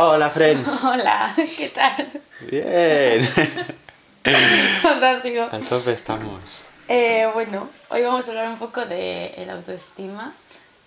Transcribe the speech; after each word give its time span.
Hola, 0.00 0.30
friends. 0.30 0.70
Hola, 0.84 1.34
¿qué 1.56 1.70
tal? 1.70 2.08
Bien. 2.48 3.28
Fantástico. 4.82 5.48
Al 5.50 5.66
tope 5.66 5.92
estamos. 5.92 6.40
Eh, 6.86 7.28
bueno, 7.34 7.68
hoy 7.88 8.02
vamos 8.02 8.24
a 8.26 8.30
hablar 8.30 8.48
un 8.48 8.58
poco 8.58 8.86
de 8.86 9.34
el 9.36 9.50
autoestima, 9.50 10.32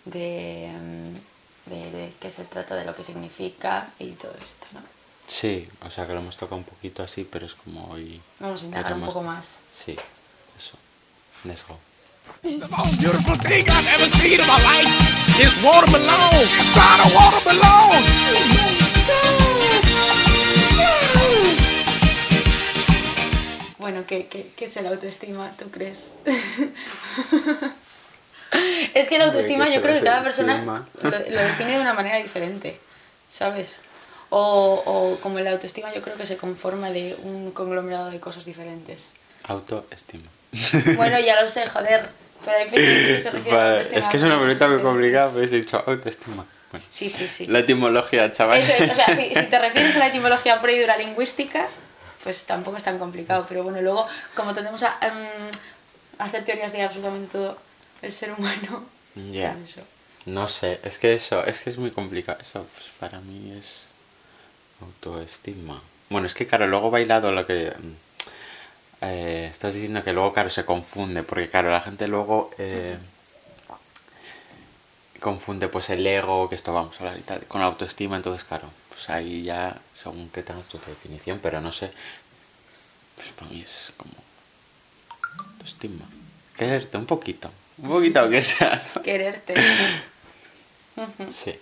de, 0.05 0.71
mm, 0.73 1.69
de, 1.69 1.91
de 1.91 2.13
qué 2.21 2.31
se 2.31 2.45
trata, 2.45 2.75
de 2.75 2.85
lo 2.85 2.95
que 2.95 3.03
significa 3.03 3.89
y 3.99 4.11
todo 4.11 4.33
esto, 4.41 4.67
¿no? 4.71 4.79
Sí, 5.27 5.67
o 5.85 5.91
sea 5.91 6.07
que 6.07 6.13
lo 6.13 6.19
hemos 6.19 6.37
tocado 6.37 6.55
un 6.55 6.63
poquito 6.63 7.03
así, 7.03 7.27
pero 7.29 7.45
es 7.45 7.53
como 7.53 7.91
hoy. 7.91 8.21
Vamos 8.39 8.63
a 8.63 8.65
indagar 8.65 8.93
un 8.93 9.01
poco 9.01 9.23
más. 9.23 9.55
Sí, 9.73 9.97
eso. 10.57 10.77
Let's 11.43 11.65
go. 11.67 11.77
Bueno, 23.81 24.03
¿qué, 24.07 24.27
qué, 24.27 24.51
qué 24.55 24.65
es 24.65 24.77
el 24.77 24.85
autoestima, 24.87 25.51
tú 25.57 25.69
crees? 25.71 26.11
es 28.93 29.07
que 29.07 29.15
el 29.15 29.21
autoestima 29.23 29.65
¿qué 29.65 29.71
es 29.71 29.75
yo 29.77 29.81
creo 29.81 29.95
que 29.99 30.05
cada 30.05 30.23
persona 30.23 30.63
lo, 31.01 31.09
lo 31.09 31.41
define 31.41 31.73
de 31.73 31.79
una 31.79 31.93
manera 31.93 32.17
diferente, 32.17 32.79
¿sabes? 33.27 33.79
O, 34.29 34.81
o 34.85 35.19
como 35.19 35.39
el 35.39 35.47
autoestima 35.47 35.93
yo 35.93 36.01
creo 36.01 36.15
que 36.15 36.25
se 36.25 36.37
conforma 36.37 36.91
de 36.91 37.17
un 37.23 37.51
conglomerado 37.51 38.11
de 38.11 38.19
cosas 38.19 38.45
diferentes. 38.45 39.13
Autoestima. 39.43 40.29
Bueno, 40.95 41.19
ya 41.19 41.41
lo 41.41 41.47
sé, 41.47 41.65
joder, 41.67 42.07
pero 42.45 42.57
hay 42.57 42.69
que 42.69 43.19
se 43.19 43.31
refiere 43.31 43.57
a 43.57 43.61
Vale, 43.63 43.69
autoestima. 43.79 43.99
es 43.99 44.07
que 44.07 44.17
es 44.17 44.23
a 44.23 44.25
una 44.27 44.39
pregunta 44.39 44.67
muy 44.67 44.81
complicada, 44.81 45.31
pero 45.33 45.43
he 45.45 45.47
dicho 45.49 45.83
autoestima. 45.85 46.45
Bueno, 46.71 46.85
Sí, 46.89 47.09
sí, 47.09 47.27
sí. 47.27 47.47
la 47.47 47.59
etimología, 47.59 48.31
chaval. 48.31 48.59
Eso 48.59 48.73
es, 48.73 48.91
o 48.91 48.95
sea, 48.95 49.07
si, 49.15 49.33
si 49.35 49.43
te 49.47 49.59
refieres 49.67 49.95
a 49.95 49.99
la 49.99 50.07
etimología 50.07 50.59
pura 50.61 50.71
y 50.71 50.79
dura 50.79 50.95
lingüística, 50.97 51.67
pues 52.23 52.43
tampoco 52.45 52.77
es 52.77 52.83
tan 52.83 52.99
complicado. 52.99 53.45
Pero 53.47 53.63
bueno, 53.63 53.81
luego, 53.81 54.07
como 54.35 54.53
tendemos 54.53 54.83
a 54.83 54.97
em, 55.01 55.49
hacer 56.17 56.43
teorías 56.43 56.71
de 56.71 56.83
absolutamente 56.83 57.31
todo 57.31 57.57
el 58.01 58.11
ser 58.13 58.31
humano, 58.31 58.85
Ya. 59.15 59.53
pues 59.53 59.71
eso. 59.71 59.81
No 60.25 60.47
sé, 60.47 60.79
es 60.83 60.99
que 60.99 61.13
eso, 61.13 61.43
es 61.45 61.61
que 61.61 61.71
es 61.71 61.77
muy 61.77 61.91
complicado. 61.91 62.37
Eso 62.41 62.65
pues, 62.75 62.87
para 62.99 63.19
mí 63.21 63.53
es 63.57 63.85
autoestima. 64.81 65.81
Bueno, 66.09 66.27
es 66.27 66.33
que 66.33 66.45
claro, 66.47 66.67
luego 66.67 66.91
bailado 66.91 67.31
lo 67.31 67.45
que 67.47 67.71
mm, 67.77 67.93
eh, 69.05 69.47
estás 69.51 69.73
diciendo 69.73 70.03
que 70.03 70.13
luego 70.13 70.33
claro 70.33 70.49
se 70.49 70.65
confunde, 70.65 71.23
porque 71.23 71.49
claro, 71.49 71.71
la 71.71 71.81
gente 71.81 72.07
luego 72.07 72.51
eh, 72.57 72.97
confunde 75.19 75.67
pues 75.67 75.89
el 75.89 76.05
ego, 76.05 76.49
que 76.49 76.55
esto 76.55 76.73
vamos 76.73 76.95
a 76.95 76.99
hablar 76.99 77.17
y 77.19 77.21
tal, 77.21 77.43
con 77.45 77.61
la 77.61 77.67
autoestima, 77.67 78.15
entonces 78.15 78.43
claro, 78.43 78.69
pues 78.89 79.09
ahí 79.09 79.43
ya 79.43 79.77
según 80.01 80.29
que 80.29 80.43
tengas 80.43 80.67
tu 80.67 80.79
definición, 80.79 81.39
pero 81.41 81.61
no 81.61 81.71
sé, 81.71 81.91
pues 83.15 83.29
para 83.29 83.51
mí 83.51 83.61
es 83.61 83.91
como 83.97 84.13
autoestima. 85.53 86.05
Quererte 86.57 86.97
un 86.97 87.05
poquito, 87.05 87.51
un 87.77 87.89
poquito 87.89 88.19
aunque 88.19 88.41
sea, 88.41 88.81
¿no? 88.95 89.01
Quererte. 89.01 89.53
Sí. 91.31 91.57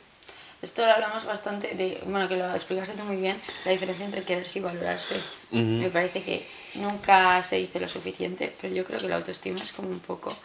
Esto 0.61 0.85
lo 0.85 0.91
hablamos 0.91 1.23
bastante 1.23 1.73
de, 1.75 2.01
bueno, 2.05 2.27
que 2.27 2.35
lo 2.35 2.53
explicaste 2.53 2.93
tú 2.95 3.03
muy 3.03 3.15
bien, 3.15 3.39
la 3.63 3.71
diferencia 3.71 4.03
entre 4.03 4.23
quererse 4.23 4.59
y 4.59 4.61
valorarse. 4.61 5.15
Me 5.51 5.89
parece 5.89 6.21
que 6.21 6.45
nunca 6.73 7.41
se 7.43 7.55
dice 7.55 7.79
lo 7.79 7.87
suficiente, 7.87 8.53
pero 8.59 8.73
yo 8.73 8.83
creo 8.83 8.99
que 8.99 9.07
la 9.07 9.15
autoestima 9.15 9.59
es 9.59 9.71
como 9.71 9.89
un 9.89 10.01
poco... 10.01 10.35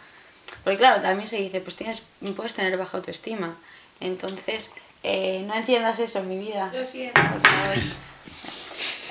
Porque 0.63 0.77
claro, 0.77 1.01
también 1.01 1.27
se 1.27 1.37
dice, 1.37 1.59
pues 1.59 1.75
tienes, 1.75 2.01
puedes 2.35 2.53
tener 2.53 2.77
baja 2.77 2.97
autoestima. 2.97 3.57
Entonces, 3.99 4.71
eh, 5.03 5.43
no 5.47 5.53
enciendas 5.55 5.99
eso 5.99 6.19
en 6.19 6.29
mi 6.29 6.37
vida. 6.37 6.71
Lo 6.73 6.87
siento. 6.87 7.21
Por 7.21 7.41
favor. 7.41 7.77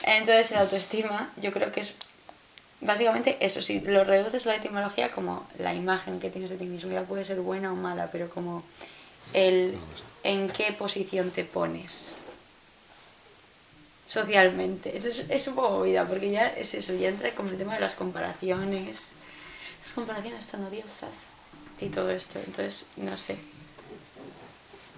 Entonces, 0.04 0.50
el 0.52 0.58
autoestima, 0.58 1.32
yo 1.36 1.52
creo 1.52 1.72
que 1.72 1.80
es 1.80 1.94
básicamente 2.80 3.38
eso. 3.40 3.62
Si 3.62 3.80
lo 3.80 4.04
reduces 4.04 4.46
a 4.46 4.50
la 4.50 4.56
etimología 4.56 5.10
como 5.10 5.46
la 5.58 5.74
imagen 5.74 6.20
que 6.20 6.30
tienes 6.30 6.50
de 6.50 6.56
ti 6.56 6.66
mismo, 6.66 6.92
ya 6.92 7.02
puede 7.02 7.24
ser 7.24 7.40
buena 7.40 7.72
o 7.72 7.74
mala, 7.74 8.10
pero 8.10 8.28
como 8.28 8.62
el 9.32 9.78
en 10.22 10.48
qué 10.48 10.72
posición 10.72 11.30
te 11.30 11.44
pones 11.44 12.12
socialmente. 14.06 14.96
Entonces, 14.96 15.26
es 15.30 15.48
un 15.48 15.54
poco 15.54 15.70
movida, 15.78 16.06
porque 16.06 16.30
ya 16.30 16.46
es 16.48 16.74
eso, 16.74 16.94
ya 16.94 17.08
entra 17.08 17.30
como 17.34 17.50
el 17.50 17.58
tema 17.58 17.74
de 17.74 17.80
las 17.80 17.94
comparaciones. 17.94 19.12
Las 19.82 19.92
comparaciones 19.92 20.46
tan 20.46 20.64
odiosas 20.64 21.10
y 21.80 21.88
todo 21.88 22.10
esto. 22.10 22.38
Entonces, 22.46 22.86
no 22.96 23.16
sé. 23.16 23.36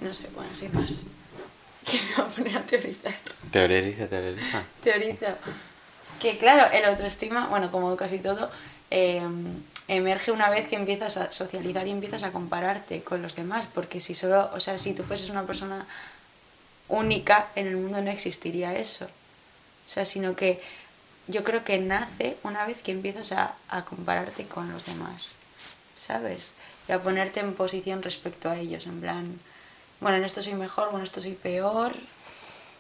No 0.01 0.13
sé, 0.15 0.29
bueno, 0.35 0.51
sin 0.57 0.73
más. 0.75 0.93
Que 1.87 2.01
me 2.03 2.17
voy 2.17 2.25
a 2.25 2.29
poner 2.35 2.57
a 2.57 2.63
teorizar. 2.63 3.15
Teoriza, 3.53 4.09
teoriza. 4.09 4.63
Teoriza. 4.83 5.37
Que 6.19 6.37
claro, 6.37 6.69
el 6.73 6.85
autoestima, 6.85 7.47
bueno, 7.47 7.71
como 7.71 7.97
casi 7.97 8.19
todo, 8.19 8.51
eh, 8.91 9.23
emerge 9.87 10.33
una 10.33 10.51
vez 10.51 10.67
que 10.67 10.75
empiezas 10.75 11.17
a 11.17 11.31
socializar 11.31 11.87
y 11.87 11.93
empiezas 11.93 12.25
a 12.25 12.33
compararte 12.33 13.03
con 13.03 13.23
los 13.23 13.37
demás. 13.37 13.69
Porque 13.73 14.01
si 14.01 14.17
solo, 14.17 14.51
o 14.53 14.59
sea, 14.59 14.79
si 14.79 14.95
tú 14.95 15.05
fueses 15.05 15.31
una 15.31 15.45
persona 15.45 15.87
única, 16.89 17.51
en 17.55 17.69
el 17.69 17.77
mundo 17.77 18.03
no 18.03 18.11
existiría 18.11 18.77
eso. 18.77 19.05
O 19.05 19.89
sea, 19.89 20.05
sino 20.05 20.35
que 20.35 20.61
yo 21.29 21.45
creo 21.45 21.63
que 21.63 21.79
nace 21.79 22.37
una 22.43 22.67
vez 22.67 22.83
que 22.83 22.93
empiezas 22.93 23.31
a, 23.31 23.55
a 23.69 23.85
compararte 23.85 24.47
con 24.47 24.73
los 24.73 24.87
demás, 24.87 25.37
¿sabes? 25.95 26.55
Y 26.89 26.93
a 26.93 27.01
ponerte 27.01 27.41
en 27.41 27.55
posición 27.55 28.03
respecto 28.03 28.51
a 28.51 28.59
ellos, 28.59 28.87
en 28.87 29.01
plan, 29.01 29.41
bueno, 30.01 30.17
en 30.19 30.25
esto 30.25 30.43
soy 30.43 30.55
mejor, 30.55 30.85
bueno, 30.87 30.99
en 30.99 31.05
esto 31.05 31.21
soy 31.21 31.35
peor. 31.35 31.93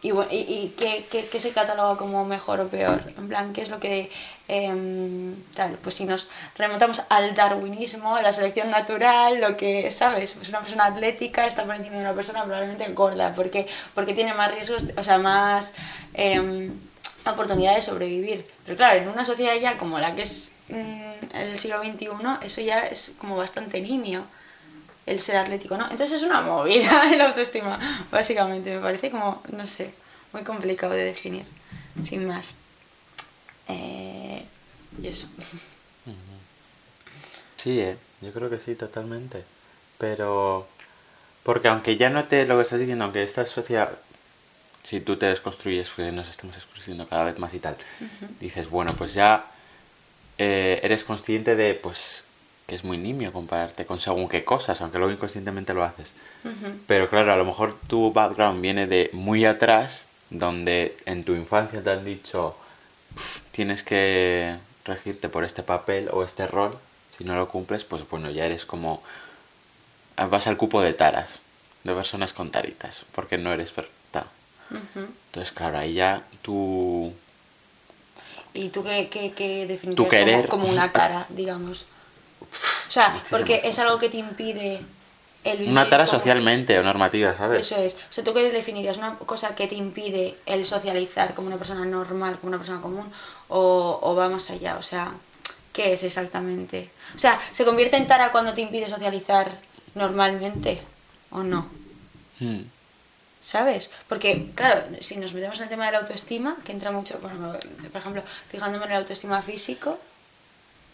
Y, 0.03 0.10
y, 0.12 0.15
y 0.31 0.75
¿qué, 0.78 1.06
qué, 1.10 1.27
qué 1.27 1.41
se 1.41 1.53
cataloga 1.53 1.97
como 1.97 2.25
mejor 2.25 2.60
o 2.60 2.69
peor? 2.69 3.03
En 3.19 3.28
plan, 3.28 3.53
¿qué 3.53 3.62
es 3.62 3.71
lo 3.71 3.81
que... 3.81 4.10
em, 4.47 5.34
tal, 5.55 5.78
pues 5.82 5.97
si 5.97 6.05
nos 6.05 6.28
remontamos 6.56 7.03
al 7.09 7.34
darwinismo, 7.34 8.15
a 8.15 8.22
la 8.22 8.32
selección 8.32 8.71
natural, 8.71 9.41
lo 9.41 9.56
que, 9.56 9.91
¿sabes? 9.91 10.34
Pues 10.34 10.49
una 10.50 10.60
persona 10.60 10.84
atlética 10.87 11.47
está 11.47 11.65
por 11.65 11.75
encima 11.75 11.97
de 11.97 12.03
una 12.03 12.15
persona 12.15 12.44
probablemente 12.44 12.87
gorda, 12.93 13.32
porque, 13.34 13.66
porque 13.94 14.15
tiene 14.15 14.34
más 14.34 14.55
riesgos, 14.55 14.84
o 14.97 15.03
sea, 15.03 15.19
más 15.19 15.75
em, 16.15 16.72
oportunidad 17.26 17.75
de 17.75 17.82
sobrevivir. 17.82 18.47
Pero 18.65 18.76
claro, 18.76 19.00
en 19.00 19.09
una 19.09 19.25
sociedad 19.25 19.55
ya 19.56 19.76
como 19.76 19.99
la 19.99 20.15
que 20.15 20.22
es 20.22 20.53
mm, 20.69 21.34
el 21.34 21.59
siglo 21.59 21.82
XXI, 21.82 22.09
eso 22.43 22.60
ya 22.60 22.81
es 22.87 23.12
como 23.19 23.37
bastante 23.37 23.81
nimio 23.81 24.25
el 25.06 25.21
ser 25.21 25.37
atlético, 25.37 25.77
¿no? 25.77 25.84
Entonces 25.84 26.12
es 26.12 26.22
una 26.22 26.43
movida 26.43 27.11
el 27.15 27.21
autoestima, 27.21 27.78
básicamente. 28.11 28.75
Me 28.75 28.81
parece 28.81 29.11
como, 29.11 29.43
no 29.53 29.67
sé, 29.67 29.94
muy 30.33 30.43
complicado 30.43 30.93
de 30.93 31.05
definir, 31.05 31.47
sin 32.03 32.27
más. 32.27 32.55
Eh, 33.69 34.44
y 35.00 35.06
eso. 35.06 35.28
Sí, 37.56 37.81
¿eh? 37.81 37.97
yo 38.21 38.33
creo 38.33 38.50
que 38.50 38.59
sí, 38.59 38.75
totalmente. 38.75 39.44
Pero, 39.99 40.67
porque 41.43 41.69
aunque 41.69 41.97
ya 41.97 42.11
no 42.11 42.25
te, 42.25 42.44
lo 42.44 42.56
que 42.56 42.62
estás 42.62 42.81
diciendo, 42.81 43.05
aunque 43.05 43.23
esta 43.23 43.47
sociedad, 43.47 43.91
si 44.83 45.00
tú 45.00 45.17
te 45.17 45.27
desconstruyes, 45.27 45.88
porque 45.88 46.12
nos 46.12 46.28
estamos 46.28 46.55
desconstruyendo 46.55 47.09
cada 47.09 47.25
vez 47.25 47.38
más 47.38 47.55
y 47.55 47.59
tal, 47.59 47.77
dices, 48.41 48.69
bueno, 48.69 48.93
pues 48.97 49.15
ya 49.15 49.47
eh, 50.38 50.81
eres 50.83 51.03
consciente 51.03 51.56
de, 51.56 51.75
pues, 51.75 52.25
que 52.66 52.75
es 52.75 52.84
muy 52.84 52.99
nimio 52.99 53.32
compararte 53.32 53.87
con 53.87 54.00
según 54.00 54.28
qué 54.28 54.44
cosas, 54.44 54.81
aunque 54.81 54.99
luego 54.99 55.12
inconscientemente 55.12 55.75
lo 55.75 55.84
haces. 55.84 56.12
Pero 56.87 57.09
claro, 57.09 57.32
a 57.32 57.37
lo 57.37 57.44
mejor 57.44 57.77
tu 57.88 58.12
background 58.12 58.60
viene 58.60 58.87
de 58.87 59.10
muy 59.12 59.44
atrás, 59.44 60.06
donde 60.31 60.97
en 61.06 61.25
tu 61.25 61.34
infancia 61.34 61.82
te 61.82 61.91
han 61.91 62.05
dicho 62.05 62.56
"Pf, 63.15 63.41
tienes 63.53 63.82
que 63.82 64.56
regirte 64.84 65.28
por 65.28 65.44
este 65.44 65.62
papel 65.62 66.09
o 66.12 66.25
este 66.25 66.47
rol. 66.47 66.78
Si 67.16 67.25
no 67.25 67.34
lo 67.34 67.49
cumples, 67.49 67.84
pues 67.84 68.09
bueno, 68.09 68.31
ya 68.31 68.47
eres 68.47 68.65
como 68.66 69.03
vas 70.16 70.47
al 70.47 70.56
cupo 70.56 70.81
de 70.82 70.93
taras, 70.93 71.41
de 71.84 71.94
personas 71.94 72.32
con 72.32 72.50
taritas, 72.50 73.05
porque 73.15 73.38
no 73.38 73.53
eres 73.53 73.72
perfecta. 73.72 74.26
Entonces, 75.28 75.53
claro, 75.53 75.78
ahí 75.78 75.94
ya 75.94 76.23
tú 76.43 77.12
¿Y 78.55 78.70
tú 78.70 78.82
qué, 78.82 79.08
qué, 79.11 79.32
qué 79.32 79.67
definirías 79.67 79.96
Tu 79.96 80.08
querer. 80.08 80.49
Como, 80.49 80.62
como 80.62 80.73
una 80.73 80.91
tara, 80.93 81.26
digamos? 81.29 81.87
O 82.41 82.91
sea, 82.91 83.21
porque 83.31 83.61
es 83.65 83.79
algo 83.79 83.99
que 83.99 84.09
te 84.09 84.19
impide 84.19 84.81
el 85.44 85.59
vivir 85.59 85.71
una 85.73 85.88
tara 85.88 86.05
como- 86.06 86.19
socialmente 86.19 86.79
o 86.79 86.83
normativa, 86.83 87.37
¿sabes? 87.37 87.61
Eso 87.61 87.77
es. 87.81 87.94
O 87.94 87.99
sea, 88.12 88.25
¿tú 88.25 88.33
qué 88.35 88.50
definirías? 88.50 88.97
¿Una 88.97 89.17
cosa 89.17 89.55
que 89.55 89.67
te 89.67 89.75
impide 89.75 90.37
el 90.47 90.65
socializar 90.65 91.35
como 91.35 91.49
una 91.49 91.56
persona 91.56 91.85
normal, 91.85 92.37
como 92.38 92.49
una 92.49 92.59
persona 92.59 92.81
común? 92.81 93.11
¿O, 93.49 93.99
o 94.03 94.15
va 94.15 94.29
más 94.29 94.50
allá? 94.50 94.77
O 94.77 94.83
sea, 94.83 95.12
¿qué 95.73 95.93
es 95.93 96.03
exactamente? 96.03 96.91
O 97.15 97.19
sea, 97.19 97.41
¿se 97.53 97.65
convierte 97.65 97.97
en 97.97 98.06
tara 98.06 98.33
cuando 98.33 98.55
te 98.55 98.61
impide 98.62 98.89
socializar 98.89 99.59
normalmente? 99.94 100.82
¿O 101.31 101.43
no? 101.43 101.69
Hmm. 102.41 102.62
¿Sabes? 103.41 103.91
Porque, 104.09 104.50
claro, 104.56 104.82
si 105.00 105.17
nos 105.17 105.32
metemos 105.32 105.56
en 105.59 105.65
el 105.65 105.69
tema 105.69 105.87
de 105.87 105.93
la 105.93 105.99
autoestima, 105.99 106.56
que 106.65 106.73
entra 106.73 106.91
mucho, 106.91 107.19
bueno, 107.21 107.53
por 107.93 108.00
ejemplo, 108.00 108.23
fijándome 108.50 108.85
en 108.87 108.91
el 108.93 108.97
autoestima 108.99 109.41
físico, 109.43 110.00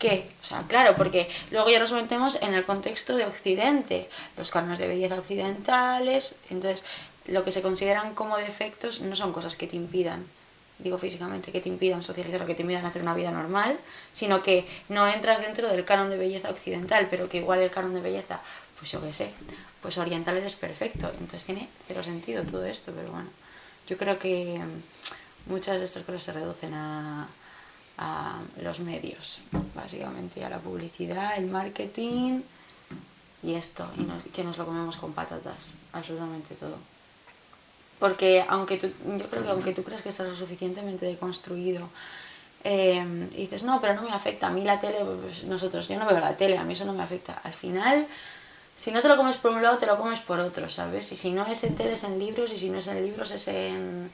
¿qué? 0.02 0.28
O 0.40 0.44
sea, 0.44 0.64
claro, 0.66 0.96
porque 0.96 1.30
luego 1.52 1.70
ya 1.70 1.78
nos 1.78 1.92
metemos 1.92 2.36
en 2.42 2.54
el 2.54 2.64
contexto 2.64 3.14
de 3.14 3.24
Occidente, 3.24 4.08
los 4.36 4.50
cánones 4.50 4.80
de 4.80 4.88
belleza 4.88 5.14
occidentales, 5.14 6.34
entonces, 6.50 6.82
lo 7.26 7.44
que 7.44 7.52
se 7.52 7.62
consideran 7.62 8.12
como 8.16 8.36
defectos 8.36 9.00
no 9.00 9.14
son 9.14 9.32
cosas 9.32 9.54
que 9.54 9.68
te 9.68 9.76
impidan, 9.76 10.26
digo 10.80 10.98
físicamente, 10.98 11.52
que 11.52 11.60
te 11.60 11.68
impidan 11.68 12.02
socializar 12.02 12.42
o 12.42 12.46
que 12.46 12.56
te 12.56 12.62
impidan 12.62 12.84
hacer 12.84 13.00
una 13.00 13.14
vida 13.14 13.30
normal, 13.30 13.78
sino 14.12 14.42
que 14.42 14.66
no 14.88 15.06
entras 15.06 15.40
dentro 15.40 15.68
del 15.68 15.84
canon 15.84 16.10
de 16.10 16.18
belleza 16.18 16.50
occidental, 16.50 17.06
pero 17.08 17.28
que 17.28 17.38
igual 17.38 17.60
el 17.60 17.70
canon 17.70 17.94
de 17.94 18.00
belleza, 18.00 18.40
pues 18.76 18.90
yo 18.90 19.00
qué 19.00 19.12
sé, 19.12 19.30
pues 19.80 19.98
oriental 19.98 20.36
eres 20.36 20.56
perfecto. 20.56 21.12
Entonces 21.12 21.44
tiene 21.44 21.68
cero 21.86 22.02
sentido 22.02 22.42
todo 22.42 22.64
esto, 22.66 22.90
pero 22.92 23.12
bueno, 23.12 23.30
yo 23.86 23.96
creo 23.96 24.18
que 24.18 24.58
mm, 24.58 25.52
muchas 25.52 25.78
de 25.78 25.84
estas 25.84 26.02
cosas 26.02 26.24
se 26.24 26.32
reducen 26.32 26.74
a, 26.74 27.28
a 28.04 28.40
los 28.60 28.80
medios, 28.80 29.42
básicamente, 29.74 30.44
a 30.44 30.50
la 30.50 30.58
publicidad, 30.58 31.36
el 31.36 31.46
marketing 31.46 32.40
y 33.44 33.54
esto, 33.54 33.86
y 33.96 34.02
nos- 34.02 34.24
que 34.34 34.42
nos 34.42 34.58
lo 34.58 34.66
comemos 34.66 34.96
con 34.96 35.12
patatas, 35.12 35.70
absolutamente 35.92 36.54
todo. 36.56 36.76
Porque 38.00 38.44
aunque 38.48 38.76
tú, 38.78 38.88
yo 39.18 39.26
creo 39.30 39.42
que 39.44 39.50
aunque 39.50 39.72
tú 39.72 39.84
creas 39.84 40.02
que 40.02 40.08
estás 40.08 40.26
lo 40.26 40.34
suficientemente 40.34 41.06
deconstruido, 41.06 41.88
eh, 42.64 43.04
y 43.32 43.36
dices, 43.42 43.62
no, 43.62 43.80
pero 43.80 43.94
no 43.94 44.02
me 44.02 44.12
afecta, 44.12 44.48
a 44.48 44.50
mí 44.50 44.64
la 44.64 44.80
tele, 44.80 44.98
pues 45.22 45.44
nosotros, 45.44 45.86
yo 45.88 45.98
no 45.98 46.06
veo 46.06 46.18
la 46.18 46.36
tele, 46.36 46.58
a 46.58 46.64
mí 46.64 46.72
eso 46.72 46.84
no 46.84 46.92
me 46.94 47.02
afecta. 47.04 47.40
Al 47.44 47.52
final, 47.52 48.06
si 48.76 48.90
no 48.90 49.00
te 49.02 49.08
lo 49.08 49.16
comes 49.16 49.36
por 49.36 49.52
un 49.52 49.62
lado, 49.62 49.78
te 49.78 49.86
lo 49.86 49.96
comes 49.98 50.20
por 50.20 50.40
otro, 50.40 50.68
¿sabes? 50.68 51.12
Y 51.12 51.16
si 51.16 51.30
no 51.30 51.46
es 51.46 51.62
en 51.64 51.76
tele, 51.76 51.94
en 52.02 52.18
libros, 52.18 52.52
y 52.52 52.58
si 52.58 52.68
no 52.70 52.78
es 52.78 52.86
en 52.88 53.04
libros, 53.04 53.30
es 53.30 53.46
en, 53.48 54.10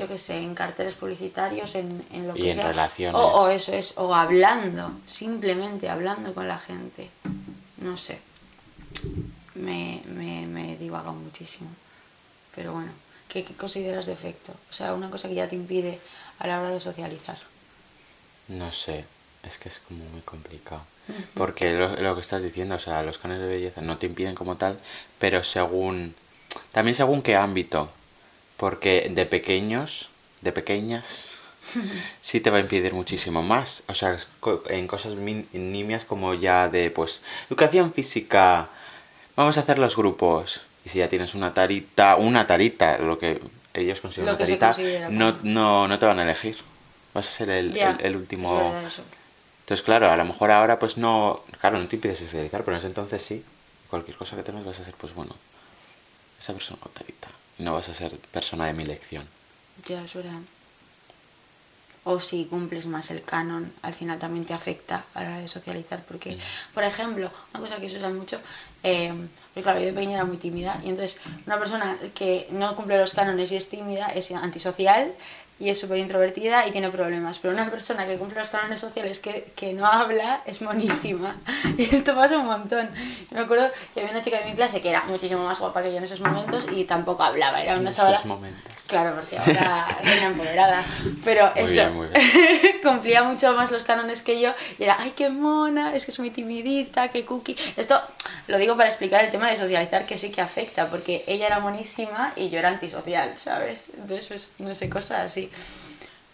yo 0.00 0.08
qué 0.08 0.18
sé, 0.18 0.36
en 0.38 0.54
carteles 0.54 0.94
publicitarios, 0.94 1.74
en, 1.74 2.04
en 2.12 2.28
lo 2.28 2.36
Y 2.36 2.42
que 2.42 2.50
en 2.50 2.56
sea. 2.56 2.68
relaciones. 2.68 3.14
O, 3.20 3.42
o 3.42 3.48
eso 3.48 3.72
es, 3.72 3.94
o 3.98 4.14
hablando, 4.14 4.92
simplemente 5.06 5.88
hablando 5.88 6.34
con 6.34 6.48
la 6.48 6.58
gente. 6.58 7.10
No 7.78 7.96
sé. 7.96 8.20
Me, 9.54 10.02
me, 10.06 10.46
me 10.46 10.76
divaga 10.76 11.12
muchísimo. 11.12 11.70
Pero 12.54 12.72
bueno, 12.72 12.92
¿qué, 13.28 13.44
¿qué 13.44 13.54
consideras 13.54 14.06
defecto? 14.06 14.52
O 14.70 14.72
sea, 14.72 14.94
una 14.94 15.10
cosa 15.10 15.28
que 15.28 15.34
ya 15.34 15.48
te 15.48 15.56
impide 15.56 16.00
a 16.38 16.46
la 16.46 16.60
hora 16.60 16.70
de 16.70 16.80
socializar. 16.80 17.38
No 18.48 18.72
sé, 18.72 19.04
es 19.42 19.58
que 19.58 19.68
es 19.68 19.78
como 19.86 20.04
muy 20.06 20.20
complicado. 20.22 20.82
Porque 21.34 21.72
lo, 21.74 21.96
lo 21.96 22.14
que 22.14 22.20
estás 22.20 22.42
diciendo, 22.42 22.76
o 22.76 22.78
sea, 22.78 23.02
los 23.02 23.18
cánones 23.18 23.42
de 23.42 23.48
belleza 23.48 23.80
no 23.80 23.98
te 23.98 24.06
impiden 24.06 24.34
como 24.34 24.56
tal, 24.56 24.78
pero 25.18 25.42
según. 25.44 26.14
También 26.72 26.94
según 26.94 27.22
qué 27.22 27.36
ámbito. 27.36 27.90
Porque 28.60 29.10
de 29.10 29.24
pequeños, 29.24 30.10
de 30.42 30.52
pequeñas, 30.52 31.38
sí 32.20 32.42
te 32.42 32.50
va 32.50 32.58
a 32.58 32.60
impedir 32.60 32.92
muchísimo 32.92 33.42
más. 33.42 33.84
O 33.88 33.94
sea, 33.94 34.18
en 34.68 34.86
cosas 34.86 35.14
nimias 35.14 36.04
como 36.04 36.34
ya 36.34 36.68
de, 36.68 36.90
pues, 36.90 37.22
educación 37.48 37.94
física, 37.94 38.68
vamos 39.34 39.56
a 39.56 39.60
hacer 39.60 39.78
los 39.78 39.96
grupos. 39.96 40.60
Y 40.84 40.90
si 40.90 40.98
ya 40.98 41.08
tienes 41.08 41.34
una 41.34 41.54
tarita, 41.54 42.16
una 42.16 42.46
tarita, 42.46 42.98
lo 42.98 43.18
que 43.18 43.40
ellos 43.72 43.98
consideran 44.02 44.34
una 44.34 44.44
tarita, 44.44 45.08
no, 45.08 45.38
no, 45.42 45.88
no 45.88 45.98
te 45.98 46.04
van 46.04 46.18
a 46.18 46.24
elegir. 46.24 46.58
Vas 47.14 47.28
a 47.28 47.30
ser 47.30 47.48
el, 47.48 48.14
último... 48.14 48.74
Entonces, 49.60 49.82
claro, 49.82 50.10
a 50.10 50.16
lo 50.18 50.24
mejor 50.26 50.50
ahora 50.50 50.78
pues 50.78 50.98
no, 50.98 51.44
claro, 51.62 51.78
no 51.78 51.86
te 51.86 51.96
impides 51.96 52.18
socializar, 52.18 52.62
pero 52.62 52.76
en 52.76 52.80
ese 52.80 52.88
entonces 52.88 53.22
sí. 53.22 53.42
Cualquier 53.88 54.18
cosa 54.18 54.36
que 54.36 54.42
tengas 54.42 54.66
vas 54.66 54.80
a 54.80 54.84
ser, 54.84 54.94
pues 54.94 55.14
bueno, 55.14 55.34
esa 56.38 56.52
persona 56.52 56.78
tarita. 56.92 57.28
No 57.60 57.74
vas 57.74 57.88
a 57.88 57.94
ser 57.94 58.12
persona 58.32 58.66
de 58.66 58.72
mi 58.72 58.84
elección. 58.84 59.26
Ya, 59.86 60.02
es 60.02 60.14
verdad. 60.14 60.40
O 62.04 62.18
si 62.18 62.46
cumples 62.46 62.86
más 62.86 63.10
el 63.10 63.22
canon, 63.22 63.72
al 63.82 63.92
final 63.92 64.18
también 64.18 64.46
te 64.46 64.54
afecta 64.54 65.04
a 65.12 65.22
la 65.22 65.28
hora 65.28 65.38
de 65.38 65.48
socializar. 65.48 66.02
Porque, 66.08 66.38
por 66.72 66.82
ejemplo, 66.82 67.30
una 67.52 67.60
cosa 67.60 67.76
que 67.76 67.90
se 67.90 67.98
usa 67.98 68.08
mucho, 68.08 68.40
eh, 68.82 69.12
porque 69.52 69.62
claro, 69.62 69.80
yo 69.80 69.86
de 69.86 69.92
pequeña 69.92 70.14
era 70.14 70.24
muy 70.24 70.38
tímida, 70.38 70.80
y 70.82 70.88
entonces 70.88 71.20
una 71.46 71.58
persona 71.58 71.98
que 72.14 72.48
no 72.52 72.74
cumple 72.74 72.98
los 72.98 73.12
cánones 73.12 73.52
y 73.52 73.56
es 73.56 73.68
tímida 73.68 74.06
es 74.08 74.30
antisocial 74.30 75.12
y 75.60 75.68
es 75.68 75.78
súper 75.78 75.98
introvertida 75.98 76.66
y 76.66 76.72
tiene 76.72 76.88
problemas. 76.88 77.38
Pero 77.38 77.52
una 77.52 77.70
persona 77.70 78.06
que 78.06 78.16
cumple 78.16 78.40
los 78.40 78.48
cánones 78.48 78.80
sociales 78.80 79.20
que, 79.20 79.52
que 79.54 79.74
no 79.74 79.86
habla 79.86 80.40
es 80.46 80.62
monísima. 80.62 81.36
Y 81.76 81.82
esto 81.94 82.14
pasa 82.14 82.38
un 82.38 82.46
montón. 82.46 82.88
Yo 83.30 83.36
me 83.36 83.40
acuerdo 83.40 83.68
que 83.94 84.00
había 84.00 84.12
una 84.12 84.22
chica 84.22 84.38
de 84.38 84.46
mi 84.46 84.54
clase 84.54 84.80
que 84.80 84.88
era 84.88 85.04
muchísimo 85.04 85.44
más 85.44 85.58
guapa 85.58 85.82
que 85.82 85.92
yo 85.92 85.98
en 85.98 86.04
esos 86.04 86.20
momentos 86.20 86.66
y 86.72 86.84
tampoco 86.84 87.22
hablaba. 87.22 87.62
Era 87.62 87.78
una 87.78 87.92
chavala. 87.92 88.22
Claro, 88.90 89.14
porque 89.14 89.38
ahora 89.38 89.86
era 90.02 90.26
empoderada. 90.26 90.84
Pero 91.24 91.52
Muy 91.54 91.64
eso, 91.64 91.90
bien, 91.92 92.80
cumplía 92.82 93.22
mucho 93.22 93.52
más 93.52 93.70
los 93.70 93.84
cánones 93.84 94.20
que 94.22 94.40
yo. 94.40 94.52
Y 94.78 94.84
era, 94.84 94.96
ay, 94.98 95.12
qué 95.16 95.30
mona, 95.30 95.94
es 95.94 96.04
que 96.04 96.10
es 96.10 96.18
muy 96.18 96.30
timidita, 96.30 97.08
qué 97.08 97.24
cookie. 97.24 97.56
Esto 97.76 98.00
lo 98.48 98.58
digo 98.58 98.76
para 98.76 98.88
explicar 98.88 99.24
el 99.24 99.30
tema 99.30 99.48
de 99.50 99.56
socializar 99.56 100.04
que 100.06 100.18
sí 100.18 100.30
que 100.30 100.40
afecta, 100.40 100.88
porque 100.90 101.22
ella 101.28 101.46
era 101.46 101.60
monísima 101.60 102.32
y 102.36 102.50
yo 102.50 102.58
era 102.58 102.68
antisocial, 102.68 103.32
¿sabes? 103.38 103.84
Entonces, 103.96 104.26
pues, 104.26 104.50
no 104.58 104.74
sé, 104.74 104.90
cosas 104.90 105.20
así. 105.20 105.50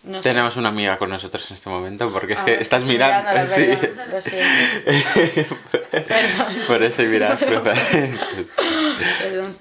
No 0.04 0.18
sé. 0.18 0.28
Tenemos 0.30 0.56
una 0.56 0.68
amiga 0.68 0.96
con 0.98 1.10
nosotros 1.10 1.50
en 1.50 1.56
este 1.56 1.68
momento 1.68 2.12
porque 2.12 2.34
es 2.34 2.40
Ah, 2.40 2.44
que 2.46 2.54
estás 2.54 2.84
mirando. 2.84 3.28
sí. 3.52 3.64
perdón, 3.80 4.10
lo 4.12 4.22
siento. 4.22 5.56
Perdón. 5.90 6.56
Por 6.68 6.82
eso 6.84 7.02
miras 7.02 7.40
Bueno. 7.42 7.62
cruzadas. 7.62 7.88
Perdón. 9.20 9.56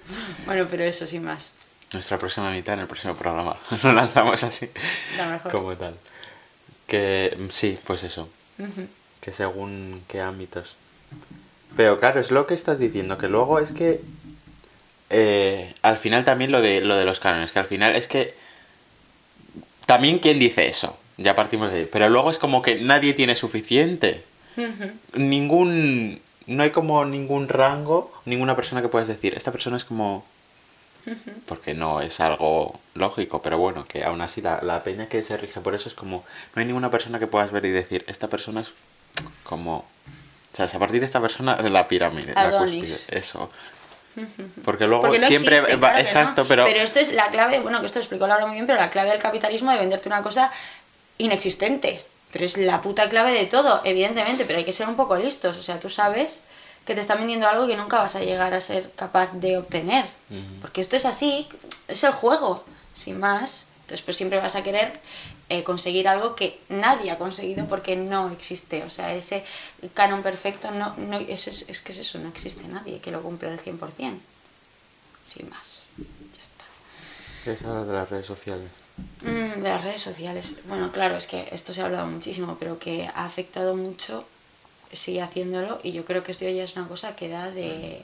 Bueno, 0.46 0.68
pero 0.70 0.84
eso 0.84 1.08
sin 1.08 1.24
más. 1.26 1.50
Nuestra 1.96 2.18
próxima 2.18 2.52
mitad 2.52 2.74
en 2.74 2.82
el 2.82 2.88
próximo 2.88 3.16
programa. 3.16 3.56
Lo 3.84 3.94
lanzamos 3.94 4.44
así. 4.44 4.70
La 5.16 5.28
mejor. 5.28 5.50
Como 5.50 5.78
tal. 5.78 5.96
Que 6.88 7.34
mm, 7.40 7.50
sí, 7.50 7.80
pues 7.86 8.04
eso. 8.04 8.28
Que 9.22 9.32
según 9.32 10.04
qué 10.10 10.20
ámbitos. 10.20 10.76
Pero 11.78 11.98
claro, 12.02 12.20
es 12.20 12.32
lo 12.32 12.48
que 12.48 12.54
estás 12.54 12.80
diciendo, 12.80 13.18
que 13.18 13.30
luego 13.30 13.60
es 13.60 13.72
que 13.72 14.02
eh, 15.10 15.74
al 15.84 15.98
final 15.98 16.26
también 16.26 16.52
lo 16.52 16.62
de 16.62 16.82
lo 16.82 16.98
de 16.98 17.06
los 17.06 17.22
cánones, 17.22 17.54
que 17.54 17.60
al 17.60 17.66
final 17.66 17.96
es 17.96 18.10
que 18.10 18.36
también 19.86 20.20
quién 20.20 20.38
dice 20.38 20.68
eso, 20.68 20.98
ya 21.16 21.34
partimos 21.34 21.72
de 21.72 21.80
ahí, 21.80 21.90
pero 21.90 22.10
luego 22.10 22.30
es 22.30 22.40
como 22.40 22.62
que 22.62 22.76
nadie 22.76 23.14
tiene 23.14 23.38
suficiente. 23.38 24.24
Ningún 25.14 26.20
no 26.48 26.64
hay 26.64 26.72
como 26.72 27.06
ningún 27.06 27.48
rango, 27.48 28.12
ninguna 28.26 28.58
persona 28.58 28.82
que 28.82 28.90
puedas 28.90 29.08
decir, 29.08 29.34
esta 29.36 29.52
persona 29.54 29.78
es 29.78 29.86
como 29.86 30.26
porque 31.48 31.74
no 31.74 32.02
es 32.02 32.20
algo 32.20 32.80
lógico, 32.94 33.42
pero 33.42 33.58
bueno, 33.58 33.86
que 33.86 34.04
aún 34.04 34.22
así 34.22 34.42
la, 34.42 34.60
la 34.62 34.84
peña 34.84 35.08
que 35.08 35.22
se 35.24 35.38
rige 35.38 35.62
por 35.62 35.76
eso 35.76 35.90
es 35.90 35.96
como, 35.96 36.26
no 36.56 36.60
hay 36.60 36.66
ninguna 36.66 36.90
persona 36.90 37.20
que 37.20 37.28
puedas 37.28 37.52
ver 37.52 37.66
y 37.66 37.70
decir, 37.72 38.04
esta 38.08 38.28
persona 38.28 38.62
es 38.62 38.70
como, 39.44 39.78
o 39.78 40.56
sea, 40.56 40.66
a 40.66 40.80
partir 40.80 41.00
de 41.00 41.06
esta 41.06 41.22
persona 41.22 41.62
la 41.62 41.88
pirámide, 41.88 42.34
la 42.34 42.58
cúspide, 42.58 42.98
eso. 43.10 43.50
Porque 44.64 44.88
luego 44.88 45.02
Porque 45.04 45.20
no 45.20 45.28
siempre 45.28 45.58
existe, 45.58 45.76
va- 45.76 45.90
claro 45.90 46.00
exacto, 46.00 46.42
no. 46.44 46.48
pero, 46.48 46.66
esto 46.68 47.00
es 47.00 47.12
la 47.12 47.28
clave, 47.28 47.60
bueno, 47.60 47.82
que 47.82 47.86
esto 47.86 48.00
lo 48.00 48.04
explicó 48.04 48.28
Laura 48.28 48.46
muy 48.48 48.56
bien, 48.56 48.66
pero 48.66 48.80
la 48.80 48.90
clave 48.90 49.10
del 49.12 49.20
capitalismo 49.20 49.72
de 49.72 49.78
venderte 49.78 50.08
una 50.08 50.24
cosa 50.24 50.52
inexistente. 51.18 52.04
Pero 52.32 52.46
es 52.46 52.58
la 52.58 52.82
puta 52.82 53.10
clave 53.10 53.32
de 53.32 53.46
todo, 53.46 53.82
evidentemente, 53.86 54.44
pero 54.46 54.60
hay 54.60 54.66
que 54.66 54.74
ser 54.74 54.88
un 54.90 54.96
poco 54.96 55.16
listos. 55.16 55.58
O 55.58 55.64
sea, 55.64 55.80
tú 55.80 55.88
sabes 55.90 56.42
que 56.86 56.96
te 56.96 57.02
están 57.02 57.18
vendiendo 57.18 57.48
algo 57.48 57.68
que 57.68 57.76
nunca 57.76 57.98
vas 57.98 58.16
a 58.16 58.20
llegar 58.20 58.54
a 58.54 58.62
ser 58.62 58.92
capaz 58.96 59.34
de 59.34 59.58
obtener. 59.58 60.06
Porque 60.62 60.82
esto 60.82 60.96
es 60.96 61.06
así, 61.06 61.48
es 61.88 62.04
el 62.04 62.12
juego, 62.12 62.64
sin 62.94 63.20
más. 63.20 63.66
Entonces, 63.82 64.04
pues 64.04 64.18
siempre 64.18 64.40
vas 64.40 64.56
a 64.56 64.64
querer 64.64 65.00
eh, 65.50 65.64
conseguir 65.64 66.08
algo 66.08 66.36
que 66.36 66.60
nadie 66.70 67.12
ha 67.12 67.18
conseguido 67.18 67.68
porque 67.68 67.96
no 67.96 68.32
existe. 68.32 68.84
O 68.84 68.90
sea, 68.90 69.14
ese 69.14 69.44
canon 69.94 70.24
perfecto, 70.24 70.72
no, 70.72 70.96
no 70.98 71.18
es, 71.18 71.48
es, 71.48 71.66
es 71.68 71.82
que 71.82 71.92
es 71.92 72.00
eso, 72.00 72.20
no 72.20 72.30
existe 72.30 72.68
nadie 72.68 73.00
que 73.00 73.12
lo 73.12 73.22
cumpla 73.22 73.50
al 73.50 73.60
100%. 73.60 74.20
Sin 75.32 75.50
más. 75.50 75.84
Ya 75.98 76.44
está. 76.44 76.66
¿Qué 77.44 77.52
es 77.54 77.64
ahora 77.64 77.84
de 77.84 77.94
las 77.94 78.10
redes 78.10 78.26
sociales? 78.26 78.70
Mm, 79.22 79.62
de 79.62 79.70
las 79.70 79.84
redes 79.84 80.02
sociales. 80.02 80.56
Bueno, 80.68 80.92
claro, 80.92 81.16
es 81.18 81.28
que 81.28 81.48
esto 81.52 81.74
se 81.74 81.82
ha 81.82 81.86
hablado 81.86 82.08
muchísimo, 82.08 82.58
pero 82.60 82.80
que 82.80 83.08
ha 83.08 83.26
afectado 83.26 83.76
mucho, 83.76 84.26
sigue 84.96 85.22
haciéndolo, 85.22 85.80
y 85.84 85.92
yo 85.92 86.06
creo 86.06 86.24
que 86.24 86.32
esto 86.32 86.46
ya 86.46 86.64
es 86.64 86.76
una 86.76 86.88
cosa 86.88 87.16
que 87.16 87.30
da 87.30 87.52
de 87.52 88.02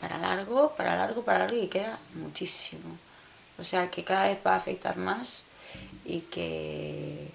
para 0.00 0.18
largo, 0.18 0.74
para 0.76 0.96
largo, 0.96 1.22
para 1.22 1.40
largo, 1.40 1.56
y 1.56 1.68
queda 1.68 1.98
muchísimo. 2.14 2.96
O 3.58 3.64
sea, 3.64 3.90
que 3.90 4.04
cada 4.04 4.28
vez 4.28 4.40
va 4.46 4.54
a 4.54 4.56
afectar 4.56 4.96
más 4.96 5.44
y 6.04 6.20
que, 6.20 7.28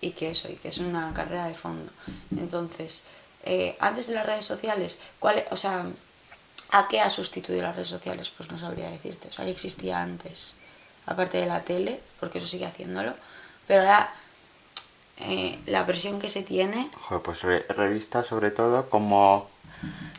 y 0.00 0.10
que 0.10 0.30
eso, 0.30 0.50
y 0.50 0.54
que 0.54 0.68
es 0.68 0.78
una 0.78 1.12
carrera 1.12 1.46
de 1.46 1.54
fondo. 1.54 1.90
Entonces, 2.36 3.02
eh, 3.44 3.76
antes 3.80 4.06
de 4.06 4.14
las 4.14 4.26
redes 4.26 4.46
sociales, 4.46 4.96
¿cuál, 5.18 5.44
o 5.50 5.56
sea, 5.56 5.84
¿a 6.70 6.88
qué 6.88 7.00
ha 7.00 7.10
sustituido 7.10 7.62
las 7.62 7.76
redes 7.76 7.88
sociales? 7.88 8.30
Pues 8.30 8.50
no 8.50 8.58
sabría 8.58 8.90
decirte. 8.90 9.28
O 9.28 9.32
sea, 9.32 9.44
que 9.44 9.50
existía 9.50 10.00
antes, 10.00 10.54
aparte 11.06 11.38
de 11.38 11.46
la 11.46 11.62
tele, 11.62 12.00
porque 12.18 12.38
eso 12.38 12.48
sigue 12.48 12.66
haciéndolo, 12.66 13.14
pero 13.66 13.82
ahora 13.82 14.12
eh, 15.18 15.58
la 15.66 15.86
presión 15.86 16.18
que 16.20 16.28
se 16.30 16.42
tiene 16.42 16.88
Joder, 17.08 17.22
pues 17.22 17.42
re- 17.42 17.64
revistas 17.68 18.26
sobre 18.26 18.50
todo 18.50 18.88
como 18.90 19.48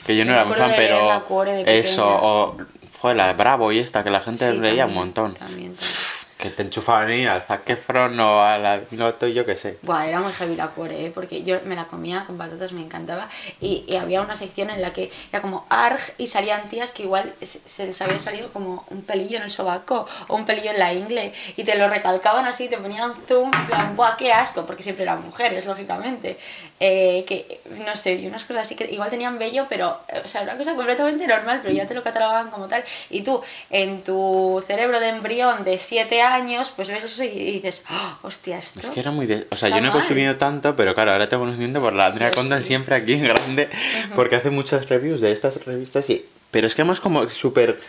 que 0.05 0.15
yo 0.15 0.25
no 0.25 0.31
era 0.33 0.45
muy 0.45 0.55
fan, 0.55 0.73
pero 0.75 1.07
la 1.07 1.21
Cuore 1.21 1.63
de 1.63 1.79
eso 1.79 2.05
o 2.07 2.57
fue 2.99 3.13
la 3.15 3.31
Bravo 3.33 3.71
y 3.71 3.79
esta 3.79 4.03
que 4.03 4.09
la 4.09 4.21
gente 4.21 4.51
Sí, 4.51 4.57
leía 4.57 4.85
un 4.85 4.93
montón. 4.93 5.33
también, 5.33 5.75
también. 5.75 5.97
Que 6.43 6.49
te 6.49 6.61
enchufaban 6.61 7.07
ahí 7.07 7.25
al 7.25 7.41
Zac 7.41 7.69
Efron 7.69 8.19
o 8.19 8.43
a 8.43 8.57
la 8.57 8.81
Piloto, 8.81 9.27
yo 9.27 9.45
qué 9.45 9.55
sé. 9.55 9.79
Buah, 9.81 10.09
era 10.09 10.19
muy 10.19 10.33
heavy 10.33 10.57
la 10.57 10.67
cuore, 10.67 11.05
¿eh? 11.05 11.09
porque 11.15 11.41
yo 11.43 11.59
me 11.63 11.73
la 11.73 11.85
comía 11.85 12.25
con 12.25 12.37
patatas, 12.37 12.73
me 12.73 12.81
encantaba. 12.81 13.29
Y, 13.61 13.85
y 13.87 13.95
había 13.95 14.21
una 14.21 14.35
sección 14.35 14.69
en 14.69 14.81
la 14.81 14.91
que 14.91 15.09
era 15.31 15.41
como 15.41 15.65
ARG 15.69 16.01
y 16.17 16.27
salían 16.27 16.67
tías 16.67 16.91
que 16.91 17.03
igual 17.03 17.33
se, 17.41 17.59
se 17.59 17.85
les 17.85 18.01
había 18.01 18.19
salido 18.19 18.51
como 18.51 18.85
un 18.89 19.03
pelillo 19.03 19.37
en 19.37 19.43
el 19.43 19.51
sobaco 19.51 20.05
o 20.27 20.35
un 20.35 20.45
pelillo 20.45 20.71
en 20.71 20.79
la 20.79 20.93
ingle 20.93 21.31
y 21.55 21.63
te 21.63 21.77
lo 21.77 21.87
recalcaban 21.87 22.45
así, 22.45 22.67
te 22.67 22.77
ponían 22.77 23.15
zoom, 23.15 23.49
en 23.53 23.65
plan, 23.65 23.95
¡buah, 23.95 24.17
qué 24.17 24.33
asco! 24.33 24.65
Porque 24.65 24.83
siempre 24.83 25.03
eran 25.03 25.23
mujeres, 25.23 25.65
lógicamente. 25.65 26.37
Eh, 26.85 27.23
que, 27.25 27.61
no 27.85 27.95
sé, 27.95 28.15
y 28.15 28.27
unas 28.27 28.43
cosas 28.43 28.63
así 28.63 28.75
que 28.75 28.91
igual 28.91 29.09
tenían 29.09 29.39
vello, 29.39 29.67
pero, 29.69 30.01
o 30.21 30.27
sea, 30.27 30.41
una 30.41 30.57
cosa 30.57 30.75
completamente 30.75 31.25
normal, 31.25 31.61
pero 31.63 31.73
ya 31.73 31.87
te 31.87 31.93
lo 31.93 32.03
catalogaban 32.03 32.49
como 32.51 32.67
tal. 32.67 32.83
Y 33.09 33.21
tú, 33.21 33.41
en 33.69 34.03
tu 34.03 34.61
cerebro 34.67 34.99
de 34.99 35.07
embrión 35.07 35.63
de 35.63 35.77
7 35.77 36.21
años, 36.21 36.71
pues 36.75 36.89
ves 36.89 37.05
eso 37.05 37.23
y 37.23 37.29
dices, 37.53 37.85
¡Oh, 37.89 38.17
hostia, 38.27 38.57
esto. 38.57 38.81
Es 38.81 38.89
que 38.89 38.99
era 38.99 39.11
muy... 39.11 39.27
de- 39.27 39.47
O 39.49 39.55
sea, 39.55 39.69
yo 39.69 39.79
no 39.79 39.87
he 39.87 39.91
consumido 39.91 40.35
tanto, 40.35 40.75
pero 40.75 40.93
claro, 40.93 41.13
ahora 41.13 41.29
tengo 41.29 41.43
conocimiento 41.43 41.79
por 41.79 41.93
la 41.93 42.07
Andrea 42.07 42.31
Yo 42.31 42.35
Conda 42.35 42.59
sí. 42.59 42.65
siempre 42.67 42.95
aquí 42.95 43.13
en 43.13 43.23
grande, 43.23 43.69
porque 44.13 44.35
hace 44.35 44.49
muchas 44.49 44.89
reviews 44.89 45.21
de 45.21 45.31
estas 45.31 45.65
revistas 45.65 46.09
y... 46.09 46.25
Pero 46.51 46.67
es 46.67 46.75
que 46.75 46.81
además 46.81 46.99
como 46.99 47.29
súper... 47.29 47.79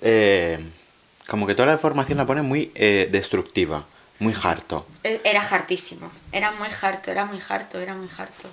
eh, 0.00 0.60
como 1.26 1.44
que 1.48 1.54
toda 1.56 1.66
la 1.66 1.72
información 1.72 2.18
la 2.18 2.24
pone 2.24 2.42
muy 2.42 2.70
eh, 2.76 3.08
destructiva, 3.10 3.84
muy 4.18 4.34
harto. 4.42 4.86
E- 5.04 5.20
Era 5.24 5.42
hartísimo, 5.42 6.10
era 6.32 6.50
muy 6.52 6.68
harto, 6.82 7.10
era 7.10 7.24
muy 7.24 7.40
harto, 7.48 7.78
era 7.80 7.94
muy 7.94 8.08
harto. 8.16 8.48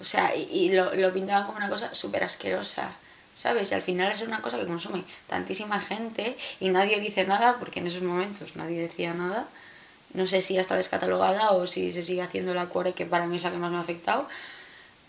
O 0.00 0.04
sea, 0.04 0.34
y, 0.36 0.42
y 0.50 0.72
lo, 0.72 0.94
lo 0.94 1.12
pintaban 1.12 1.44
como 1.46 1.56
una 1.58 1.68
cosa 1.68 1.94
súper 1.94 2.22
asquerosa, 2.24 2.90
¿sabes? 3.34 3.70
Y 3.70 3.74
al 3.74 3.82
final 3.82 4.10
es 4.12 4.20
una 4.20 4.42
cosa 4.42 4.58
que 4.58 4.66
consume 4.66 5.04
tantísima 5.26 5.80
gente 5.80 6.36
y 6.60 6.68
nadie 6.68 7.00
dice 7.00 7.24
nada, 7.24 7.56
porque 7.58 7.80
en 7.80 7.86
esos 7.86 8.02
momentos 8.02 8.56
nadie 8.56 8.80
decía 8.80 9.14
nada. 9.14 9.46
No 10.14 10.26
sé 10.26 10.40
si 10.42 10.54
ya 10.54 10.60
está 10.60 10.76
descatalogada 10.76 11.50
o 11.52 11.66
si 11.66 11.92
se 11.92 12.02
sigue 12.02 12.22
haciendo 12.22 12.54
la 12.54 12.68
core, 12.68 12.92
que 12.94 13.06
para 13.06 13.26
mí 13.26 13.36
es 13.36 13.42
la 13.42 13.50
que 13.50 13.58
más 13.58 13.70
me 13.70 13.76
ha 13.78 13.80
afectado. 13.80 14.28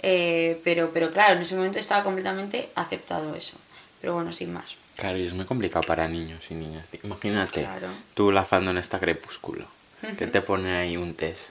Eh, 0.03 0.61
pero, 0.63 0.91
pero 0.93 1.11
claro, 1.11 1.35
en 1.35 1.41
ese 1.41 1.55
momento 1.55 1.79
estaba 1.79 2.03
completamente 2.03 2.69
aceptado 2.75 3.33
eso. 3.35 3.57
Pero 4.01 4.13
bueno, 4.13 4.31
sin 4.31 4.53
más. 4.53 4.77
Claro, 4.95 5.17
y 5.17 5.25
es 5.25 5.33
muy 5.33 5.45
complicado 5.45 5.83
para 5.85 6.07
niños 6.07 6.45
y 6.49 6.53
niñas. 6.55 6.85
Imagínate, 7.03 7.61
Claro. 7.61 7.89
tú 8.13 8.31
la 8.31 8.45
fandom 8.45 8.77
esta 8.77 8.99
crepúsculo, 8.99 9.65
que 10.17 10.27
te 10.27 10.41
pone 10.41 10.77
ahí 10.77 10.97
un 10.97 11.13
test. 11.13 11.49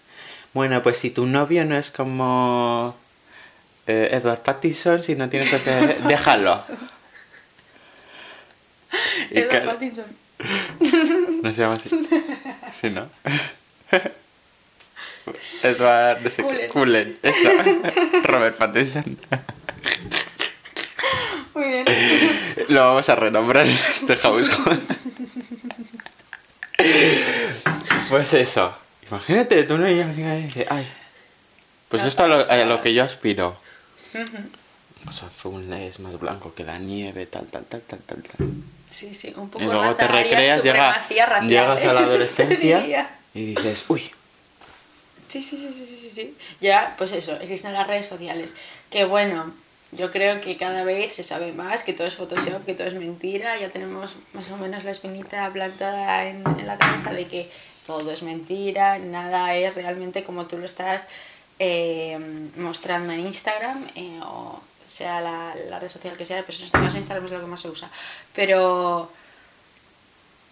Bueno, 0.54 0.82
pues 0.82 0.98
si 0.98 1.10
tu 1.10 1.26
novio 1.26 1.64
no 1.64 1.76
es 1.76 1.90
como 1.90 2.96
eh, 3.86 4.08
Edward 4.12 4.42
Pattinson, 4.42 5.02
si 5.02 5.14
no 5.14 5.28
tiene 5.28 5.46
que 5.48 5.58
déjalo. 6.08 6.62
Edward 9.30 9.66
Pattinson. 9.66 10.06
¿No 11.42 11.52
se 11.52 11.60
llama 11.60 11.74
así? 11.74 11.90
Sí, 12.72 12.90
¿no? 12.90 13.08
Edward, 15.62 16.22
no 16.22 16.30
sé 16.30 16.42
qué. 16.42 16.68
Cullen. 16.68 16.68
Cullen, 16.68 17.18
eso. 17.22 17.50
Robert 18.24 18.56
Pattinson. 18.56 19.18
Muy 21.54 21.64
bien. 21.64 21.84
Lo 22.68 22.80
vamos 22.80 23.08
a 23.08 23.14
renombrar 23.14 23.66
en 23.66 23.72
este 23.72 24.16
household. 24.16 24.80
Pues 28.08 28.32
eso. 28.34 28.76
Imagínate, 29.08 29.62
tú 29.64 29.78
no 29.78 29.86
llegas 29.86 30.16
y 30.16 30.22
dices, 30.42 30.66
ay. 30.70 30.86
Pues 31.88 32.04
esto 32.04 32.26
lo, 32.26 32.38
a 32.38 32.56
lo 32.64 32.82
que 32.82 32.92
yo 32.92 33.04
aspiro. 33.04 33.58
Pues 35.04 35.22
azul 35.22 35.72
es 35.72 36.00
más 36.00 36.18
blanco 36.18 36.54
que 36.54 36.64
la 36.64 36.78
nieve, 36.78 37.26
tal, 37.26 37.46
tal, 37.46 37.64
tal, 37.64 37.80
tal, 37.82 38.00
tal, 38.00 38.22
tal. 38.22 38.46
Sí, 38.88 39.14
sí, 39.14 39.32
un 39.36 39.48
poco 39.48 39.64
Y 39.64 39.68
luego 39.68 39.94
te 39.94 40.06
recreas, 40.06 40.62
llega, 40.62 40.92
racial, 40.92 41.48
llegas 41.48 41.82
¿eh? 41.82 41.88
a 41.88 41.92
la 41.92 42.00
Te 42.00 42.06
adolescencia 42.06 43.10
y 43.34 43.54
dices, 43.54 43.84
uy, 43.88 44.10
Sí, 45.28 45.42
sí, 45.42 45.56
sí, 45.56 45.68
sí, 45.72 45.86
sí, 45.86 45.96
sí, 45.96 46.10
sí. 46.10 46.36
Ya, 46.60 46.94
pues 46.96 47.12
eso, 47.12 47.32
existen 47.40 47.72
las 47.72 47.86
redes 47.86 48.06
sociales. 48.06 48.54
Que 48.90 49.04
bueno, 49.04 49.52
yo 49.96 50.10
creo 50.10 50.40
que 50.40 50.56
cada 50.56 50.84
vez 50.84 51.14
se 51.14 51.24
sabe 51.24 51.52
más 51.52 51.82
que 51.82 51.92
todo 51.92 52.06
es 52.06 52.14
Photoshop, 52.14 52.64
que 52.64 52.74
todo 52.74 52.86
es 52.86 52.94
mentira. 52.94 53.58
Ya 53.58 53.70
tenemos 53.70 54.16
más 54.32 54.50
o 54.50 54.56
menos 54.56 54.84
la 54.84 54.90
espinita 54.90 55.50
plantada 55.52 56.26
en, 56.26 56.44
la 56.66 56.76
cabeza 56.78 57.12
de 57.12 57.26
que 57.26 57.50
todo 57.86 58.10
es 58.10 58.22
mentira, 58.22 58.98
nada 58.98 59.54
es 59.54 59.74
realmente 59.74 60.24
como 60.24 60.46
tú 60.46 60.58
lo 60.58 60.66
estás 60.66 61.06
eh, 61.58 62.18
mostrando 62.56 63.12
en 63.12 63.20
Instagram 63.20 63.86
eh, 63.94 64.20
o 64.22 64.60
sea 64.86 65.20
la, 65.20 65.54
la 65.70 65.78
red 65.78 65.88
social 65.88 66.16
que 66.16 66.26
sea, 66.26 66.44
pues 66.44 66.58
en 66.58 66.66
este 66.66 66.78
caso 66.78 66.98
Instagram 66.98 67.24
es 67.26 67.30
lo 67.30 67.40
que 67.40 67.46
más 67.46 67.60
se 67.60 67.68
usa. 67.68 67.90
Pero 68.34 69.10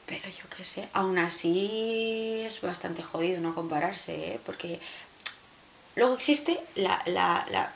pero 0.07 0.29
yo 0.29 0.45
qué 0.55 0.65
sé, 0.65 0.89
aún 0.93 1.19
así 1.19 2.43
es 2.45 2.61
bastante 2.61 3.03
jodido 3.03 3.41
no 3.41 3.55
compararse, 3.55 4.35
¿eh? 4.35 4.41
Porque 4.45 4.79
luego 5.97 6.15
existe 6.15 6.61
la, 6.75 7.03
la, 7.07 7.47
la 7.51 7.73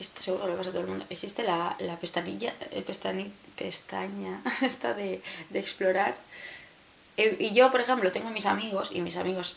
esto 0.00 0.20
seguro 0.20 0.48
le 0.48 0.54
pasa 0.54 0.70
a 0.70 0.72
todo 0.72 0.82
el 0.82 0.88
mundo, 0.88 1.04
existe 1.10 1.42
la, 1.42 1.74
la 1.78 1.96
pestañilla, 1.96 2.54
eh, 2.70 2.82
pestaña 2.82 4.40
esta 4.62 4.94
de, 4.94 5.22
de 5.50 5.58
explorar. 5.58 6.14
Eh, 7.16 7.36
Y 7.40 7.52
yo, 7.52 7.70
por 7.70 7.80
ejemplo, 7.80 8.12
tengo 8.12 8.30
mis 8.30 8.46
amigos, 8.46 8.90
y 8.92 9.00
mis 9.00 9.16
amigos, 9.16 9.56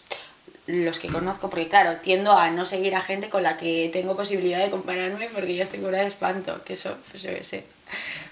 los 0.67 0.99
que 0.99 1.07
conozco, 1.07 1.49
porque 1.49 1.67
claro, 1.67 1.97
tiendo 2.01 2.31
a 2.37 2.49
no 2.51 2.63
seguir 2.65 2.95
a 2.95 3.01
gente 3.01 3.29
con 3.29 3.43
la 3.43 3.57
que 3.57 3.89
tengo 3.91 4.15
posibilidad 4.15 4.59
de 4.63 4.69
compararme 4.69 5.27
porque 5.33 5.55
ya 5.55 5.63
estoy 5.63 5.79
cura 5.79 5.99
de 5.99 6.07
espanto, 6.07 6.63
que 6.63 6.73
eso, 6.73 6.95
pues 7.09 7.23
yo 7.23 7.31
sé. 7.41 7.65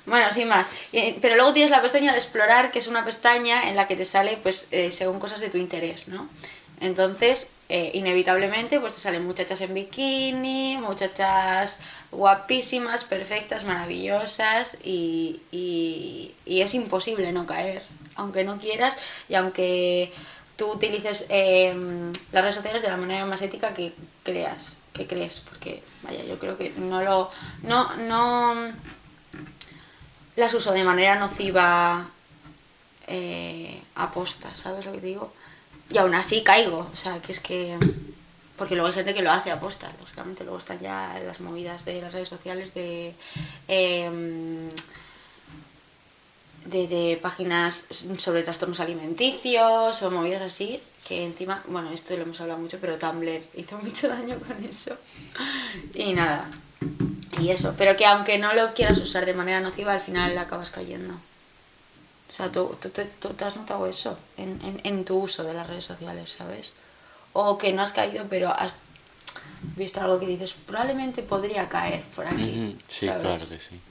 Bueno, 0.05 0.29
sin 0.31 0.47
más. 0.47 0.69
Pero 1.21 1.35
luego 1.35 1.51
tienes 1.53 1.71
la 1.71 1.81
pestaña 1.81 2.11
de 2.11 2.17
explorar, 2.19 2.71
que 2.71 2.79
es 2.79 2.87
una 2.87 3.03
pestaña 3.03 3.67
en 3.69 3.75
la 3.75 3.87
que 3.87 3.95
te 3.95 4.05
sale, 4.05 4.37
pues, 4.37 4.67
eh, 4.71 4.91
según 4.91 5.19
cosas 5.19 5.39
de 5.41 5.49
tu 5.49 5.57
interés, 5.57 6.07
¿no? 6.07 6.29
Entonces, 6.79 7.47
eh, 7.69 7.91
inevitablemente, 7.93 8.79
pues 8.79 8.95
te 8.95 8.99
salen 9.01 9.25
muchachas 9.25 9.61
en 9.61 9.73
bikini, 9.73 10.77
muchachas 10.77 11.79
guapísimas, 12.11 13.03
perfectas, 13.03 13.65
maravillosas, 13.65 14.77
y, 14.83 15.41
y, 15.51 16.33
y 16.45 16.61
es 16.61 16.73
imposible 16.73 17.31
no 17.31 17.45
caer, 17.45 17.83
aunque 18.15 18.43
no 18.43 18.57
quieras, 18.57 18.97
y 19.27 19.35
aunque 19.35 20.11
tú 20.55 20.71
utilices 20.71 21.25
eh, 21.29 21.75
las 22.31 22.41
redes 22.41 22.55
sociales 22.55 22.81
de 22.81 22.89
la 22.89 22.97
manera 22.97 23.25
más 23.25 23.41
ética 23.41 23.73
que 23.73 23.93
creas, 24.23 24.77
que 24.93 25.05
crees, 25.05 25.41
porque, 25.41 25.83
vaya, 26.03 26.23
yo 26.23 26.39
creo 26.39 26.57
que 26.57 26.71
no 26.77 27.01
lo... 27.01 27.29
No, 27.63 27.95
no 27.97 28.71
las 30.37 30.53
uso 30.53 30.71
de 30.71 30.83
manera 30.83 31.15
nociva 31.15 32.07
eh, 33.07 33.81
aposta, 33.95 34.53
¿sabes 34.53 34.85
lo 34.85 34.93
que 34.93 35.01
digo? 35.01 35.33
Y 35.89 35.97
aún 35.97 36.13
así 36.15 36.43
caigo, 36.43 36.89
o 36.91 36.95
sea, 36.95 37.21
que 37.21 37.31
es 37.31 37.39
que... 37.39 37.77
Porque 38.57 38.73
luego 38.73 38.87
hay 38.87 38.93
gente 38.93 39.13
que 39.13 39.21
lo 39.21 39.31
hace 39.31 39.51
aposta, 39.51 39.91
lógicamente, 39.99 40.43
luego 40.43 40.57
están 40.57 40.79
ya 40.79 41.19
las 41.25 41.39
movidas 41.39 41.85
de 41.85 42.01
las 42.01 42.11
redes 42.11 42.29
sociales 42.29 42.73
de... 42.73 43.13
em, 43.67 44.69
de, 46.65 46.87
de 46.87 47.19
páginas 47.21 47.85
sobre 48.17 48.43
trastornos 48.43 48.79
alimenticios 48.79 50.01
o 50.01 50.11
movidas 50.11 50.41
así, 50.41 50.81
que 51.07 51.25
encima, 51.25 51.63
bueno, 51.67 51.91
esto 51.91 52.15
lo 52.15 52.23
hemos 52.23 52.41
hablado 52.41 52.59
mucho, 52.59 52.77
pero 52.81 52.97
Tumblr 52.97 53.41
hizo 53.55 53.77
mucho 53.77 54.09
daño 54.09 54.37
con 54.39 54.63
eso. 54.65 54.97
Y 55.93 56.13
nada, 56.13 56.49
y 57.39 57.49
eso, 57.49 57.73
pero 57.77 57.95
que 57.95 58.05
aunque 58.05 58.37
no 58.37 58.53
lo 58.53 58.73
quieras 58.73 58.99
usar 58.99 59.25
de 59.25 59.33
manera 59.33 59.61
nociva, 59.61 59.93
al 59.93 59.99
final 59.99 60.37
acabas 60.37 60.71
cayendo. 60.71 61.13
O 62.29 62.31
sea, 62.31 62.51
tú, 62.51 62.75
tú, 62.81 62.89
te- 62.89 63.05
tú 63.05 63.29
te 63.29 63.45
has 63.45 63.55
notado 63.55 63.87
eso 63.87 64.17
en, 64.37 64.59
en, 64.63 64.81
en 64.83 65.05
tu 65.05 65.17
uso 65.17 65.43
de 65.43 65.53
las 65.53 65.67
redes 65.67 65.85
sociales, 65.85 66.35
¿sabes? 66.37 66.73
O 67.33 67.57
que 67.57 67.71
no 67.73 67.81
has 67.81 67.93
caído, 67.93 68.25
pero 68.29 68.49
has 68.51 68.75
visto 69.75 70.01
algo 70.01 70.19
que 70.19 70.27
dices, 70.27 70.53
probablemente 70.53 71.21
podría 71.23 71.69
caer 71.69 72.03
por 72.15 72.27
aquí. 72.27 72.77
Sí, 72.87 73.07
¿sabes? 73.07 73.21
claro 73.21 73.39
que 73.39 73.59
sí. 73.59 73.81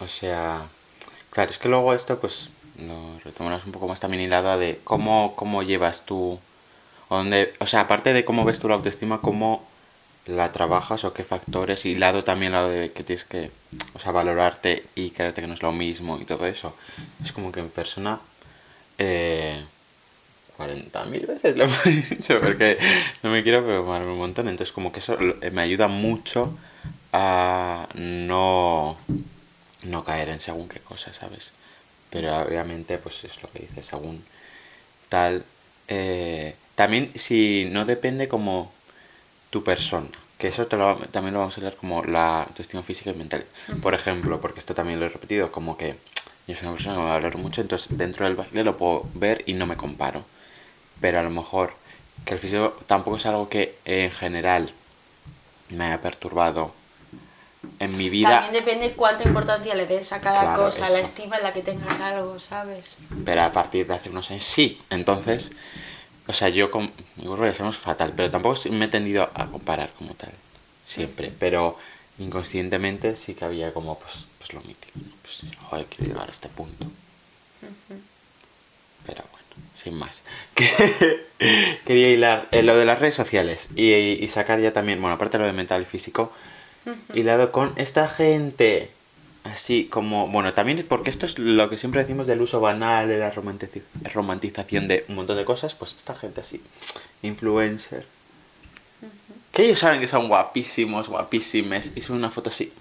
O 0.00 0.08
sea, 0.08 0.62
claro, 1.30 1.50
es 1.50 1.58
que 1.58 1.68
luego 1.68 1.94
esto 1.94 2.18
pues 2.18 2.48
lo 2.78 3.18
retomas 3.24 3.64
un 3.64 3.72
poco 3.72 3.86
más 3.88 4.00
también 4.00 4.22
hilado 4.22 4.58
de 4.58 4.80
cómo, 4.84 5.34
cómo 5.36 5.62
llevas 5.62 6.04
tú, 6.06 6.38
o, 7.08 7.16
dónde, 7.16 7.54
o 7.60 7.66
sea, 7.66 7.80
aparte 7.80 8.12
de 8.12 8.24
cómo 8.24 8.44
ves 8.44 8.58
tú 8.60 8.68
la 8.68 8.74
autoestima, 8.74 9.20
cómo 9.20 9.64
la 10.26 10.52
trabajas 10.52 11.04
o 11.04 11.12
qué 11.12 11.24
factores, 11.24 11.84
y 11.86 11.94
lado 11.94 12.24
también 12.24 12.52
lado 12.52 12.68
de 12.68 12.92
que 12.92 13.04
tienes 13.04 13.24
que, 13.24 13.50
o 13.94 13.98
sea, 13.98 14.12
valorarte 14.12 14.84
y 14.94 15.10
creerte 15.10 15.40
que 15.40 15.48
no 15.48 15.54
es 15.54 15.62
lo 15.62 15.72
mismo 15.72 16.18
y 16.20 16.24
todo 16.24 16.46
eso. 16.46 16.76
Es 17.24 17.32
como 17.32 17.50
que 17.52 17.60
en 17.60 17.70
persona, 17.70 18.20
eh, 18.98 19.62
40.000 20.56 21.26
veces 21.26 21.56
lo 21.56 21.64
hemos 21.66 21.84
dicho, 21.84 22.38
porque 22.40 22.78
no 23.22 23.30
me 23.30 23.42
quiero 23.42 23.64
preocuparme 23.64 24.12
un 24.12 24.18
montón, 24.18 24.48
entonces 24.48 24.72
como 24.72 24.92
que 24.92 25.00
eso 25.00 25.18
eh, 25.40 25.50
me 25.50 25.62
ayuda 25.62 25.88
mucho 25.88 26.56
a 27.12 27.88
no 27.94 28.96
no 29.84 30.04
caer 30.04 30.28
en 30.28 30.40
según 30.40 30.68
qué 30.68 30.80
cosa, 30.80 31.12
¿sabes? 31.12 31.50
Pero 32.10 32.38
obviamente, 32.42 32.98
pues 32.98 33.24
es 33.24 33.42
lo 33.42 33.50
que 33.50 33.60
dices, 33.60 33.86
según 33.86 34.24
tal. 35.08 35.44
eh, 35.88 36.56
también 36.74 37.12
si 37.16 37.66
no 37.70 37.84
depende 37.84 38.28
como 38.28 38.72
tu 39.52 39.62
persona, 39.62 40.08
que 40.38 40.48
eso 40.48 40.66
te 40.66 40.76
lo- 40.78 40.96
también 41.12 41.34
lo 41.34 41.40
vamos 41.40 41.54
a 41.56 41.60
hablar 41.60 41.76
como 41.76 42.02
la 42.04 42.42
autoestima 42.44 42.82
física 42.82 43.10
y 43.10 43.14
mental. 43.14 43.44
Por 43.82 43.92
ejemplo, 43.94 44.40
porque 44.40 44.60
esto 44.60 44.74
también 44.74 44.98
lo 44.98 45.06
he 45.06 45.10
repetido, 45.10 45.52
como 45.52 45.76
que 45.76 45.96
Yo 46.48 46.56
soy 46.56 46.64
una 46.66 46.72
persona 46.76 46.94
que 46.96 47.00
me 47.02 47.06
va 47.06 47.12
a 47.12 47.16
hablar 47.16 47.36
mucho, 47.36 47.60
entonces 47.60 47.96
dentro 47.96 48.24
del 48.24 48.34
baile 48.34 48.64
lo 48.64 48.76
puedo 48.76 49.06
ver 49.14 49.44
y 49.46 49.52
no 49.52 49.64
me 49.66 49.76
comparo. 49.76 50.24
Pero 51.00 51.20
a 51.20 51.22
lo 51.22 51.30
mejor 51.30 51.74
que 52.24 52.34
el 52.34 52.40
físico 52.40 52.76
tampoco 52.88 53.16
es 53.18 53.26
algo 53.26 53.48
que 53.48 53.76
en 53.84 54.10
general 54.10 54.72
me 55.68 55.84
haya 55.84 56.00
perturbado 56.02 56.74
en 57.78 57.96
mi 57.96 58.10
vida. 58.10 58.40
También 58.40 58.52
depende 58.64 58.92
cuánta 58.94 59.22
importancia 59.24 59.74
le 59.76 59.86
des 59.86 60.12
a 60.12 60.20
cada 60.20 60.40
Claro, 60.40 60.64
cosa, 60.64 60.88
la 60.88 60.98
eso. 60.98 61.06
estima 61.08 61.36
en 61.36 61.42
la 61.44 61.52
que 61.52 61.62
tengas 61.62 62.00
algo, 62.00 62.38
¿sabes? 62.40 62.96
Pero 63.24 63.42
a 63.44 63.52
partir 63.52 63.86
de 63.86 63.94
hace 63.94 64.10
unos 64.10 64.30
años 64.32 64.42
sí. 64.44 64.80
Entonces, 64.90 65.52
o 66.26 66.32
sea, 66.32 66.48
yo 66.48 66.70
con 66.70 66.92
mi 67.16 67.24
ya 67.46 67.54
somos 67.54 67.78
fatal, 67.78 68.12
pero 68.16 68.30
tampoco 68.30 68.60
me 68.70 68.84
he 68.86 68.88
tendido 68.88 69.30
a 69.34 69.46
comparar 69.46 69.90
como 69.98 70.14
tal. 70.14 70.32
Siempre. 70.84 71.32
Pero 71.38 71.76
inconscientemente 72.18 73.16
sí 73.16 73.34
que 73.34 73.44
había 73.44 73.72
como, 73.72 73.98
pues, 73.98 74.26
pues 74.38 74.52
lo 74.54 74.60
mítico. 74.60 74.92
¿no? 74.96 75.12
Pues, 75.22 75.44
joder, 75.68 75.86
quiero 75.86 76.12
llegar 76.12 76.28
a 76.28 76.32
este 76.32 76.48
punto. 76.48 76.86
Pero 79.06 79.22
bueno, 79.30 79.68
sin 79.74 79.94
más. 79.94 80.22
Que- 80.54 81.26
Quería 81.84 82.08
hilar 82.10 82.48
eh, 82.52 82.62
lo 82.62 82.76
de 82.76 82.84
las 82.84 83.00
redes 83.00 83.16
sociales 83.16 83.70
y, 83.74 83.92
y 83.92 84.28
sacar 84.28 84.60
ya 84.60 84.72
también, 84.72 85.00
bueno, 85.00 85.16
aparte 85.16 85.38
de 85.38 85.42
lo 85.42 85.46
de 85.48 85.52
mental 85.52 85.82
y 85.82 85.84
físico, 85.86 86.32
hilado 87.14 87.50
con 87.50 87.72
esta 87.76 88.08
gente 88.08 88.90
así 89.44 89.86
como, 89.86 90.28
bueno, 90.28 90.54
también 90.54 90.84
porque 90.88 91.10
esto 91.10 91.26
es 91.26 91.38
lo 91.38 91.68
que 91.68 91.76
siempre 91.76 92.02
decimos 92.02 92.26
del 92.26 92.40
uso 92.40 92.60
banal, 92.60 93.08
de 93.08 93.18
la 93.18 93.30
romantización 93.30 94.88
de 94.88 95.04
un 95.08 95.16
montón 95.16 95.36
de 95.36 95.44
cosas, 95.44 95.74
pues 95.74 95.94
esta 95.96 96.14
gente 96.14 96.40
así, 96.40 96.62
influencer, 97.22 98.06
que 99.52 99.64
ellos 99.64 99.78
saben 99.80 100.00
que 100.00 100.08
son 100.08 100.28
guapísimos, 100.28 101.08
guapísimes, 101.08 101.92
y 101.94 102.00
suben 102.00 102.20
una 102.20 102.30
foto 102.30 102.48
así. 102.48 102.72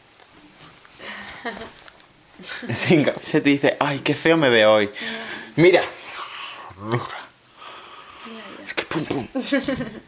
Sin 2.74 3.04
camiseta 3.04 3.50
y 3.50 3.54
dice, 3.54 3.78
ay, 3.80 4.00
qué 4.00 4.16
feo 4.16 4.38
me 4.38 4.50
veo 4.50 4.74
hoy. 4.74 4.90
Mira. 5.56 5.84
Es 8.66 8.74
que 8.74 8.86
pum 8.86 9.06
pum. 9.06 9.28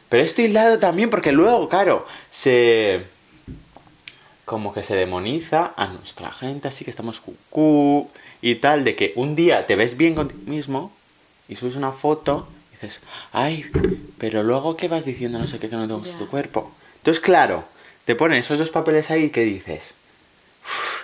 Pero 0.09 0.23
esto 0.23 0.41
hilado 0.41 0.79
también 0.79 1.09
porque 1.09 1.31
luego, 1.31 1.67
claro, 1.69 2.07
se... 2.29 3.05
Como 4.45 4.73
que 4.73 4.83
se 4.83 4.95
demoniza 4.95 5.73
a 5.77 5.87
nuestra 5.87 6.31
gente, 6.31 6.67
así 6.67 6.83
que 6.83 6.91
estamos 6.91 7.21
cucú 7.21 8.09
y 8.41 8.55
tal, 8.55 8.83
de 8.83 8.95
que 8.95 9.13
un 9.15 9.35
día 9.35 9.65
te 9.67 9.75
ves 9.77 9.95
bien 9.95 10.15
contigo 10.15 10.41
mismo 10.45 10.91
y 11.47 11.55
subes 11.55 11.75
una 11.75 11.93
foto 11.93 12.47
y 12.69 12.73
dices, 12.75 13.01
ay, 13.31 13.65
pero 14.17 14.43
luego 14.43 14.75
¿qué 14.75 14.87
vas 14.89 15.05
diciendo? 15.05 15.39
No 15.39 15.47
sé 15.47 15.59
qué, 15.59 15.69
que 15.69 15.75
no 15.77 15.87
te 15.87 15.93
gusta 15.93 16.17
tu 16.17 16.27
cuerpo. 16.27 16.71
Entonces, 16.97 17.21
claro, 17.23 17.63
te 18.05 18.15
ponen 18.15 18.39
esos 18.39 18.59
dos 18.59 18.69
papeles 18.69 19.09
ahí 19.11 19.25
y 19.25 19.29
¿qué 19.29 19.43
dices? 19.43 19.95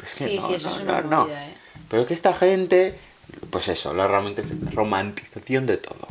Es 0.05 0.11
que 0.19 0.27
Sí, 0.29 0.35
no, 0.37 0.47
sí, 0.47 0.53
eso 0.55 0.69
no, 0.69 0.75
es 0.75 0.81
una 0.81 1.01
no, 1.01 1.21
movida, 1.21 1.47
¿eh? 1.47 1.53
Pero 1.89 2.05
que 2.05 2.13
esta 2.13 2.33
gente, 2.33 2.97
pues 3.49 3.67
eso, 3.69 3.93
la 3.93 4.07
romanti- 4.07 4.43
romantización 4.73 5.65
de 5.65 5.77
todo. 5.77 6.07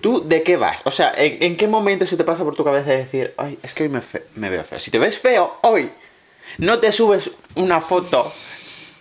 ¿Tú 0.00 0.26
de 0.26 0.42
qué 0.42 0.56
vas? 0.56 0.80
O 0.84 0.90
sea, 0.90 1.12
¿en, 1.16 1.42
en 1.42 1.56
qué 1.56 1.68
momento 1.68 2.06
se 2.06 2.16
te 2.16 2.24
pasa 2.24 2.42
por 2.44 2.56
tu 2.56 2.64
cabeza 2.64 2.90
decir, 2.90 3.34
ay, 3.36 3.58
es 3.62 3.72
que 3.74 3.84
hoy 3.84 3.88
me 4.36 4.48
veo 4.50 4.64
feo? 4.64 4.78
Si 4.80 4.90
te 4.90 4.98
ves 4.98 5.18
feo 5.18 5.58
hoy, 5.62 5.90
no 6.58 6.78
te 6.78 6.92
subes 6.92 7.30
una 7.54 7.80
foto 7.80 8.32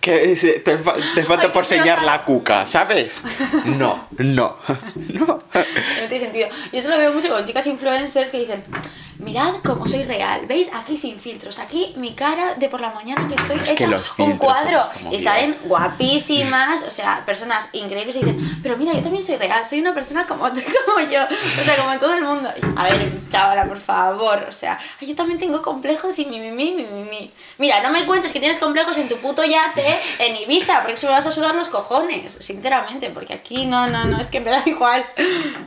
que 0.01 0.61
te, 0.65 0.77
fa- 0.79 0.95
te 1.15 1.23
falta 1.23 1.43
Ay, 1.45 1.51
por 1.53 1.63
cosa. 1.63 2.01
la 2.01 2.23
cuca, 2.25 2.65
¿sabes? 2.65 3.21
No, 3.65 4.07
no, 4.17 4.57
no. 4.95 5.25
No 5.25 5.39
tiene 6.09 6.19
sentido. 6.19 6.49
Yo 6.73 6.79
eso 6.79 6.89
lo 6.89 6.97
veo 6.97 7.13
mucho 7.13 7.29
con 7.29 7.45
chicas 7.45 7.67
influencers 7.67 8.29
que 8.31 8.39
dicen, 8.39 8.63
mirad 9.19 9.53
cómo 9.63 9.85
soy 9.87 10.03
real, 10.03 10.47
¿veis? 10.47 10.69
Aquí 10.73 10.97
sin 10.97 11.19
filtros, 11.19 11.59
aquí 11.59 11.93
mi 11.97 12.13
cara 12.13 12.55
de 12.55 12.67
por 12.69 12.81
la 12.81 12.89
mañana 12.89 13.27
que 13.27 13.35
estoy 13.35 13.59
Es 13.63 13.71
hecha 13.71 13.87
un 14.17 14.37
cuadro. 14.37 14.83
Y 15.11 15.19
salen 15.19 15.55
guapísimas, 15.65 16.83
o 16.83 16.91
sea, 16.91 17.23
personas 17.25 17.69
increíbles 17.73 18.15
y 18.15 18.19
dicen, 18.19 18.59
pero 18.63 18.77
mira, 18.77 18.93
yo 18.93 19.01
también 19.01 19.23
soy 19.23 19.35
real, 19.37 19.63
soy 19.65 19.79
una 19.81 19.93
persona 19.93 20.25
como 20.25 20.51
tú, 20.51 20.61
como 20.85 20.99
yo, 21.07 21.19
o 21.23 21.63
sea, 21.63 21.75
como 21.77 21.97
todo 21.99 22.13
el 22.15 22.23
mundo. 22.23 22.49
A 22.75 22.83
ver, 22.85 23.11
chavala, 23.29 23.65
por 23.65 23.77
favor, 23.79 24.45
o 24.47 24.51
sea, 24.51 24.79
"Ay, 24.99 25.07
yo 25.07 25.15
también 25.15 25.39
tengo 25.39 25.61
complejos 25.61 26.17
y 26.19 26.25
mi, 26.25 26.39
mi, 26.39 26.51
mi, 26.51 26.73
mi, 26.73 26.83
mi, 26.85 27.03
mi. 27.09 27.31
Mira, 27.59 27.81
no 27.83 27.91
me 27.91 28.05
cuentes 28.05 28.31
que 28.33 28.39
tienes 28.39 28.57
complejos 28.57 28.97
en 28.97 29.07
tu 29.07 29.17
puto 29.17 29.43
yate 29.43 29.90
en 30.19 30.35
Ibiza, 30.35 30.79
porque 30.79 30.93
eso 30.93 31.07
me 31.07 31.13
vas 31.13 31.25
a 31.25 31.31
sudar 31.31 31.55
los 31.55 31.69
cojones, 31.69 32.35
sinceramente, 32.39 33.09
porque 33.09 33.33
aquí 33.33 33.65
no, 33.65 33.87
no, 33.87 34.03
no, 34.05 34.19
es 34.21 34.27
que 34.27 34.39
me 34.39 34.51
da 34.51 34.63
igual. 34.65 35.03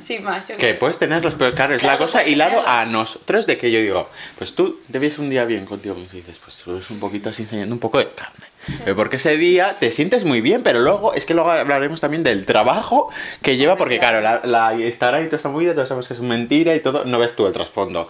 Sin 0.01 0.25
más, 0.25 0.49
yo 0.49 0.57
Que 0.57 0.69
sé. 0.71 0.75
puedes 0.75 0.99
tenerlos, 0.99 1.35
pero 1.37 1.55
claro, 1.55 1.75
es 1.75 1.81
Claro 1.83 1.99
la 2.01 2.05
cosa 2.07 2.27
hilado 2.27 2.61
a 2.67 2.81
tenerlos. 2.81 2.93
nosotros 2.93 3.47
de 3.47 3.59
que 3.59 3.71
yo 3.71 3.81
digo, 3.81 4.09
pues 4.39 4.55
tú 4.55 4.81
te 4.91 4.99
ves 4.99 5.19
un 5.19 5.31
día 5.31 5.45
bien 5.45 5.65
contigo 5.67 5.97
y 5.99 6.17
dices, 6.17 6.39
pues 6.39 6.63
tú 6.65 6.73
eres 6.73 6.91
un 6.91 7.01
poquito 7.01 7.31
así 7.31 7.43
enseñando 7.43 7.75
un 7.75 7.81
poco 7.81 7.99
de 7.99 8.09
carne. 8.11 8.47
Pero 8.85 8.97
porque 8.97 9.17
ese 9.17 9.37
día 9.37 9.77
te 9.79 9.93
sientes 9.93 10.25
muy 10.25 10.41
bien, 10.41 10.63
pero 10.63 10.81
luego, 10.81 11.13
es 11.13 11.27
que 11.27 11.35
luego 11.35 11.51
hablaremos 11.51 12.01
también 12.01 12.23
del 12.23 12.47
trabajo 12.47 13.11
que 13.43 13.59
lleva, 13.59 13.77
porque 13.77 13.99
claro, 13.99 14.23
la, 14.23 14.41
la 14.45 14.75
Instagram 14.75 15.23
y 15.23 15.27
toda 15.27 15.37
esta 15.37 15.51
movida, 15.51 15.75
todos 15.75 15.89
sabemos 15.89 16.09
que 16.09 16.15
es 16.15 16.21
mentira 16.21 16.75
y 16.75 16.81
todo, 16.81 17.05
no 17.05 17.19
ves 17.19 17.37
tú 17.37 17.47
el 17.47 17.53
trasfondo 17.53 18.09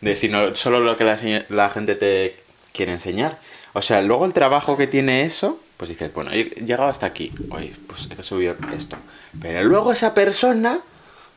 de 0.00 0.16
sino 0.16 0.56
solo 0.56 0.80
lo 0.80 0.96
que 0.96 1.04
la, 1.04 1.16
la 1.50 1.70
gente 1.70 1.94
te 1.94 2.34
quiere 2.72 2.90
enseñar. 2.92 3.38
O 3.74 3.82
sea, 3.82 4.02
luego 4.02 4.26
el 4.26 4.32
trabajo 4.32 4.76
que 4.76 4.86
tiene 4.86 5.22
eso, 5.22 5.58
pues 5.76 5.88
dices, 5.88 6.12
bueno, 6.12 6.30
he 6.32 6.44
llegado 6.64 6.90
hasta 6.90 7.06
aquí, 7.06 7.32
hoy 7.50 7.74
pues 7.86 8.08
he 8.16 8.22
subido 8.22 8.54
esto. 8.76 8.96
Pero 9.40 9.64
luego 9.64 9.92
esa 9.92 10.14
persona 10.14 10.80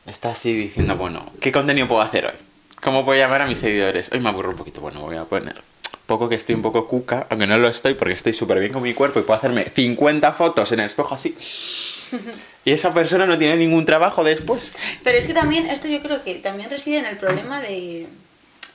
está 0.06 0.30
así 0.30 0.54
diciendo, 0.54 0.96
bueno, 0.96 1.24
¿qué 1.40 1.50
contenido 1.50 1.88
puedo 1.88 2.02
hacer 2.02 2.26
hoy? 2.26 2.34
¿Cómo 2.82 3.04
puedo 3.04 3.18
llamar 3.18 3.42
a 3.42 3.46
mis 3.46 3.58
seguidores? 3.58 4.12
Hoy 4.12 4.20
me 4.20 4.28
aburro 4.28 4.50
un 4.50 4.56
poquito, 4.56 4.80
bueno, 4.80 5.00
voy 5.00 5.16
a 5.16 5.24
poner 5.24 5.62
poco 6.06 6.28
que 6.28 6.36
estoy 6.36 6.54
un 6.54 6.62
poco 6.62 6.86
cuca, 6.86 7.26
aunque 7.30 7.46
no 7.46 7.58
lo 7.58 7.68
estoy 7.68 7.94
porque 7.94 8.14
estoy 8.14 8.32
súper 8.32 8.60
bien 8.60 8.72
con 8.72 8.82
mi 8.82 8.94
cuerpo 8.94 9.18
y 9.18 9.22
puedo 9.22 9.38
hacerme 9.38 9.70
50 9.74 10.32
fotos 10.32 10.72
en 10.72 10.80
el 10.80 10.86
espejo 10.86 11.14
así. 11.14 11.36
Y 12.64 12.72
esa 12.72 12.92
persona 12.92 13.26
no 13.26 13.38
tiene 13.38 13.56
ningún 13.56 13.86
trabajo 13.86 14.24
después. 14.24 14.74
Pero 15.04 15.16
es 15.16 15.28
que 15.28 15.34
también, 15.34 15.66
esto 15.66 15.86
yo 15.86 16.02
creo 16.02 16.24
que 16.24 16.34
también 16.34 16.68
reside 16.68 16.98
en 16.98 17.06
el 17.06 17.16
problema 17.16 17.60
de, 17.60 18.08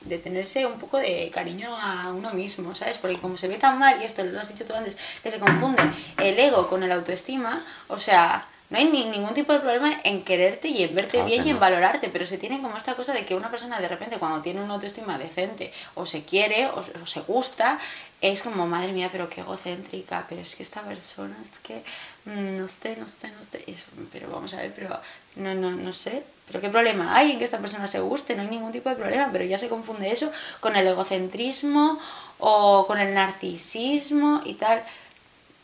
de 0.01 0.17
tenerse 0.17 0.65
un 0.65 0.79
poco 0.79 0.97
de 0.97 1.29
cariño 1.33 1.75
a 1.77 2.09
uno 2.11 2.33
mismo, 2.33 2.73
¿sabes? 2.75 2.97
Porque 2.97 3.17
como 3.17 3.37
se 3.37 3.47
ve 3.47 3.57
tan 3.57 3.77
mal, 3.79 4.01
y 4.01 4.05
esto 4.05 4.23
lo 4.23 4.39
has 4.39 4.49
dicho 4.49 4.65
tú 4.65 4.73
antes, 4.73 4.97
que 5.21 5.31
se 5.31 5.39
confunde 5.39 5.83
el 6.17 6.37
ego 6.39 6.67
con 6.67 6.83
el 6.83 6.91
autoestima, 6.91 7.63
o 7.87 7.97
sea, 7.97 8.47
no 8.71 8.77
hay 8.77 8.85
ni- 8.85 9.05
ningún 9.05 9.33
tipo 9.33 9.51
de 9.51 9.59
problema 9.59 9.99
en 10.05 10.23
quererte 10.23 10.69
y 10.69 10.81
en 10.83 10.95
verte 10.95 11.11
Claro 11.11 11.25
bien 11.25 11.45
y 11.45 11.49
en 11.49 11.59
valorarte, 11.59 12.07
pero 12.07 12.25
se 12.25 12.37
tiene 12.37 12.61
como 12.61 12.77
esta 12.77 12.95
cosa 12.95 13.13
de 13.13 13.25
que 13.25 13.35
una 13.35 13.51
persona 13.51 13.79
de 13.81 13.87
repente 13.89 14.17
cuando 14.17 14.41
tiene 14.41 14.61
una 14.63 14.75
autoestima 14.75 15.17
decente 15.17 15.73
o 15.95 16.05
se 16.05 16.23
quiere 16.23 16.67
o, 16.67 16.79
o 16.79 17.05
se 17.05 17.19
gusta, 17.21 17.77
es 18.21 18.41
como, 18.43 18.65
madre 18.67 18.93
mía, 18.93 19.09
pero 19.11 19.27
qué 19.27 19.41
egocéntrica, 19.41 20.25
pero 20.29 20.41
es 20.41 20.55
que 20.55 20.63
esta 20.63 20.81
persona 20.83 21.35
es 21.43 21.59
que, 21.59 21.83
mm, 22.25 22.57
no 22.59 22.67
sé, 22.67 22.95
no 22.95 23.07
sé, 23.07 23.27
no 23.27 23.43
sé, 23.43 23.61
eso, 23.67 23.83
pero 24.11 24.29
vamos 24.31 24.53
a 24.53 24.57
ver, 24.57 24.73
pero 24.73 24.97
no, 25.35 25.53
no, 25.53 25.71
no 25.71 25.91
sé, 25.91 26.23
pero 26.51 26.61
qué 26.61 26.69
problema 26.69 27.15
hay 27.15 27.31
en 27.31 27.37
que 27.37 27.45
esta 27.45 27.59
persona 27.59 27.87
se 27.87 28.01
guste, 28.01 28.35
no 28.35 28.41
hay 28.41 28.49
ningún 28.49 28.73
tipo 28.73 28.89
de 28.89 28.95
problema, 28.95 29.29
pero 29.31 29.45
ya 29.45 29.57
se 29.57 29.69
confunde 29.69 30.11
eso 30.11 30.31
con 30.59 30.75
el 30.75 30.85
egocentrismo 30.85 31.97
o 32.39 32.85
con 32.85 32.99
el 32.99 33.13
narcisismo 33.13 34.41
y 34.43 34.55
tal, 34.55 34.83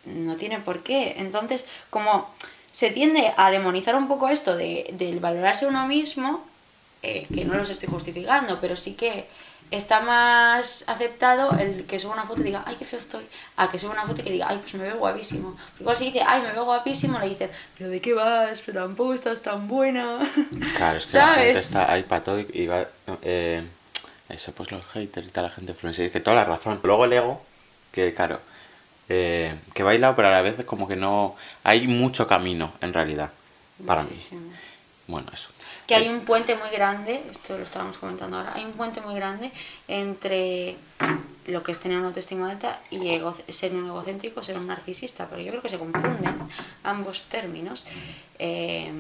no 0.06 0.38
tiene 0.38 0.60
por 0.60 0.84
qué. 0.84 1.16
Entonces, 1.18 1.66
como 1.90 2.30
se 2.72 2.92
tiende 2.92 3.34
a 3.36 3.52
demonizar 3.52 3.96
un 3.96 4.08
poco 4.08 4.30
esto 4.30 4.56
de, 4.56 4.88
del 4.94 5.20
valorarse 5.20 5.66
uno 5.66 5.86
mismo, 5.88 6.46
eh, 7.04 7.28
que 7.34 7.44
no 7.44 7.56
los 7.56 7.70
estoy 7.70 7.90
justificando, 7.90 8.60
pero 8.62 8.76
sí 8.76 8.94
que 8.94 9.28
está 9.72 10.00
más 10.02 10.84
aceptado 10.88 11.56
el 11.58 11.86
que 11.86 12.00
suba 12.00 12.14
una 12.14 12.24
foto 12.24 12.42
y 12.42 12.46
diga, 12.46 12.64
ay, 12.66 12.76
qué 12.80 12.86
feo 12.86 13.00
estoy, 13.00 13.26
a 13.58 13.70
que 13.70 13.78
suba 13.80 13.94
una 13.94 14.06
foto 14.06 14.22
y 14.22 14.24
que 14.24 14.32
diga, 14.32 14.48
ay, 14.50 14.58
pues 14.60 14.74
me 14.76 14.84
veo 14.84 14.98
guapísimo. 14.98 15.52
Porque 15.56 15.84
igual 15.84 15.98
si 15.98 16.06
dice, 16.06 16.22
ay, 16.26 16.42
me 16.42 16.52
veo 16.52 16.66
guapísimo, 16.66 17.20
le 17.20 17.30
dicen, 17.30 17.50
pero 17.78 17.90
¿de 17.90 18.00
qué 18.02 18.14
vas? 18.14 18.62
Pero 18.66 18.82
tampoco 18.84 19.14
estás 19.14 19.42
tan 19.42 19.68
buena. 19.68 20.20
Claro, 20.76 20.98
es 20.98 21.06
que 21.08 21.18
la 21.18 21.28
gente 21.36 21.60
está 21.60 21.92
ahí 21.92 22.04
para 22.04 22.24
todo 22.24 22.40
y- 22.40 22.48
y 22.54 22.68
va... 22.68 22.86
eh, 23.22 23.64
eso, 24.30 24.52
pues 24.54 24.72
los 24.72 24.86
haters 24.88 25.28
y 25.28 25.32
tal, 25.32 25.46
la 25.46 25.50
gente 25.50 25.72
influencer, 25.72 26.06
es 26.08 26.12
que 26.12 26.20
toda 26.20 26.36
la 26.36 26.44
razón. 26.46 26.80
Luego 26.84 27.06
el 27.06 27.14
ego, 27.14 27.42
que 27.92 28.14
claro, 28.14 28.40
eh, 29.10 29.56
que 29.74 29.84
baila, 29.84 30.16
pero 30.16 30.28
a 30.30 30.32
la 30.32 30.42
vez 30.42 30.64
como 30.66 30.88
que 30.88 30.96
no... 30.96 31.36
Hay 31.64 31.88
mucho 31.88 32.28
camino, 32.28 32.74
en 32.82 32.94
realidad, 32.94 33.32
para 33.86 34.04
Muchísimo. 34.04 34.42
mí. 34.42 34.52
Bueno, 35.08 35.28
eso. 35.34 35.50
Que 35.88 35.96
hay 35.96 36.10
un 36.10 36.20
puente 36.22 36.56
muy 36.56 36.70
grande, 36.70 37.24
esto 37.32 37.58
lo 37.58 37.64
estábamos 37.64 37.98
comentando 37.98 38.38
ahora, 38.38 38.52
hay 38.56 38.66
un 38.66 38.74
puente 38.74 39.00
muy 39.00 39.16
grande 39.16 39.52
entre 39.88 40.76
lo 41.48 41.64
que 41.64 41.72
es 41.72 41.80
tener 41.80 41.98
una 41.98 42.08
autoestima 42.08 42.52
alta 42.52 42.82
y 42.92 43.08
ego- 43.08 43.34
ser 43.48 43.74
un 43.74 43.88
egocéntrico, 43.88 44.44
ser 44.44 44.58
un 44.58 44.68
narcisista, 44.68 45.28
porque 45.28 45.46
yo 45.46 45.52
creo 45.52 45.62
que 45.62 45.70
se 45.70 45.78
confunden 45.80 46.36
ambos 46.84 47.24
términos, 47.30 47.86
eh, 48.38 48.92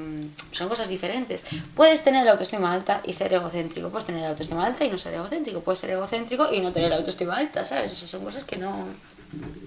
son 0.54 0.69
cosas 0.69 0.88
diferentes. 0.88 1.43
Puedes 1.76 2.06
tener 2.06 2.23
la 2.26 2.32
autoestima 2.32 2.71
alta 2.73 3.02
y 3.04 3.12
ser 3.12 3.34
egocéntrico, 3.34 3.89
puedes 3.89 4.06
tener 4.06 4.21
la 4.21 4.30
autoestima 4.30 4.65
alta 4.65 4.86
y 4.86 4.89
no 4.89 4.97
ser 4.97 5.13
egocéntrico, 5.13 5.60
puedes 5.60 5.80
ser 5.80 5.89
egocéntrico 5.89 6.54
y 6.54 6.62
no 6.62 6.71
tener 6.71 6.89
la 6.89 6.95
autoestima 6.95 7.36
alta, 7.36 7.65
¿sabes? 7.65 7.91
O 7.91 7.95
sea, 7.95 8.08
son 8.08 8.23
cosas 8.23 8.45
que 8.45 8.56
no, 8.56 8.86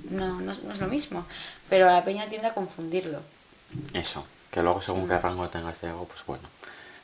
no, 0.09 0.41
no, 0.41 0.53
es- 0.53 0.63
no 0.63 0.73
es 0.73 0.79
lo 0.79 0.87
mismo, 0.89 1.27
pero 1.69 1.85
la 1.85 2.03
peña 2.03 2.27
tiende 2.31 2.49
a 2.49 2.55
confundirlo. 2.55 3.19
Eso, 3.93 4.25
que 4.51 4.63
luego 4.63 4.81
según 4.81 5.03
Sí, 5.03 5.09
qué 5.09 5.19
rango 5.19 5.49
tengas 5.51 5.79
de 5.83 5.89
ego, 5.91 6.07
pues 6.07 6.25
bueno, 6.27 6.49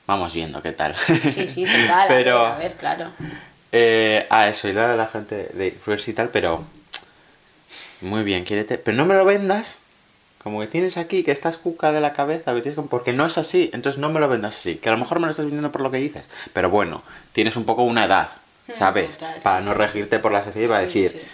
vamos 0.07 0.33
viendo 0.33 0.62
qué 0.62 0.73
tal. 0.73 0.95
Sí, 1.31 1.49
sí, 1.49 1.66
total, 1.66 2.07
pero, 2.09 2.38
a 2.38 2.42
ver, 2.51 2.53
a 2.55 2.59
ver, 2.59 2.73
claro. 2.75 3.11
Eh, 3.73 4.27
ah, 4.31 4.49
eso, 4.49 4.69
y 4.69 4.73
de 4.73 4.97
la 4.97 5.07
gente 5.09 5.49
de 5.53 5.66
influencer 5.69 6.11
y 6.11 6.12
tal, 6.14 6.29
pero 6.31 6.64
muy 8.01 8.23
bien, 8.23 8.45
quiérete, 8.45 8.79
pero 8.79 8.97
no 8.97 9.05
me 9.07 9.14
lo 9.14 9.25
vendas 9.25 9.77
como 10.42 10.61
que 10.61 10.69
tienes 10.69 10.97
aquí 10.97 11.25
que 11.25 11.33
estás 11.33 11.57
cuca 11.57 11.90
de 11.90 12.01
la 12.01 12.12
cabeza, 12.12 12.55
que 12.55 12.61
tienes 12.61 12.77
como- 12.77 12.88
porque 12.88 13.12
no 13.12 13.27
es 13.27 13.37
así, 13.37 13.69
entonces 13.73 13.99
no 14.01 14.11
me 14.11 14.21
lo 14.21 14.29
vendas 14.29 14.55
así, 14.57 14.77
que 14.77 14.88
a 14.88 14.92
lo 14.92 14.99
mejor 14.99 15.19
me 15.19 15.27
lo 15.27 15.33
estás 15.33 15.47
vendiendo 15.47 15.73
por 15.73 15.81
lo 15.81 15.90
que 15.90 15.97
dices, 15.97 16.29
pero 16.53 16.71
bueno, 16.71 17.03
tienes 17.33 17.57
un 17.57 17.64
poco 17.64 17.83
una 17.83 18.05
edad, 18.05 18.29
Mm, 18.69 18.73
¿sabes? 18.73 19.11
total, 19.12 19.40
Para 19.42 19.61
sí, 19.61 19.66
no 19.66 19.73
sí, 19.73 19.79
regirte 19.79 20.19
por 20.21 20.33
la 20.33 20.45
sociedad 20.45 20.66
y 20.66 20.69
para 20.69 20.87
Sí, 20.88 21.03
decir, 21.03 21.29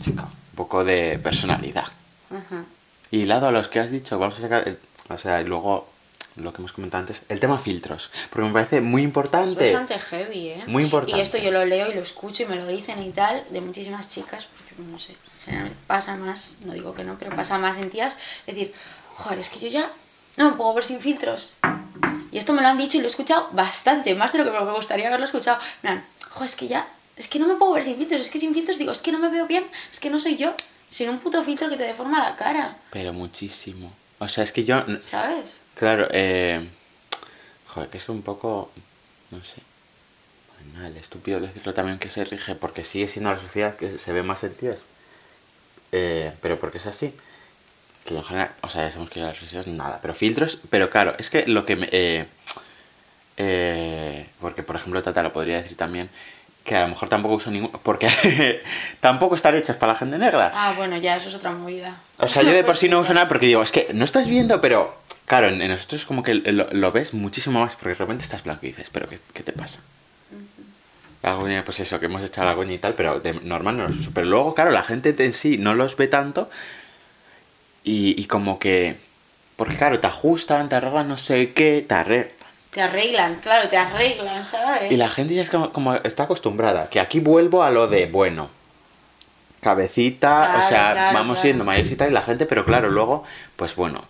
chica, 0.00 0.22
un 0.24 0.56
poco 0.56 0.84
de 0.84 1.18
personalidad. 1.22 1.84
Ujú. 2.30 2.64
Y 3.10 3.24
lado 3.24 3.48
a 3.48 3.52
los 3.52 3.68
que 3.68 3.80
has 3.80 3.90
dicho, 3.90 4.18
vamos 4.18 4.38
a 4.38 4.42
sacar, 4.42 4.66
el- 4.68 4.78
o 5.08 5.16
sea, 5.18 5.40
y 5.40 5.44
luego 5.44 5.88
lo 6.36 6.52
que 6.52 6.58
hemos 6.58 6.72
comentado 6.72 7.00
antes, 7.02 7.22
el 7.28 7.40
tema 7.40 7.58
filtros, 7.58 8.10
porque 8.30 8.46
me 8.46 8.52
parece 8.52 8.80
muy 8.80 9.02
Es 9.02 9.06
importante. 9.06 9.60
bastante 9.72 9.98
heavy, 9.98 10.48
¿eh? 10.50 10.64
Muy 10.66 10.84
importante. 10.84 11.16
Y 11.16 11.20
esto 11.20 11.38
yo 11.38 11.50
lo 11.50 11.64
leo 11.64 11.90
y 11.90 11.94
lo 11.94 12.00
escucho 12.00 12.44
y 12.44 12.46
me 12.46 12.56
lo 12.56 12.66
dicen 12.66 13.02
y 13.02 13.10
tal, 13.10 13.44
de 13.50 13.60
muchísimas 13.60 14.08
chicas, 14.08 14.46
porque 14.46 14.82
no 14.82 14.98
sé, 14.98 15.16
generalmente 15.44 15.78
pasa 15.86 16.16
más, 16.16 16.56
no 16.64 16.72
digo 16.74 16.94
que 16.94 17.04
no, 17.04 17.16
pero 17.18 17.34
pasa 17.34 17.58
más 17.58 17.76
en 17.78 17.90
tías, 17.90 18.16
decir, 18.46 18.72
joder, 19.16 19.38
es 19.40 19.48
que 19.50 19.58
yo 19.58 19.68
ya 19.68 19.90
no 20.36 20.50
me 20.50 20.56
puedo 20.56 20.74
ver 20.74 20.84
sin 20.84 21.00
filtros. 21.00 21.52
Y 22.30 22.38
esto 22.38 22.52
me 22.52 22.62
lo 22.62 22.68
han 22.68 22.78
dicho 22.78 22.98
y 22.98 23.00
lo 23.00 23.06
he 23.06 23.10
escuchado 23.10 23.48
bastante, 23.52 24.14
más 24.14 24.32
de 24.32 24.38
lo 24.38 24.44
que 24.44 24.50
me 24.50 24.72
gustaría 24.72 25.08
haberlo 25.08 25.24
escuchado. 25.24 25.58
Me 25.82 25.90
han, 25.90 26.04
joder, 26.30 26.48
es 26.50 26.54
que 26.56 26.68
ya, 26.68 26.86
es 27.16 27.26
que 27.26 27.38
no 27.38 27.48
me 27.48 27.54
puedo 27.56 27.72
ver 27.72 27.82
sin 27.82 27.96
filtros, 27.96 28.20
es 28.20 28.30
que 28.30 28.38
sin 28.38 28.54
filtros 28.54 28.78
digo, 28.78 28.92
es 28.92 28.98
que 29.00 29.10
no 29.10 29.18
me 29.18 29.28
veo 29.30 29.46
bien, 29.46 29.64
es 29.90 29.98
que 29.98 30.10
no 30.10 30.20
soy 30.20 30.36
yo, 30.36 30.54
sin 30.88 31.08
un 31.08 31.18
puto 31.18 31.42
filtro 31.42 31.68
que 31.68 31.76
te 31.76 31.82
deforma 31.84 32.22
la 32.22 32.36
cara, 32.36 32.76
Pero 32.90 33.12
muchísimo. 33.12 33.90
O 34.18 34.28
sea, 34.28 34.44
es 34.44 34.52
que 34.52 34.64
yo, 34.64 34.84
¿sabes? 35.02 35.58
claro, 35.74 36.08
eh, 36.10 36.68
joder, 37.68 37.88
que 37.88 37.98
es 37.98 38.08
un 38.08 38.22
poco, 38.22 38.70
no 39.30 39.42
sé, 39.44 39.62
banal, 40.74 40.96
estúpido 40.96 41.40
decirlo 41.40 41.72
también 41.74 41.98
que 41.98 42.10
se 42.10 42.24
rige, 42.24 42.54
porque 42.54 42.84
sigue 42.84 43.08
siendo 43.08 43.30
la 43.32 43.38
sociedad 43.40 43.76
que 43.76 43.98
se 43.98 44.12
ve 44.12 44.22
más 44.22 44.42
en 44.44 44.54
tías, 44.54 44.80
eh, 45.92 46.32
pero 46.42 46.58
porque 46.58 46.78
es 46.78 46.86
así. 46.86 47.14
Que 48.04 48.16
en 48.16 48.24
general, 48.24 48.52
o 48.62 48.68
sea, 48.70 48.84
ya 48.84 48.90
sabemos 48.90 49.10
que 49.10 49.20
las 49.20 49.38
redes 49.40 49.66
nada, 49.68 50.00
pero 50.00 50.14
filtros, 50.14 50.58
pero 50.70 50.90
claro, 50.90 51.14
es 51.18 51.30
que 51.30 51.46
lo 51.46 51.66
que 51.66 51.76
me... 51.76 51.88
eh, 51.92 52.26
eh, 53.36 54.26
porque, 54.40 54.62
por 54.62 54.76
ejemplo, 54.76 55.02
Tata 55.02 55.22
lo 55.22 55.32
podría 55.32 55.62
decir 55.62 55.76
también, 55.76 56.08
que 56.68 56.76
a 56.76 56.82
lo 56.82 56.88
mejor 56.88 57.08
tampoco 57.08 57.34
uso 57.36 57.50
ningún... 57.50 57.70
Porque 57.82 58.62
tampoco 59.00 59.34
están 59.34 59.56
hechas 59.56 59.76
para 59.76 59.94
la 59.94 59.98
gente 59.98 60.18
negra. 60.18 60.52
Ah, 60.54 60.74
bueno, 60.76 60.98
ya, 60.98 61.16
eso 61.16 61.30
es 61.30 61.34
otra 61.34 61.50
movida. 61.50 61.96
O 62.18 62.28
sea, 62.28 62.42
yo 62.42 62.52
de 62.52 62.62
por 62.62 62.76
sí 62.76 62.88
no 62.88 63.00
uso 63.00 63.14
nada 63.14 63.26
porque 63.26 63.46
digo, 63.46 63.62
es 63.62 63.72
que 63.72 63.88
no 63.94 64.04
estás 64.04 64.28
viendo, 64.28 64.60
pero 64.60 64.94
claro, 65.24 65.48
en, 65.48 65.62
en 65.62 65.68
nosotros 65.68 66.04
como 66.04 66.22
que 66.22 66.34
lo, 66.34 66.68
lo 66.70 66.92
ves 66.92 67.14
muchísimo 67.14 67.60
más 67.60 67.74
porque 67.74 67.88
de 67.90 67.94
repente 67.94 68.22
estás 68.22 68.44
blanco 68.44 68.66
y 68.66 68.68
dices, 68.68 68.90
pero 68.90 69.08
¿qué, 69.08 69.18
qué 69.32 69.42
te 69.42 69.52
pasa? 69.52 69.80
Algo 71.22 71.46
de, 71.46 71.62
pues 71.62 71.80
eso, 71.80 71.98
que 71.98 72.06
hemos 72.06 72.22
echado 72.22 72.46
la 72.46 72.54
coña 72.54 72.74
y 72.74 72.78
tal, 72.78 72.94
pero 72.94 73.18
de 73.18 73.32
normal 73.32 73.78
no 73.78 73.88
los 73.88 73.96
uso. 73.98 74.10
Pero 74.14 74.26
luego, 74.26 74.54
claro, 74.54 74.70
la 74.70 74.84
gente 74.84 75.14
en 75.18 75.32
sí 75.32 75.56
no 75.58 75.74
los 75.74 75.96
ve 75.96 76.06
tanto 76.06 76.50
y, 77.82 78.14
y 78.20 78.26
como 78.26 78.58
que... 78.58 78.96
Porque 79.56 79.76
claro, 79.76 79.98
te 79.98 80.06
ajustan, 80.06 80.68
te 80.68 80.76
arreglan 80.76 81.08
no 81.08 81.16
sé 81.16 81.52
qué, 81.52 81.84
te 81.88 81.94
arreglan. 81.94 82.37
Te 82.72 82.82
arreglan, 82.82 83.36
claro, 83.36 83.68
te 83.68 83.76
arreglan, 83.76 84.44
¿sabes? 84.44 84.92
Y 84.92 84.96
la 84.96 85.08
gente 85.08 85.34
ya 85.34 85.42
es 85.42 85.50
como, 85.50 85.72
como 85.72 85.94
está 85.94 86.24
acostumbrada. 86.24 86.88
Que 86.90 87.00
aquí 87.00 87.18
vuelvo 87.20 87.62
a 87.62 87.70
lo 87.70 87.88
de, 87.88 88.06
bueno, 88.06 88.50
cabecita, 89.62 90.28
Claro, 90.46 90.58
o 90.58 90.68
sea, 90.68 90.92
claro, 90.92 91.14
vamos 91.18 91.34
claro. 91.36 91.42
siendo 91.42 91.64
mayores 91.64 91.90
y 91.92 91.96
la 92.10 92.22
gente, 92.22 92.46
pero 92.46 92.64
claro, 92.64 92.90
luego, 92.90 93.24
pues 93.56 93.74
bueno, 93.74 94.04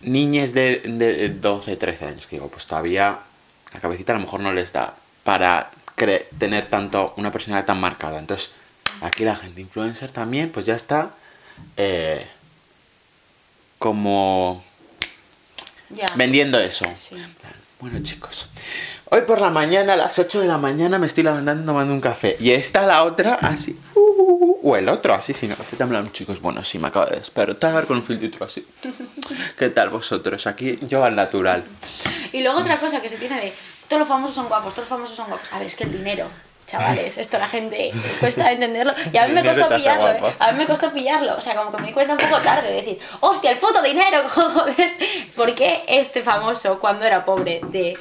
niñes 0.00 0.52
de, 0.54 0.80
de 0.84 1.28
12, 1.30 1.76
13 1.76 2.04
años, 2.06 2.26
que 2.26 2.36
digo, 2.36 2.48
pues 2.48 2.66
todavía 2.66 3.20
la 3.72 3.80
cabecita 3.80 4.12
a 4.12 4.16
lo 4.16 4.22
mejor 4.22 4.40
no 4.40 4.52
les 4.52 4.72
da 4.72 4.94
para 5.24 5.70
cre- 5.96 6.26
tener 6.38 6.66
tanto, 6.66 7.14
una 7.16 7.30
personalidad 7.32 7.66
tan 7.66 7.80
marcada. 7.80 8.18
Entonces, 8.18 8.52
aquí 9.02 9.24
la 9.24 9.36
gente 9.36 9.60
influencer 9.60 10.10
también, 10.10 10.50
pues 10.50 10.66
ya 10.66 10.74
está 10.74 11.10
eh, 11.76 12.26
como 13.78 14.62
Ya. 15.90 16.06
vendiendo 16.16 16.58
eso. 16.58 16.84
Sí. 16.96 17.16
Bueno, 17.80 18.00
chicos, 18.02 18.48
hoy 19.04 19.20
por 19.22 19.40
la 19.40 19.50
mañana, 19.50 19.92
a 19.92 19.96
las 19.96 20.18
8 20.18 20.40
de 20.40 20.48
la 20.48 20.58
mañana, 20.58 20.98
me 20.98 21.06
estoy 21.06 21.22
levantando 21.22 21.64
tomando 21.64 21.94
un 21.94 22.00
café. 22.00 22.36
Y 22.40 22.50
está 22.50 22.84
la 22.84 23.04
otra 23.04 23.34
así. 23.34 23.78
uh, 23.94 24.56
o 24.64 24.76
el 24.76 24.88
otro 24.88 25.14
así, 25.14 25.32
sin 25.32 25.52
así 25.52 25.76
temblando. 25.76 26.10
Chicos, 26.10 26.40
bueno, 26.40 26.64
sí, 26.64 26.78
me 26.80 26.88
acabo 26.88 27.06
de 27.06 27.16
despertar 27.16 27.86
con 27.86 27.98
un 27.98 28.02
filtro 28.02 28.44
así. 28.44 28.66
¿Qué 29.56 29.70
tal 29.70 29.90
vosotros? 29.90 30.48
Aquí 30.48 30.74
yo 30.88 31.04
al 31.04 31.14
natural. 31.14 31.62
Y 32.32 32.42
luego 32.42 32.58
otra 32.58 32.80
cosa 32.80 33.00
que 33.00 33.08
se 33.08 33.16
tiene 33.16 33.40
de 33.40 33.52
todos 33.86 34.00
los 34.00 34.08
famosos 34.08 34.34
son 34.34 34.48
guapos, 34.48 34.74
todos 34.74 34.88
los 34.88 34.98
famosos 34.98 35.16
son 35.16 35.28
guapos. 35.28 35.48
A 35.52 35.58
ver, 35.58 35.68
es 35.68 35.76
que 35.76 35.84
el 35.84 35.92
dinero, 35.92 36.26
chavales, 36.68 37.16
esto 37.18 37.38
la 37.38 37.48
gente 37.48 37.90
cuesta 38.20 38.52
entenderlo. 38.52 38.94
Y 39.12 39.16
a 39.16 39.26
mí 39.26 39.32
me 39.34 39.44
costó 39.44 39.68
pillarlo, 39.68 40.12
¿eh? 40.12 40.34
A 40.38 40.52
mí 40.52 40.58
me 40.58 40.66
costó 40.66 40.92
pillarlo. 40.92 41.36
O 41.36 41.40
sea, 41.40 41.54
como 41.54 41.72
que 41.72 41.78
me 41.78 41.88
di 41.88 41.92
cuenta 41.92 42.12
un 42.12 42.20
poco 42.20 42.40
tarde 42.42 42.68
de 42.68 42.74
decir, 42.74 42.98
hostia, 43.20 43.50
el 43.50 43.58
puto 43.58 43.82
dinero, 43.82 44.22
joder. 44.28 44.92
¿Por 45.34 45.54
qué 45.54 45.82
este 45.88 46.22
famoso, 46.22 46.78
cuando 46.78 47.04
era 47.04 47.24
pobre, 47.24 47.60
de. 47.64 47.96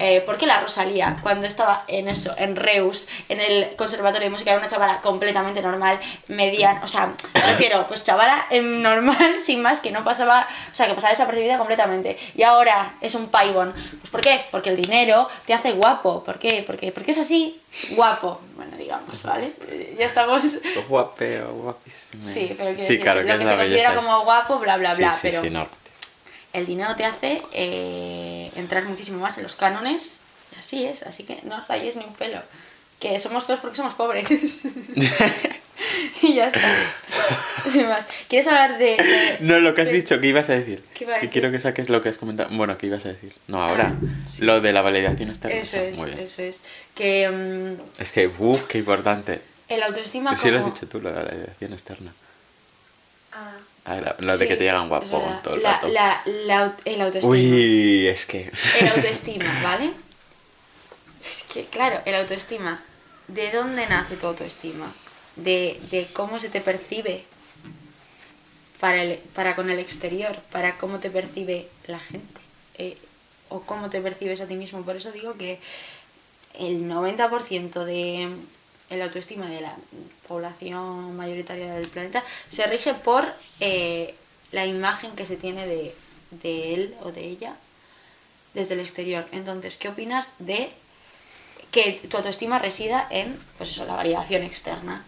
Eh, 0.00 0.20
¿Por 0.22 0.36
qué 0.38 0.46
la 0.46 0.58
Rosalía, 0.60 1.18
cuando 1.22 1.46
estaba 1.46 1.84
en 1.86 2.08
eso, 2.08 2.34
en 2.38 2.56
Reus, 2.56 3.06
en 3.28 3.38
el 3.38 3.76
conservatorio 3.76 4.24
de 4.26 4.30
música, 4.30 4.50
era 4.50 4.58
una 4.58 4.68
chavala 4.68 5.00
completamente 5.00 5.62
normal, 5.62 6.00
mediana, 6.28 6.80
o 6.82 6.88
sea, 6.88 7.12
me 7.34 7.40
refiero, 7.42 7.86
pues 7.86 8.02
chavala 8.02 8.46
em, 8.50 8.82
normal, 8.82 9.38
sin 9.44 9.62
más, 9.62 9.80
que 9.80 9.92
no 9.92 10.02
pasaba, 10.02 10.48
o 10.70 10.74
sea, 10.74 10.86
que 10.86 10.94
pasaba 10.94 11.10
desapercibida 11.12 11.58
completamente. 11.58 12.18
Y 12.34 12.42
ahora 12.42 12.94
es 13.00 13.14
un 13.14 13.28
paibón. 13.28 13.72
Pues 14.00 14.10
¿por 14.10 14.20
qué? 14.22 14.40
Porque 14.50 14.70
el 14.70 14.76
dinero 14.76 15.28
te 15.46 15.54
hace 15.54 15.72
guapo. 15.72 16.24
¿Por 16.24 16.38
qué? 16.38 16.64
Porque, 16.66 16.90
porque 16.92 17.10
es 17.12 17.18
así, 17.18 17.60
guapo. 17.90 18.40
Bueno, 18.56 18.76
digamos, 18.76 19.22
¿vale? 19.22 19.52
Eh, 19.68 19.94
Ya 19.98 20.06
estamos... 20.06 20.42
Guapeo, 20.88 21.52
guapísimo. 21.52 22.22
Sí, 22.24 22.46
pero 22.56 22.70
quiero 22.70 22.76
Sí, 22.78 22.82
decir, 22.82 23.00
claro, 23.00 23.20
lo 23.22 23.26
que 23.26 23.32
que 23.38 23.42
es 23.44 23.48
se 23.48 23.54
la 23.56 23.62
considera 23.62 23.90
belleza. 23.90 24.06
como 24.06 24.24
guapo, 24.24 24.58
bla, 24.58 24.76
bla, 24.78 24.94
Sí, 24.94 25.02
bla. 25.02 25.12
sí, 25.12 25.18
pero 25.30 25.40
sí, 25.42 25.50
no. 25.50 25.68
El 26.52 26.66
dinero 26.66 26.94
te 26.96 27.04
hace 27.04 27.42
eh, 27.52 28.50
entrar 28.56 28.84
muchísimo 28.84 29.18
más 29.20 29.36
en 29.38 29.44
los 29.44 29.56
cánones. 29.56 30.20
Y 30.54 30.58
así 30.58 30.84
es, 30.84 31.02
así 31.04 31.24
que 31.24 31.38
no 31.44 31.56
os 31.56 31.66
falléis 31.66 31.96
ni 31.96 32.04
un 32.04 32.14
pelo. 32.14 32.42
Que 32.98 33.18
somos 33.18 33.44
feos 33.44 33.60
porque 33.60 33.76
somos 33.76 33.94
pobres. 33.94 34.26
y 36.22 36.34
ya 36.34 36.48
está. 36.48 36.74
Sin 37.70 37.88
más. 37.88 38.06
¿Quieres 38.28 38.46
hablar 38.48 38.76
de...? 38.78 38.96
de- 38.96 39.36
No, 39.40 39.58
lo 39.60 39.74
que 39.74 39.82
has 39.82 39.88
de- 39.88 39.94
dicho, 39.94 40.20
¿qué 40.20 40.26
ibas 40.28 40.50
a 40.50 40.54
decir? 40.54 40.82
¿Qué 40.94 41.04
iba 41.04 41.14
a 41.14 41.16
Que 41.20 41.26
decir? 41.26 41.30
quiero 41.40 41.50
que 41.52 41.60
saques 41.60 41.88
lo 41.88 42.02
que 42.02 42.10
has 42.10 42.18
comentado. 42.18 42.50
Bueno, 42.52 42.76
¿qué 42.76 42.88
ibas 42.88 43.06
a 43.06 43.10
decir? 43.10 43.32
No, 43.48 43.62
ahora. 43.62 43.94
Ah, 43.96 44.06
sí. 44.28 44.44
Lo 44.44 44.60
de 44.60 44.72
la 44.72 44.82
validación 44.82 45.30
externa. 45.30 45.56
Eso 45.56 45.78
es, 45.78 45.96
Muy 45.96 46.10
bien. 46.10 46.18
eso 46.20 46.42
es. 46.42 46.60
Que 46.94 47.28
mm, 47.30 48.00
Es 48.02 48.12
que, 48.12 48.26
uff, 48.26 48.66
qué 48.66 48.78
importante. 48.78 49.40
el 49.68 49.82
autoestima 49.82 50.36
Sí, 50.36 50.50
lo 50.50 50.58
has 50.58 50.64
como- 50.64 50.74
dicho 50.74 50.86
tú, 50.88 51.00
lo 51.00 51.10
de 51.10 51.16
la 51.16 51.22
validación 51.30 51.72
externa. 51.72 52.12
Ah, 53.32 53.56
Lo 54.18 54.38
de 54.38 54.48
que 54.48 54.56
te 54.56 54.64
llegan 54.64 54.88
guapo 54.88 55.18
verdad. 55.20 55.42
todo 55.42 55.54
el 55.54 55.62
la, 55.62 55.72
rato. 55.72 55.88
la- 55.88 56.22
la 56.26 56.66
aut- 56.66 56.80
el 56.84 57.00
autoestima. 57.00 57.32
Uy, 57.32 58.06
es 58.08 58.26
que. 58.26 58.50
El 58.78 58.88
autoestima, 58.94 59.60
¿vale? 59.62 59.92
Es 61.24 61.44
que, 61.52 61.64
claro, 61.66 62.00
el 62.04 62.14
autoestima. 62.14 62.82
¿De 63.28 63.50
dónde 63.52 63.86
nace 63.86 64.16
tu 64.16 64.26
autoestima? 64.26 64.92
De, 65.36 65.80
de 65.90 66.08
cómo 66.12 66.40
se 66.40 66.48
te 66.48 66.60
percibe 66.60 67.24
para, 68.80 69.02
el, 69.02 69.18
para 69.34 69.54
con 69.54 69.70
el 69.70 69.78
exterior, 69.78 70.36
para 70.50 70.76
cómo 70.78 70.98
te 71.00 71.10
percibe 71.10 71.68
la 71.86 71.98
gente. 71.98 72.40
eh, 72.78 72.96
o 73.52 73.60
cómo 73.62 73.90
te 73.90 74.00
percibes 74.00 74.40
a 74.40 74.46
ti 74.46 74.54
mismo. 74.54 74.82
Por 74.82 74.96
eso 74.96 75.10
digo 75.12 75.34
que 75.36 75.58
el 76.58 76.88
90% 76.88 77.84
de 77.84 78.28
el 78.90 79.02
autoestima 79.02 79.46
de 79.46 79.60
la 79.60 79.74
población 80.28 81.16
mayoritaria 81.16 81.74
del 81.74 81.88
planeta 81.88 82.22
se 82.48 82.66
rige 82.66 82.94
por 82.94 83.24
eh, 83.60 84.14
la 84.52 84.66
imagen 84.66 85.12
que 85.12 85.26
se 85.26 85.36
tiene 85.36 85.66
de, 85.66 85.94
de 86.42 86.74
él 86.74 86.94
o 87.02 87.12
de 87.12 87.24
ella 87.24 87.54
desde 88.54 88.74
el 88.74 88.80
exterior. 88.80 89.26
Entonces, 89.32 89.76
¿qué 89.76 89.88
opinas 89.88 90.28
de 90.38 90.70
que 91.70 92.00
tu 92.08 92.16
autoestima 92.16 92.58
resida 92.58 93.06
en, 93.10 93.38
pues 93.58 93.70
eso, 93.70 93.84
la 93.86 93.94
validación 93.94 94.42
externa, 94.42 95.04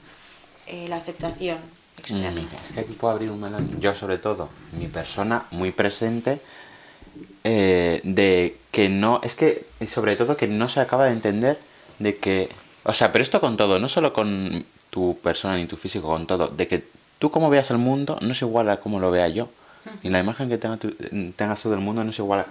eh, 0.67 0.87
la 0.89 0.97
aceptación 0.97 1.59
externa? 1.99 2.41
Mm, 2.41 2.65
es 2.65 2.73
que 2.73 2.81
aquí 2.81 2.93
puedo 2.93 3.15
abrir 3.15 3.31
un 3.31 3.41
melón. 3.41 3.81
Yo, 3.81 3.95
sobre 3.95 4.19
todo, 4.19 4.49
mi 4.73 4.87
persona 4.87 5.47
muy 5.51 5.73
presente, 5.73 6.41
eh, 7.45 8.01
de 8.05 8.57
que 8.71 8.89
no. 8.89 9.21
Es 9.25 9.35
que, 9.35 9.67
sobre 9.89 10.17
todo, 10.17 10.37
que 10.37 10.47
no 10.47 10.69
se 10.69 10.81
acaba 10.81 11.07
de 11.07 11.13
entender 11.13 11.59
de 11.99 12.17
que. 12.17 12.49
O 12.85 12.93
sea, 12.93 13.13
pero 13.13 13.23
esto 13.23 13.41
con 13.41 13.57
todo, 13.57 13.79
no 13.79 13.89
solo 13.89 14.13
con 14.13 14.65
tu 14.91 15.19
persona 15.23 15.57
ni 15.57 15.67
tu 15.67 15.77
físico, 15.77 16.09
con 16.09 16.27
todo. 16.27 16.49
De 16.49 16.67
que 16.67 16.83
tú, 17.19 17.31
como 17.31 17.49
veas 17.51 17.71
el 17.71 17.79
mundo, 17.79 18.19
no 18.21 18.33
es 18.33 18.43
igual 18.43 18.69
a 18.71 18.79
cómo 18.79 18.99
lo 19.01 19.11
vea 19.11 19.29
yo. 19.29 19.49
Y 20.05 20.11
la 20.11 20.21
imagen 20.21 20.49
que 20.49 20.59
tenga 20.59 20.77
tú- 20.77 20.95
tengas 21.37 21.61
tú 21.61 21.71
del 21.71 21.81
mundo 21.81 22.05
no 22.05 22.11
es 22.11 22.19
igual 22.19 22.41
a 22.41 22.47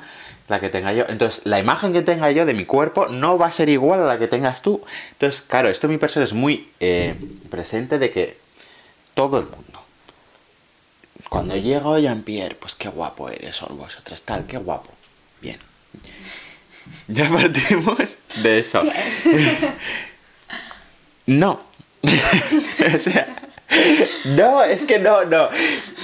la 0.49 0.59
que 0.59 0.69
tenga 0.69 0.91
yo. 0.93 1.05
Entonces, 1.07 1.45
la 1.45 1.59
imagen 1.59 1.93
que 1.93 2.01
tenga 2.01 2.29
yo 2.31 2.45
de 2.45 2.53
mi 2.53 2.65
cuerpo 2.65 3.07
no 3.07 3.37
va 3.37 3.47
a 3.47 3.51
ser 3.51 3.69
igual 3.69 4.01
a 4.01 4.05
la 4.05 4.19
que 4.19 4.27
tengas 4.27 4.61
tú. 4.61 4.81
Entonces, 5.13 5.41
claro, 5.41 5.69
esto 5.69 5.87
en 5.87 5.91
mi 5.93 5.97
persona 5.97 6.25
es 6.25 6.33
muy 6.33 6.69
eh, 6.81 7.15
presente 7.49 7.99
de 7.99 8.11
que 8.11 8.37
todo 9.13 9.39
el 9.39 9.45
mundo. 9.45 9.81
Cuando 11.29 11.55
llego 11.55 11.97
Jean-Pierre, 11.97 12.55
pues 12.55 12.75
qué 12.75 12.89
guapo 12.89 13.29
eres, 13.29 13.61
o 13.63 13.67
vosotras 13.67 14.23
tal, 14.23 14.45
qué 14.45 14.57
guapo. 14.57 14.89
Bien. 15.41 15.57
Ya 17.07 17.29
partimos 17.29 18.17
de 18.43 18.59
eso. 18.59 18.81
No. 21.31 21.61
o 22.93 22.99
sea, 22.99 23.27
no, 24.25 24.63
es 24.63 24.83
que 24.83 24.99
no, 24.99 25.23
no. 25.23 25.47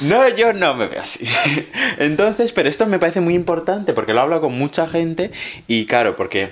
No, 0.04 0.30
yo 0.30 0.54
no 0.54 0.74
me 0.74 0.88
veo 0.88 1.02
así. 1.02 1.28
Entonces, 1.98 2.54
pero 2.54 2.70
esto 2.70 2.86
me 2.86 2.98
parece 2.98 3.20
muy 3.20 3.36
importante 3.36 3.92
porque 3.92 4.14
lo 4.14 4.22
hablo 4.22 4.40
con 4.40 4.58
mucha 4.58 4.88
gente 4.88 5.32
y 5.68 5.86
claro, 5.86 6.16
porque 6.16 6.50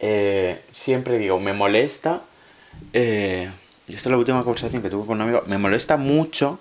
eh, 0.00 0.60
siempre 0.72 1.16
digo, 1.18 1.38
me 1.38 1.52
molesta, 1.52 2.22
eh, 2.92 3.50
y 3.86 3.94
esto 3.94 4.08
es 4.08 4.10
la 4.10 4.18
última 4.18 4.42
conversación 4.42 4.82
que 4.82 4.90
tuve 4.90 5.06
con 5.06 5.18
un 5.18 5.22
amigo, 5.22 5.44
me 5.46 5.58
molesta 5.58 5.96
mucho 5.96 6.58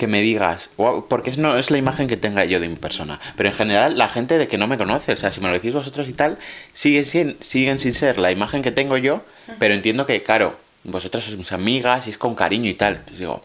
que 0.00 0.06
me 0.06 0.22
digas, 0.22 0.70
porque 1.10 1.28
es, 1.28 1.36
no 1.36 1.58
es 1.58 1.70
la 1.70 1.76
imagen 1.76 2.08
que 2.08 2.16
tenga 2.16 2.46
yo 2.46 2.58
de 2.58 2.68
mi 2.70 2.76
persona, 2.76 3.20
pero 3.36 3.50
en 3.50 3.54
general 3.54 3.98
la 3.98 4.08
gente 4.08 4.38
de 4.38 4.48
que 4.48 4.56
no 4.56 4.66
me 4.66 4.78
conoce, 4.78 5.12
o 5.12 5.16
sea, 5.16 5.30
si 5.30 5.42
me 5.42 5.48
lo 5.48 5.52
decís 5.52 5.74
vosotros 5.74 6.08
y 6.08 6.14
tal, 6.14 6.38
siguen 6.72 7.04
sin, 7.04 7.36
siguen 7.40 7.78
sin 7.78 7.92
ser 7.92 8.16
la 8.16 8.32
imagen 8.32 8.62
que 8.62 8.70
tengo 8.70 8.96
yo, 8.96 9.22
pero 9.58 9.74
entiendo 9.74 10.06
que, 10.06 10.22
claro, 10.22 10.56
vosotras 10.84 11.24
sois 11.24 11.36
mis 11.36 11.52
amigas 11.52 12.06
y 12.06 12.10
es 12.10 12.16
con 12.16 12.34
cariño 12.34 12.70
y 12.70 12.74
tal. 12.74 12.94
Entonces 12.94 13.18
digo, 13.18 13.44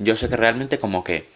yo 0.00 0.16
sé 0.16 0.28
que 0.28 0.34
realmente 0.36 0.80
como 0.80 1.04
que 1.04 1.28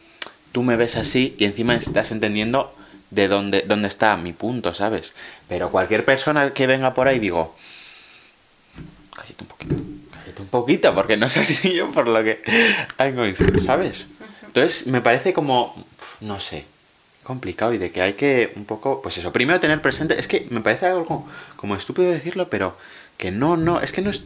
tú 0.51 0.65
me 0.65 0.75
ves 0.75 0.97
así 0.97 1.37
y 1.39 1.45
encima 1.45 1.77
estás 1.77 2.11
entendiendo 2.11 2.75
de 3.11 3.29
dónde, 3.29 3.63
dónde 3.69 3.87
está 3.87 4.17
mi 4.17 4.33
punto, 4.33 4.75
¿sabes? 4.75 5.15
Pero 5.49 5.71
cualquier 5.71 6.05
persona 6.05 6.51
que 6.51 6.67
venga 6.67 6.93
por 6.93 7.07
ahí 7.07 7.21
digo, 7.21 7.55
cállate 9.15 9.43
un 9.43 9.47
poquito, 9.47 9.75
cállate 10.11 10.43
un 10.43 10.49
poquito, 10.49 10.93
porque 10.93 11.17
no 11.17 11.29
sé 11.29 11.47
si 11.55 11.73
yo 11.73 11.93
por 11.93 12.09
lo 12.09 12.25
que 12.25 12.43
diciendo, 12.99 13.61
¿sabes? 13.61 14.09
Entonces 14.57 14.87
me 14.87 15.03
parece 15.03 15.35
como, 15.35 15.75
no 16.23 16.41
sé, 16.41 16.65
complicado 17.23 17.75
y 17.75 17.79
de 17.79 17.91
que 17.91 18.01
hay 18.01 18.15
que 18.15 18.55
un 18.57 18.65
poco, 18.65 19.03
pues 19.03 19.19
eso, 19.19 19.31
primero 19.31 19.61
tener 19.61 19.83
presente, 19.83 20.19
es 20.19 20.27
que 20.27 20.47
me 20.49 20.63
parece 20.63 20.87
algo 20.87 21.27
como, 21.57 21.77
estúpido 21.77 22.11
decirlo, 22.11 22.49
pero 22.49 22.75
que 23.19 23.31
no, 23.31 23.59
no, 23.59 23.83
es 23.83 23.93
que 23.93 24.01
no 24.01 24.09
es, 24.09 24.23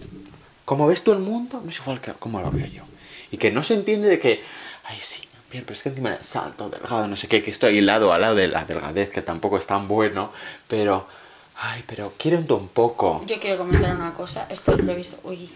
como 0.64 0.86
ves 0.86 1.02
tú 1.02 1.10
el 1.10 1.18
mundo, 1.18 1.60
no 1.64 1.68
es 1.68 1.78
igual 1.80 2.00
que 2.00 2.12
como 2.12 2.40
lo 2.40 2.52
veo 2.52 2.66
yo. 2.66 2.84
Y 3.32 3.38
que 3.38 3.50
no 3.50 3.64
se 3.64 3.74
entiende 3.74 4.06
de 4.06 4.20
que, 4.20 4.40
ay 4.84 4.98
sí, 5.00 5.22
bien, 5.50 5.64
pero 5.64 5.74
es 5.74 5.82
que 5.82 5.88
encima 5.88 6.10
de 6.10 6.22
salto, 6.22 6.70
delgado, 6.70 7.08
no 7.08 7.16
sé 7.16 7.26
qué, 7.26 7.42
que 7.42 7.50
estoy 7.50 7.80
lado 7.80 8.12
al 8.12 8.20
lado 8.20 8.36
de 8.36 8.46
la 8.46 8.64
delgadez, 8.64 9.10
que 9.10 9.22
tampoco 9.22 9.58
es 9.58 9.66
tan 9.66 9.88
bueno, 9.88 10.30
pero, 10.68 11.08
ay, 11.56 11.82
pero 11.88 12.12
quieren 12.16 12.46
un 12.52 12.68
poco. 12.68 13.20
Yo 13.26 13.40
quiero 13.40 13.58
comentar 13.58 13.96
una 13.96 14.14
cosa, 14.14 14.46
esto 14.48 14.76
lo 14.76 14.92
he 14.92 14.94
visto, 14.94 15.18
uy, 15.24 15.50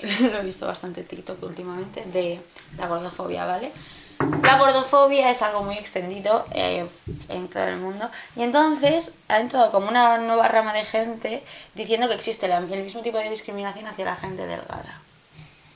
lo 0.22 0.38
he 0.38 0.44
visto 0.44 0.64
bastante 0.64 1.02
TikTok 1.02 1.42
últimamente, 1.42 2.06
de 2.10 2.40
la 2.78 2.86
gordofobia, 2.86 3.44
¿vale? 3.44 3.70
La 4.42 4.58
gordofobia 4.58 5.30
es 5.30 5.42
algo 5.42 5.62
muy 5.62 5.76
extendido 5.76 6.44
eh, 6.52 6.86
en 7.28 7.48
todo 7.48 7.64
el 7.64 7.76
mundo 7.76 8.10
y 8.34 8.42
entonces 8.42 9.12
ha 9.28 9.38
entrado 9.38 9.70
como 9.70 9.88
una 9.88 10.18
nueva 10.18 10.48
rama 10.48 10.72
de 10.72 10.84
gente 10.84 11.44
diciendo 11.74 12.08
que 12.08 12.14
existe 12.14 12.46
el 12.46 12.82
mismo 12.82 13.02
tipo 13.02 13.18
de 13.18 13.30
discriminación 13.30 13.86
hacia 13.86 14.04
la 14.04 14.16
gente 14.16 14.46
delgada. 14.46 15.00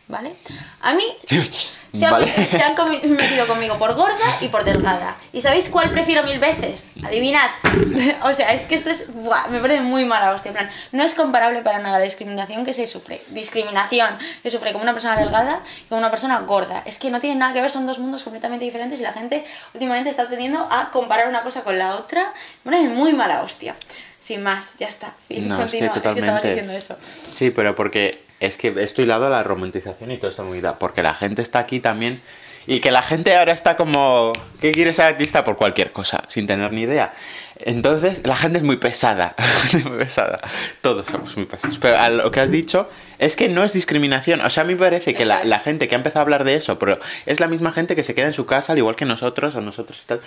¿Vale? 0.08 0.34
A 0.82 0.92
mí 0.94 1.04
se 1.94 2.04
han, 2.04 2.12
Vale. 2.12 2.32
se 2.50 2.60
han 2.62 2.74
comi- 2.76 3.02
metido 3.04 3.46
conmigo 3.46 3.78
por 3.78 3.94
gorda 3.94 4.38
y 4.40 4.48
por 4.48 4.64
delgada. 4.64 5.16
¿Y 5.32 5.40
sabéis 5.40 5.68
cuál 5.68 5.90
prefiero 5.90 6.22
mil 6.24 6.38
veces? 6.38 6.90
Adivinad. 7.04 7.48
o 8.24 8.32
sea, 8.32 8.52
es 8.52 8.62
que 8.62 8.74
esto 8.74 8.90
es. 8.90 9.12
buah, 9.14 9.48
me 9.48 9.58
parece 9.60 9.80
muy 9.82 10.04
mala 10.04 10.32
hostia. 10.32 10.50
En 10.50 10.54
plan, 10.54 10.70
no 10.90 11.02
es 11.02 11.14
comparable 11.14 11.62
para 11.62 11.78
nada 11.78 11.98
la 11.98 12.04
discriminación 12.04 12.64
que 12.64 12.74
se 12.74 12.86
sufre. 12.86 13.22
Discriminación 13.28 14.18
que 14.42 14.50
sufre 14.50 14.72
como 14.72 14.82
una 14.82 14.92
persona 14.92 15.16
delgada 15.16 15.62
y 15.84 15.88
como 15.88 16.00
una 16.00 16.10
persona 16.10 16.40
gorda. 16.40 16.82
Es 16.84 16.98
que 16.98 17.10
no 17.10 17.20
tienen 17.20 17.38
nada 17.38 17.54
que 17.54 17.60
ver, 17.62 17.70
son 17.70 17.86
dos 17.86 17.98
mundos 17.98 18.22
completamente 18.22 18.64
diferentes 18.64 19.00
y 19.00 19.02
la 19.02 19.12
gente 19.12 19.44
últimamente 19.72 20.10
está 20.10 20.28
tendiendo 20.28 20.66
a 20.70 20.90
comparar 20.90 21.28
una 21.28 21.42
cosa 21.42 21.62
con 21.62 21.78
la 21.78 21.94
otra. 21.96 22.32
Me 22.64 22.72
parece 22.72 22.88
muy 22.90 23.12
mala 23.14 23.42
hostia. 23.42 23.76
Sin 24.20 24.42
más, 24.42 24.74
ya 24.78 24.86
está. 24.88 25.12
Fin, 25.26 25.48
No, 25.48 25.54
es 25.64 25.72
que 25.72 25.78
continúa. 25.78 25.86
es 25.86 25.92
que 25.92 25.98
estabas 26.20 26.42
totalmente. 26.42 26.48
diciendo 26.48 26.72
eso. 26.72 26.96
Sí, 27.28 27.50
pero 27.50 27.74
porque 27.74 28.22
es 28.42 28.57
que 28.57 28.74
estoy 28.78 29.07
lado 29.07 29.26
a 29.26 29.31
la 29.31 29.44
romantización 29.44 30.11
y 30.11 30.16
toda 30.16 30.31
esta 30.31 30.42
movida. 30.42 30.78
Porque 30.78 31.02
la 31.02 31.14
gente 31.14 31.42
está 31.42 31.61
aquí 31.61 31.78
también. 31.78 32.20
Y 32.66 32.81
que 32.81 32.90
la 32.90 33.02
gente 33.02 33.37
ahora 33.37 33.52
está 33.52 33.76
como. 33.76 34.33
¿Qué 34.61 34.72
quiere 34.72 34.92
ser 34.92 35.07
artista 35.07 35.44
por 35.44 35.57
cualquier 35.57 35.92
cosa? 35.92 36.24
Sin 36.28 36.46
tener 36.46 36.72
ni 36.72 36.83
idea. 36.83 37.14
Entonces, 37.59 38.22
la 38.24 38.37
gente 38.37 38.59
es 38.59 38.64
muy 38.64 38.76
pesada. 38.76 39.37
muy 39.85 39.98
pesada. 39.98 40.40
Todos 40.81 41.07
somos 41.07 41.37
muy 41.37 41.46
pesados. 41.46 41.78
Pero 41.78 41.98
a 41.98 42.09
lo 42.09 42.31
que 42.33 42.40
has 42.40 42.50
dicho 42.50 42.88
es 43.20 43.37
que 43.37 43.48
no 43.48 43.62
es 43.62 43.72
discriminación. 43.72 44.40
O 44.40 44.50
sea, 44.50 44.64
a 44.64 44.66
mí 44.66 44.74
me 44.74 44.81
parece 44.81 45.14
que 45.14 45.24
la, 45.24 45.44
la 45.44 45.61
gente 45.61 45.87
que 45.87 45.94
ha 45.94 45.98
empezado 45.98 46.20
a 46.20 46.22
hablar 46.22 46.42
de 46.42 46.57
eso, 46.57 46.78
pero 46.81 46.98
es 47.26 47.38
la 47.38 47.46
misma 47.46 47.70
gente 47.70 47.94
que 47.94 48.02
se 48.02 48.14
queda 48.14 48.26
en 48.26 48.35
su 48.35 48.46
casa, 48.46 48.72
al 48.72 48.78
igual 48.78 48.96
que 48.96 49.05
nosotros 49.05 49.55
o 49.55 49.61
nosotros 49.61 50.00
y 50.02 50.07
tal. 50.07 50.20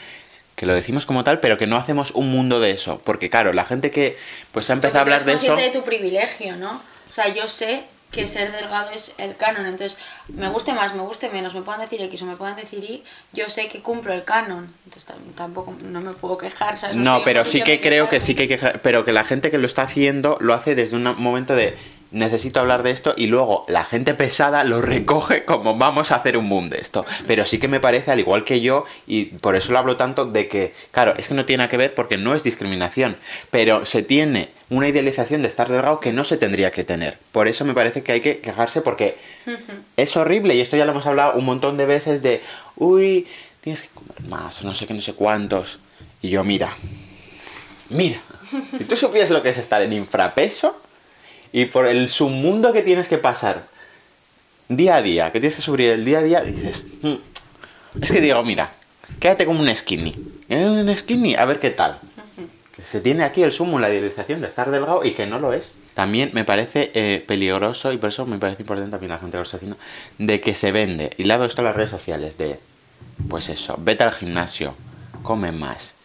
Que 0.56 0.66
lo 0.66 0.74
decimos 0.74 1.06
como 1.06 1.26
tal, 1.26 1.42
pero 1.42 1.58
que 1.58 1.68
no 1.68 1.76
hacemos 1.76 2.12
un 2.12 2.32
mundo 2.32 2.62
de 2.62 2.72
eso. 2.72 3.02
Porque, 3.04 3.30
claro, 3.30 3.52
la 3.52 3.66
gente 3.66 3.92
que 3.92 4.18
pues 4.54 4.70
ha 4.70 4.74
empezado 4.74 5.00
a 5.00 5.02
hablar 5.02 5.26
de 5.26 5.34
eso. 5.34 5.56
de 5.56 5.70
tu 5.70 5.84
privilegio, 5.84 6.56
¿no? 6.56 6.82
O 7.08 7.12
sea, 7.12 7.28
yo 7.28 7.48
sé 7.48 7.84
que 8.16 8.28
ser 8.28 8.52
delgado 8.52 8.90
es 8.92 9.14
el 9.18 9.36
canon, 9.36 9.66
entonces 9.66 9.98
me 10.30 10.48
guste 10.50 10.74
más, 10.74 10.96
me 10.96 11.02
guste 11.02 11.30
menos, 11.30 11.54
me 11.54 11.62
puedan 11.62 11.82
decir 11.82 12.02
X 12.02 12.22
o 12.22 12.26
me 12.26 12.36
puedan 12.36 12.56
decir 12.56 12.84
Y, 12.84 13.04
yo 13.34 13.50
sé 13.50 13.68
que 13.68 13.82
cumplo 13.82 14.14
el 14.14 14.24
canon, 14.24 14.74
entonces 14.86 15.08
tam- 15.14 15.36
tampoco 15.36 15.76
no 15.84 16.02
me 16.02 16.14
puedo 16.14 16.38
quejar, 16.38 16.78
¿sabes? 16.78 16.96
No, 16.96 17.22
pero 17.24 17.44
sí 17.44 17.62
que 17.62 17.82
creo 17.82 18.10
que 18.10 18.20
sí 18.20 18.34
que, 18.36 18.44
hay 18.44 18.48
que 18.48 18.58
quejar- 18.58 18.82
pero 18.82 19.04
que 19.06 19.12
la 19.12 19.24
gente 19.24 19.52
que 19.52 19.58
lo 19.58 19.68
está 19.68 19.84
haciendo 19.84 20.38
lo 20.40 20.54
hace 20.54 20.76
desde 20.76 20.96
un 20.96 21.04
momento 21.22 21.56
de 21.56 21.78
necesito 22.16 22.62
hablar 22.62 22.82
de 22.82 22.92
esto 22.92 23.14
y 23.16 23.28
luego 23.28 23.66
la 23.68 23.84
gente 23.84 24.14
pesada 24.14 24.64
lo 24.64 24.82
recoge 24.82 25.44
como 25.44 25.78
vamos 25.78 26.12
a 26.12 26.16
hacer 26.16 26.38
un 26.38 26.50
boom 26.50 26.70
de 26.70 26.78
esto. 26.78 27.06
Pero 27.28 27.46
sí 27.46 27.60
que 27.60 27.68
me 27.68 27.80
parece, 27.80 28.12
al 28.12 28.20
igual 28.20 28.46
que 28.46 28.62
yo, 28.62 28.86
y 29.06 29.26
por 29.26 29.56
eso 29.56 29.72
lo 29.74 29.80
hablo 29.80 29.98
tanto, 29.98 30.26
de 30.26 30.48
que, 30.48 30.74
claro, 30.92 31.14
es 31.18 31.28
que 31.28 31.34
no 31.34 31.46
tiene 31.46 31.60
nada 31.60 31.70
que 31.70 31.78
ver 31.78 31.94
porque 31.94 32.18
no 32.18 32.34
es 32.34 32.44
discriminación, 32.44 33.18
pero 33.52 33.86
se 33.86 34.02
tiene 34.02 34.50
una 34.70 34.88
idealización 34.88 35.42
de 35.42 35.50
estar 35.50 35.70
delgado 35.70 36.00
que 36.00 36.14
no 36.14 36.24
se 36.24 36.38
tendría 36.38 36.72
que 36.72 36.86
tener. 36.86 37.18
Por 37.32 37.48
eso 37.48 37.66
me 37.66 37.74
parece 37.74 38.02
que 38.02 38.14
hay 38.14 38.22
que 38.22 38.40
quejarse 38.40 38.82
porque 38.82 39.18
es 39.98 40.16
horrible 40.16 40.56
y 40.56 40.62
esto 40.62 40.78
ya 40.78 40.86
lo 40.86 40.92
hemos 40.92 41.06
hablado 41.06 41.34
un 41.38 41.46
montón 41.46 41.76
de 41.78 41.86
veces 41.86 42.24
de, 42.24 42.42
uy, 42.78 43.28
tienes 43.62 43.82
que 43.82 43.90
comer 43.90 44.22
más, 44.30 44.64
no 44.64 44.74
sé 44.74 44.88
qué, 44.88 44.94
no 44.94 45.02
sé 45.02 45.14
cuántos. 45.14 45.80
Y 46.22 46.30
yo, 46.30 46.46
mira, 46.46 46.76
mira, 47.90 48.22
si 48.78 48.86
tú 48.86 48.96
supieras 48.96 49.30
lo 49.32 49.44
que 49.44 49.50
es 49.50 49.58
estar 49.58 49.82
en 49.82 49.92
infrapeso 49.92 50.82
y 51.56 51.64
por 51.68 51.88
el 51.88 52.10
submundo 52.10 52.74
que 52.74 52.82
tienes 52.82 53.08
que 53.08 53.18
pasar 53.18 53.64
día 54.68 54.98
a 54.98 55.02
día, 55.02 55.32
que 55.32 55.40
tienes 55.40 55.56
que 55.56 55.62
sufrir 55.62 55.92
el 55.92 56.04
día 56.04 56.18
a 56.20 56.22
día, 56.22 56.42
dices, 56.42 56.88
"Mm". 57.02 57.14
es 58.02 58.12
que 58.12 58.20
digo, 58.20 58.44
mira, 58.44 58.74
quédate 59.22 59.46
como 59.46 59.62
un 59.62 59.74
skinny, 59.74 60.12
Eh, 60.50 60.66
un 60.66 60.96
skinny, 60.98 61.36
a 61.36 61.46
ver 61.46 61.62
qué 61.62 61.70
tal. 61.72 61.98
Que 62.76 62.84
se 62.84 63.00
tiene 63.00 63.24
aquí 63.24 63.42
el 63.42 63.54
sumo, 63.54 63.80
la 63.80 63.90
idealización 63.90 64.42
de 64.42 64.50
estar 64.50 64.70
delgado 64.70 65.06
y 65.06 65.12
que 65.12 65.26
no 65.26 65.40
lo 65.40 65.54
es. 65.54 65.76
También 65.94 66.32
me 66.34 66.44
parece 66.44 66.92
eh, 66.94 67.24
peligroso 67.26 67.94
y 67.94 67.98
por 67.98 68.10
eso 68.10 68.26
me 68.26 68.38
parece 68.38 68.64
importante 68.64 68.92
también 68.92 69.12
la 69.12 69.18
gente 69.20 69.32
que 69.32 69.38
lo 69.38 69.44
está 69.44 69.56
haciendo, 69.56 69.78
de 70.18 70.42
que 70.42 70.56
se 70.56 70.74
vende, 70.74 71.12
y 71.18 71.24
lado 71.24 71.46
esto 71.46 71.62
a 71.62 71.64
las 71.64 71.76
redes 71.78 71.90
sociales, 71.90 72.38
de, 72.38 72.60
pues 73.30 73.48
eso, 73.48 73.80
vete 73.80 74.04
al 74.04 74.12
gimnasio, 74.12 74.76
come 75.24 75.54
más, 75.54 75.96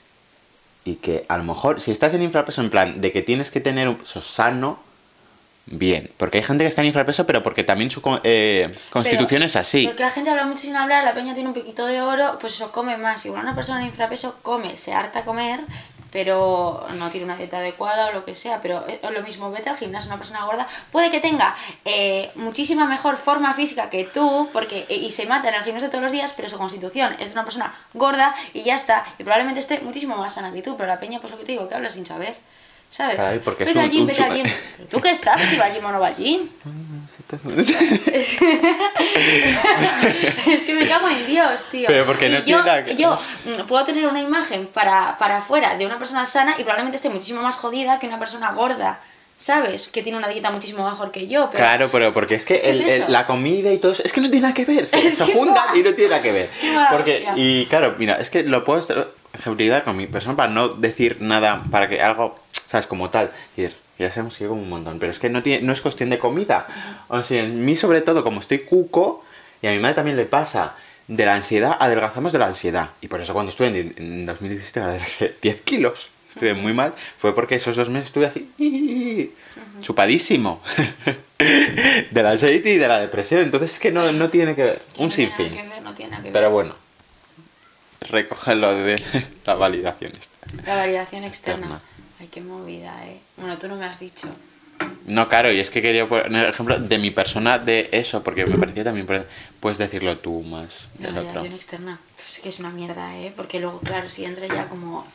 y 0.84 0.94
que 0.94 1.24
a 1.28 1.36
lo 1.36 1.42
mejor 1.42 1.80
si 1.80 1.90
estás 1.90 2.14
en 2.14 2.22
infrapeso 2.22 2.60
en 2.60 2.70
plan 2.70 3.00
de 3.00 3.10
que 3.10 3.22
tienes 3.22 3.50
que 3.50 3.60
tener 3.60 3.88
un 3.88 3.96
peso 3.96 4.20
sano 4.20 4.78
bien 5.66 6.10
porque 6.16 6.38
hay 6.38 6.44
gente 6.44 6.64
que 6.64 6.68
está 6.68 6.80
en 6.80 6.88
infrapeso 6.88 7.26
pero 7.26 7.42
porque 7.42 7.62
también 7.64 7.90
su 7.90 8.00
eh, 8.24 8.70
constitución 8.90 9.28
Pero- 9.28 9.44
es 9.46 9.56
así 9.56 9.86
Porque 9.86 10.02
la 10.02 10.10
gente 10.10 10.30
habla 10.30 10.44
mucho 10.44 10.62
sin 10.62 10.76
hablar, 10.76 11.04
la 11.04 11.14
peña 11.14 11.34
tiene 11.34 11.48
un 11.48 11.54
piquito 11.54 11.86
de 11.86 12.02
oro, 12.02 12.38
pues 12.40 12.54
eso 12.54 12.72
come 12.72 12.96
más. 12.96 13.24
Igual 13.26 13.42
una 13.42 13.54
persona 13.54 13.80
en 13.80 13.86
infrapeso 13.86 14.36
come, 14.42 14.76
se 14.76 14.92
harta 14.92 15.22
comer, 15.24 15.60
pero 16.12 16.86
no 16.98 17.08
tiene 17.10 17.26
una 17.26 17.36
dieta 17.36 17.58
adecuada 17.58 18.08
o 18.08 18.12
lo 18.12 18.24
que 18.24 18.34
sea. 18.34 18.60
Pero 18.60 18.84
es 18.86 19.10
lo 19.10 19.22
mismo, 19.22 19.50
vete 19.50 19.70
al 19.70 19.76
gimnasio, 19.76 20.08
una 20.08 20.18
persona 20.18 20.44
gorda 20.44 20.66
puede 20.90 21.10
que 21.10 21.20
tenga 21.20 21.54
eh, 21.84 22.30
muchísima 22.34 22.86
mejor 22.86 23.16
forma 23.16 23.54
física 23.54 23.90
que 23.90 24.04
tú, 24.04 24.48
porque 24.52 24.86
eh, 24.88 24.96
y 24.96 25.12
se 25.12 25.26
mata 25.26 25.48
en 25.48 25.54
el 25.54 25.62
gimnasio 25.62 25.88
todos 25.88 26.02
los 26.02 26.12
días, 26.12 26.32
pero 26.36 26.48
su 26.48 26.58
constitución 26.58 27.12
es 27.20 27.26
de 27.26 27.32
una 27.32 27.44
persona 27.44 27.72
gorda 27.94 28.34
y 28.54 28.62
ya 28.62 28.74
está. 28.74 29.04
Y 29.18 29.22
probablemente 29.22 29.60
esté 29.60 29.80
muchísimo 29.80 30.16
más 30.16 30.34
sana 30.34 30.52
que 30.52 30.62
tú, 30.62 30.76
pero 30.76 30.88
la 30.88 30.98
peña, 30.98 31.20
pues 31.20 31.30
lo 31.30 31.38
que 31.38 31.44
te 31.44 31.52
digo, 31.52 31.68
que 31.68 31.74
habla 31.76 31.90
sin 31.90 32.06
saber. 32.06 32.34
¿Sabes? 32.90 33.16
Claro, 33.16 33.36
y 33.36 33.38
porque 33.38 33.62
es 33.64 33.68
vete 33.68 33.78
un- 33.78 33.84
al 33.84 33.90
gym, 33.90 34.00
un 34.02 34.06
vete 34.08 34.22
al 34.24 34.30
su- 34.30 34.36
gym. 34.36 34.46
Pero 34.76 34.88
tú 34.88 35.00
qué 35.00 35.14
sabes 35.14 35.48
si 35.48 35.56
va 35.56 35.66
al 35.66 35.72
gym 35.74 35.84
o 35.84 35.92
no 35.92 36.00
va 36.00 36.08
al 36.08 36.16
gym. 36.18 36.48
es 40.46 40.62
que 40.64 40.74
me 40.74 40.86
cago 40.88 41.08
en 41.08 41.26
Dios, 41.26 41.64
tío. 41.70 41.86
Pero 41.86 42.06
porque 42.06 42.28
y 42.28 42.32
no 42.32 42.38
yo, 42.44 42.62
tiene 42.64 42.96
yo 42.96 43.18
mm, 43.44 43.66
puedo 43.66 43.84
tener 43.84 44.06
una 44.06 44.20
imagen 44.20 44.66
para, 44.66 45.16
para 45.18 45.38
afuera 45.38 45.76
de 45.76 45.86
una 45.86 45.98
persona 45.98 46.26
sana 46.26 46.52
y 46.58 46.62
probablemente 46.62 46.96
esté 46.96 47.08
muchísimo 47.10 47.42
más 47.42 47.56
jodida 47.56 47.98
que 47.98 48.06
una 48.06 48.18
persona 48.18 48.52
gorda, 48.52 49.00
¿sabes? 49.38 49.88
Que 49.88 50.02
tiene 50.02 50.18
una 50.18 50.28
dieta 50.28 50.50
muchísimo 50.50 50.84
mejor 50.88 51.10
que 51.10 51.26
yo. 51.28 51.48
Pero 51.50 51.62
claro 51.64 51.88
pero 51.92 52.12
porque 52.12 52.34
es 52.36 52.44
que 52.44 53.04
la 53.08 53.26
comida 53.26 53.72
y 53.72 53.78
todo 53.78 53.92
eso 53.92 54.02
es 54.04 54.12
que 54.12 54.20
no 54.20 54.28
tiene 54.30 54.42
nada 54.42 54.54
que 54.54 54.64
ver 54.64 54.86
se, 54.86 55.10
se 55.16 55.32
juntan 55.32 55.76
y 55.76 55.82
no 55.82 55.94
tiene 55.94 56.10
nada 56.10 56.22
que 56.22 56.32
ver 56.32 56.50
porque 56.90 57.26
y 57.36 57.66
claro 57.66 57.94
mira 57.98 58.14
es 58.16 58.30
que 58.30 58.42
lo 58.42 58.64
puedo 58.64 58.80
ejemplificar 59.32 59.84
con 59.84 59.96
mi 59.96 60.06
persona 60.06 60.36
para 60.36 60.48
no 60.50 60.68
decir 60.68 61.18
nada 61.20 61.62
para 61.70 61.88
que 61.88 62.02
algo 62.02 62.34
sabes 62.70 62.86
como 62.86 63.10
tal. 63.10 63.30
Decir 63.56 63.74
ya 63.98 64.10
sabemos 64.10 64.36
que 64.38 64.46
como 64.46 64.62
un 64.62 64.70
montón 64.70 64.98
pero 64.98 65.12
es 65.12 65.18
que 65.18 65.28
no 65.28 65.42
tiene 65.42 65.62
no 65.62 65.74
es 65.74 65.82
cuestión 65.82 66.08
de 66.08 66.18
comida 66.18 66.66
o 67.08 67.22
sea 67.22 67.44
en 67.44 67.66
mí 67.66 67.76
sobre 67.76 68.00
todo 68.00 68.24
como 68.24 68.40
estoy 68.40 68.60
cuco 68.60 69.22
y 69.60 69.66
a 69.66 69.72
mi 69.72 69.78
madre 69.78 69.96
también 69.96 70.16
le 70.16 70.24
pasa 70.24 70.74
de 71.10 71.26
la 71.26 71.34
ansiedad 71.34 71.76
adelgazamos 71.78 72.32
de 72.32 72.38
la 72.38 72.46
ansiedad. 72.46 72.90
Y 73.00 73.08
por 73.08 73.20
eso 73.20 73.32
cuando 73.32 73.50
estuve 73.50 73.68
en, 73.68 73.94
en 73.96 74.26
2017 74.26 74.80
adelgacé 74.80 75.34
10 75.42 75.60
kilos. 75.62 76.08
Estuve 76.28 76.54
muy 76.54 76.72
mal. 76.72 76.94
Fue 77.18 77.34
porque 77.34 77.56
esos 77.56 77.74
dos 77.74 77.88
meses 77.88 78.06
estuve 78.06 78.26
así 78.26 79.34
chupadísimo. 79.82 80.62
De 82.10 82.22
la 82.22 82.30
ansiedad 82.30 82.54
y 82.54 82.76
de 82.76 82.86
la 82.86 83.00
depresión. 83.00 83.40
Entonces 83.40 83.72
es 83.72 83.78
que 83.80 83.90
no, 83.90 84.12
no 84.12 84.28
tiene 84.28 84.54
que 84.54 84.62
ver. 84.62 84.82
Un 84.98 85.10
sinfín. 85.10 85.50
ver, 85.50 85.82
no 85.82 85.94
tiene 85.94 86.16
que 86.18 86.22
ver. 86.24 86.32
pero 86.32 86.50
bueno 86.50 86.74
recoge 88.00 88.54
lo 88.54 88.74
de 88.74 88.96
la 89.44 89.54
validación 89.54 90.12
externa. 90.12 90.62
La 90.66 90.76
validación 90.76 91.24
externa. 91.24 91.66
Externa. 91.66 91.89
Ay, 92.20 92.28
qué 92.30 92.40
movida, 92.40 93.06
eh. 93.06 93.18
Bueno, 93.36 93.56
tú 93.58 93.66
no 93.68 93.76
me 93.76 93.86
has 93.86 93.98
dicho. 93.98 94.28
No, 95.06 95.28
claro, 95.28 95.50
y 95.50 95.58
es 95.60 95.70
que 95.70 95.82
quería 95.82 96.06
poner 96.06 96.44
el 96.44 96.50
ejemplo 96.50 96.78
de 96.78 96.98
mi 96.98 97.10
persona 97.10 97.58
de 97.58 97.88
eso, 97.92 98.22
porque 98.22 98.46
me 98.46 98.56
parecía 98.58 98.84
también, 98.84 99.06
puedes 99.58 99.78
decirlo 99.78 100.16
tú 100.18 100.42
más 100.42 100.90
La 100.98 101.08
del 101.08 101.18
otro. 101.18 101.26
validación 101.40 101.54
externa. 101.54 101.98
Es 102.28 102.40
que 102.40 102.48
es 102.50 102.58
una 102.58 102.70
mierda, 102.70 103.16
¿eh? 103.18 103.32
Porque 103.34 103.58
luego, 103.60 103.80
claro, 103.80 104.08
si 104.08 104.24
entra 104.24 104.46
ya 104.46 104.68
como 104.68 105.06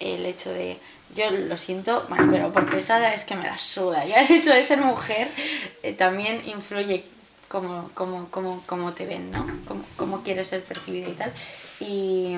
el 0.00 0.24
hecho 0.26 0.50
de... 0.52 0.78
Yo 1.14 1.30
lo 1.30 1.56
siento, 1.56 2.04
bueno, 2.08 2.28
pero 2.30 2.52
por 2.52 2.68
pesada 2.68 3.14
es 3.14 3.24
que 3.24 3.34
me 3.34 3.44
la 3.44 3.56
suda. 3.56 4.04
Ya 4.04 4.20
el 4.22 4.30
hecho 4.30 4.52
de 4.52 4.62
ser 4.64 4.80
mujer 4.80 5.30
eh, 5.82 5.92
también 5.92 6.42
influye 6.46 7.04
como, 7.48 7.88
como, 7.94 8.28
como, 8.30 8.62
como 8.66 8.92
te 8.92 9.06
ven, 9.06 9.30
¿no? 9.30 9.46
Como, 9.66 9.84
como 9.96 10.22
quieres 10.22 10.48
ser 10.48 10.62
percibida 10.62 11.08
y 11.08 11.12
tal. 11.12 11.32
Y... 11.80 12.36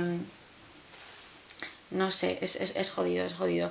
No 1.90 2.10
sé, 2.10 2.38
es, 2.40 2.56
es, 2.56 2.74
es 2.76 2.90
jodido, 2.90 3.24
es 3.24 3.34
jodido. 3.34 3.70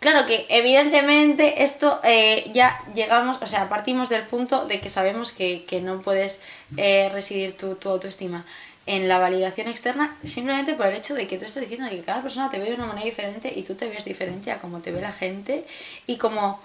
Claro 0.00 0.26
que 0.26 0.46
evidentemente 0.48 1.64
esto 1.64 2.00
eh, 2.04 2.48
ya 2.54 2.80
llegamos, 2.94 3.38
o 3.42 3.46
sea, 3.48 3.68
partimos 3.68 4.08
del 4.08 4.22
punto 4.22 4.64
de 4.66 4.80
que 4.80 4.90
sabemos 4.90 5.32
que, 5.32 5.64
que 5.64 5.80
no 5.80 6.00
puedes 6.02 6.38
eh, 6.76 7.08
residir 7.12 7.56
tu, 7.56 7.74
tu 7.74 7.88
autoestima 7.88 8.44
en 8.86 9.08
la 9.08 9.18
validación 9.18 9.66
externa 9.66 10.16
simplemente 10.22 10.74
por 10.74 10.86
el 10.86 10.96
hecho 10.96 11.14
de 11.14 11.26
que 11.26 11.36
tú 11.36 11.44
estás 11.46 11.62
diciendo 11.62 11.90
que 11.90 12.00
cada 12.02 12.22
persona 12.22 12.48
te 12.48 12.58
ve 12.58 12.66
de 12.66 12.74
una 12.74 12.86
manera 12.86 13.04
diferente 13.04 13.52
y 13.54 13.62
tú 13.62 13.74
te 13.74 13.88
ves 13.88 14.04
diferente 14.04 14.52
a 14.52 14.60
como 14.60 14.80
te 14.80 14.92
ve 14.92 15.00
la 15.00 15.12
gente 15.12 15.66
y 16.06 16.16
como 16.16 16.60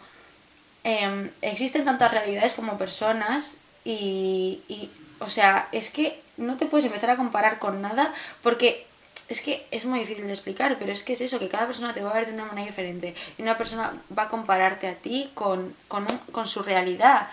em, 0.84 1.32
existen 1.42 1.86
tantas 1.86 2.12
realidades 2.12 2.54
como 2.54 2.78
personas 2.78 3.58
y, 3.84 4.62
y, 4.70 4.90
o 5.20 5.28
sea, 5.28 5.68
es 5.72 5.90
que 5.90 6.22
no 6.38 6.56
te 6.56 6.68
puedes 6.68 6.86
empezar 6.86 7.10
a 7.10 7.18
comparar 7.18 7.58
con 7.60 7.82
nada 7.82 8.14
porque 8.44 8.86
es 9.34 9.42
que 9.42 9.66
es 9.72 9.84
muy 9.86 10.00
difícil 10.00 10.26
de 10.26 10.32
explicar, 10.34 10.78
pero 10.80 10.92
es 10.92 11.04
que 11.04 11.14
es 11.14 11.22
eso, 11.22 11.40
que 11.40 11.50
cada 11.50 11.66
persona 11.66 11.94
te 11.94 12.02
va 12.02 12.12
a 12.12 12.14
ver 12.14 12.28
de 12.28 12.34
una 12.34 12.46
manera 12.46 12.66
diferente 12.68 13.14
y 13.38 13.42
una 13.42 13.58
persona 13.58 13.94
va 14.18 14.24
a 14.24 14.28
compararte 14.30 14.88
a 14.88 14.96
ti 14.96 15.30
con, 15.34 15.76
con, 15.88 16.04
un- 16.10 16.18
con 16.32 16.48
su 16.48 16.64
realidad 16.64 17.28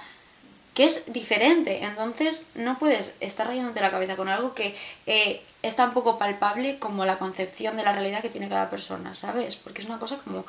que 0.74 0.84
es 0.84 1.12
diferente. 1.12 1.82
Entonces 1.84 2.42
no 2.54 2.78
puedes 2.78 3.14
estar 3.20 3.46
rayándote 3.46 3.80
la 3.80 3.90
cabeza 3.90 4.16
con 4.16 4.28
algo 4.28 4.54
que 4.54 4.74
eh, 5.06 5.42
es 5.62 5.76
tan 5.76 5.92
poco 5.92 6.18
palpable 6.18 6.78
como 6.78 7.04
la 7.04 7.18
concepción 7.18 7.76
de 7.76 7.82
la 7.82 7.92
realidad 7.92 8.22
que 8.22 8.30
tiene 8.30 8.48
cada 8.48 8.70
persona, 8.70 9.14
¿sabes? 9.14 9.56
Porque 9.56 9.80
es 9.82 9.86
una 9.86 9.98
cosa 9.98 10.18
como 10.18 10.44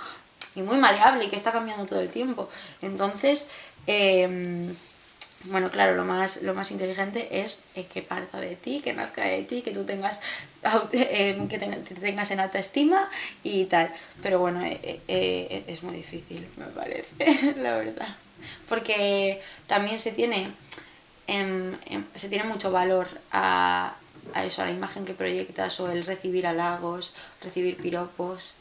y 0.55 0.61
muy 0.61 0.77
maleable 0.77 1.25
y 1.25 1.29
que 1.29 1.35
está 1.35 1.51
cambiando 1.51 1.85
todo 1.85 1.99
el 2.01 2.09
tiempo. 2.09 2.49
Entonces, 2.81 3.47
em, 3.87 4.75
bueno, 5.45 5.71
claro, 5.71 5.95
lo 5.95 6.05
más, 6.05 6.41
lo 6.41 6.53
más 6.53 6.71
inteligente 6.71 7.41
es 7.41 7.61
eh, 7.75 7.85
que 7.85 8.01
parta 8.01 8.39
de 8.39 8.55
ti, 8.55 8.81
que 8.81 8.93
nazca 8.93 9.23
de 9.23 9.43
ti, 9.43 9.61
que 9.61 9.71
tú 9.71 9.83
tengas, 9.83 10.19
em, 10.91 11.47
que 11.47 11.57
te 11.57 11.95
tengas 11.95 12.29
en 12.31 12.39
alta 12.39 12.59
estima 12.59 13.09
y 13.43 13.65
tal. 13.65 13.91
Pero 14.21 14.39
bueno, 14.39 14.63
eh, 14.63 14.79
eh, 14.83 15.01
eh, 15.07 15.63
es 15.67 15.83
muy 15.83 15.95
difícil, 15.95 16.47
me 16.57 16.65
parece, 16.65 17.55
la 17.57 17.73
verdad. 17.73 18.15
Porque 18.69 19.41
también 19.67 19.99
se 19.99 20.11
tiene, 20.11 20.51
em, 21.27 21.75
em, 21.85 22.05
se 22.15 22.29
tiene 22.29 22.43
mucho 22.43 22.71
valor 22.71 23.07
a, 23.31 23.95
a 24.33 24.45
eso, 24.45 24.61
a 24.61 24.65
la 24.65 24.71
imagen 24.71 25.05
que 25.05 25.13
proyectas 25.13 25.79
o 25.79 25.91
el 25.91 26.05
recibir 26.05 26.45
halagos, 26.45 27.13
recibir 27.41 27.77
piropos. 27.77 28.53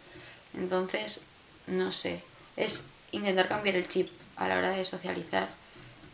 Entonces, 0.55 1.21
no 1.67 1.93
sé, 1.93 2.23
es 2.57 2.85
intentar 3.13 3.49
cambiar 3.49 3.77
el 3.77 3.89
chip 3.89 4.09
a 4.37 4.49
la 4.49 4.57
hora 4.57 4.71
de 4.71 4.85
socializar 4.85 5.60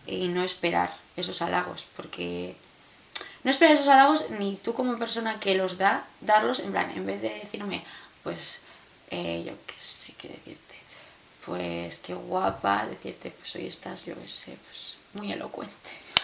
y 0.07 0.29
no 0.29 0.43
esperar 0.43 0.95
esos 1.17 1.43
halagos, 1.43 1.87
porque 1.97 2.57
no 3.45 3.51
esperar 3.51 3.75
esos 3.75 3.89
halagos 3.89 4.31
ni 4.39 4.57
tú 4.57 4.75
como 4.75 4.99
persona 4.99 5.41
que 5.41 5.55
los 5.55 5.79
da, 5.79 6.07
darlos 6.21 6.61
en 6.61 6.73
plan, 6.73 6.91
en 6.95 7.07
vez 7.07 7.23
de 7.23 7.31
decirme, 7.31 7.83
pues 8.23 8.61
eh, 9.11 9.45
yo 9.47 9.53
qué 9.67 9.75
sé 9.79 10.13
qué 10.19 10.29
decirte, 10.29 10.75
pues 11.45 11.99
qué 11.99 12.15
guapa, 12.15 12.87
decirte, 12.87 13.31
pues 13.31 13.55
hoy 13.57 13.67
estás, 13.67 14.05
yo 14.05 14.15
qué 14.21 14.29
sé, 14.29 14.57
pues 14.67 14.97
muy 15.15 15.33
elocuente. 15.33 15.75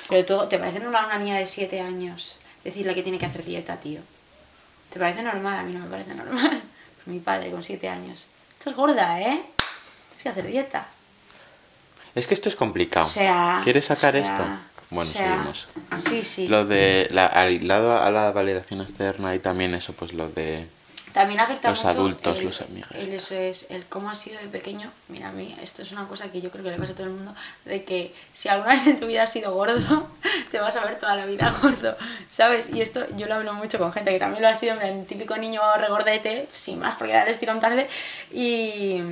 Pero 0.09 0.25
tú, 0.25 0.49
¿te 0.49 0.59
parece 0.59 0.81
normal 0.81 1.07
una 1.07 1.19
niña 1.19 1.39
de 1.39 1.47
7 1.47 1.81
años 1.81 2.39
decirle 2.65 2.95
que 2.95 3.03
tiene 3.03 3.19
que 3.19 3.27
hacer 3.27 3.45
dieta, 3.45 3.79
tío? 3.79 4.01
¿Te 4.93 4.99
parece 4.99 5.23
normal? 5.23 5.61
A 5.61 5.63
mí 5.63 5.73
no 5.73 5.81
me 5.81 5.91
parece 5.91 6.15
normal. 6.15 6.63
Mi 7.07 7.19
padre 7.19 7.51
con 7.51 7.63
7 7.63 7.89
años. 7.89 8.27
Estás 8.59 8.75
gorda, 8.75 9.21
¿eh? 9.21 9.43
Tienes 10.09 10.23
que 10.23 10.29
hacer 10.29 10.47
dieta. 10.47 10.87
Es 12.15 12.27
que 12.27 12.35
esto 12.35 12.49
es 12.49 12.57
complicado. 12.57 13.07
O 13.07 13.09
sea... 13.09 13.61
¿Quieres 13.65 13.87
sacar 13.87 14.17
o 14.17 14.23
sea, 14.25 14.33
esto? 14.33 14.45
Bueno, 14.91 15.11
o 15.11 15.13
sea, 15.13 15.33
seguimos. 15.33 15.69
Sí, 15.99 16.23
sí. 16.23 16.49
Lo 16.49 16.67
de, 16.67 17.09
la, 17.11 17.27
al 17.27 17.67
lado 17.67 18.01
a 18.03 18.11
la 18.11 18.31
validación 18.33 18.81
externa 18.83 19.35
y 19.35 19.39
también 19.39 19.75
eso, 19.75 19.93
pues 19.95 20.13
lo 20.13 20.29
de... 20.29 20.67
También 21.13 21.41
afecta 21.41 21.69
Los 21.69 21.85
mucho 21.85 21.89
adultos, 21.91 22.39
el, 22.39 22.47
los 22.47 22.63
amigos. 22.63 22.91
el- 22.95 23.13
eso 23.13 23.35
es, 23.35 23.67
el 23.69 23.85
cómo 23.85 24.09
has 24.09 24.17
sido 24.17 24.41
de 24.41 24.47
pequeño. 24.49 24.91
Mira, 25.09 25.29
a 25.29 25.33
mí 25.33 25.55
esto 25.61 25.83
es 25.83 25.93
una 25.93 26.09
cosa 26.09 26.31
que 26.33 26.41
yo 26.41 26.51
creo 26.51 26.65
que 26.65 26.71
le 26.71 26.79
pasa 26.79 26.93
a 26.93 26.95
todo 26.95 27.07
el 27.07 27.13
mundo, 27.13 27.35
de 27.67 27.85
que 27.85 28.15
si 28.33 28.49
alguna 28.49 28.71
vez 28.75 28.87
en 28.87 28.99
tu 28.99 29.07
vida 29.07 29.25
has 29.25 29.33
sido 29.33 29.53
gordo, 29.53 30.09
te 30.51 30.59
vas 30.59 30.75
a 30.77 30.85
ver 30.87 30.99
toda 30.99 31.15
la 31.15 31.27
vida 31.27 31.55
gordo, 31.61 31.99
¿sabes? 32.31 32.71
Y 32.73 32.81
esto 32.81 33.05
yo 33.19 33.27
lo 33.27 33.35
hablo 33.35 33.53
mucho 33.53 33.79
con 33.79 33.93
gente 33.93 34.11
que 34.11 34.19
también 34.19 34.41
lo 34.43 34.49
ha 34.49 34.55
sido, 34.55 34.79
plan, 34.79 35.05
típico 35.05 35.37
niño 35.37 35.61
regordete, 35.77 36.49
sin 36.55 36.79
más, 36.79 36.95
porque 36.95 37.13
dale 37.13 37.31
estirón 37.31 37.61
tarde, 37.61 37.91
y, 38.33 39.03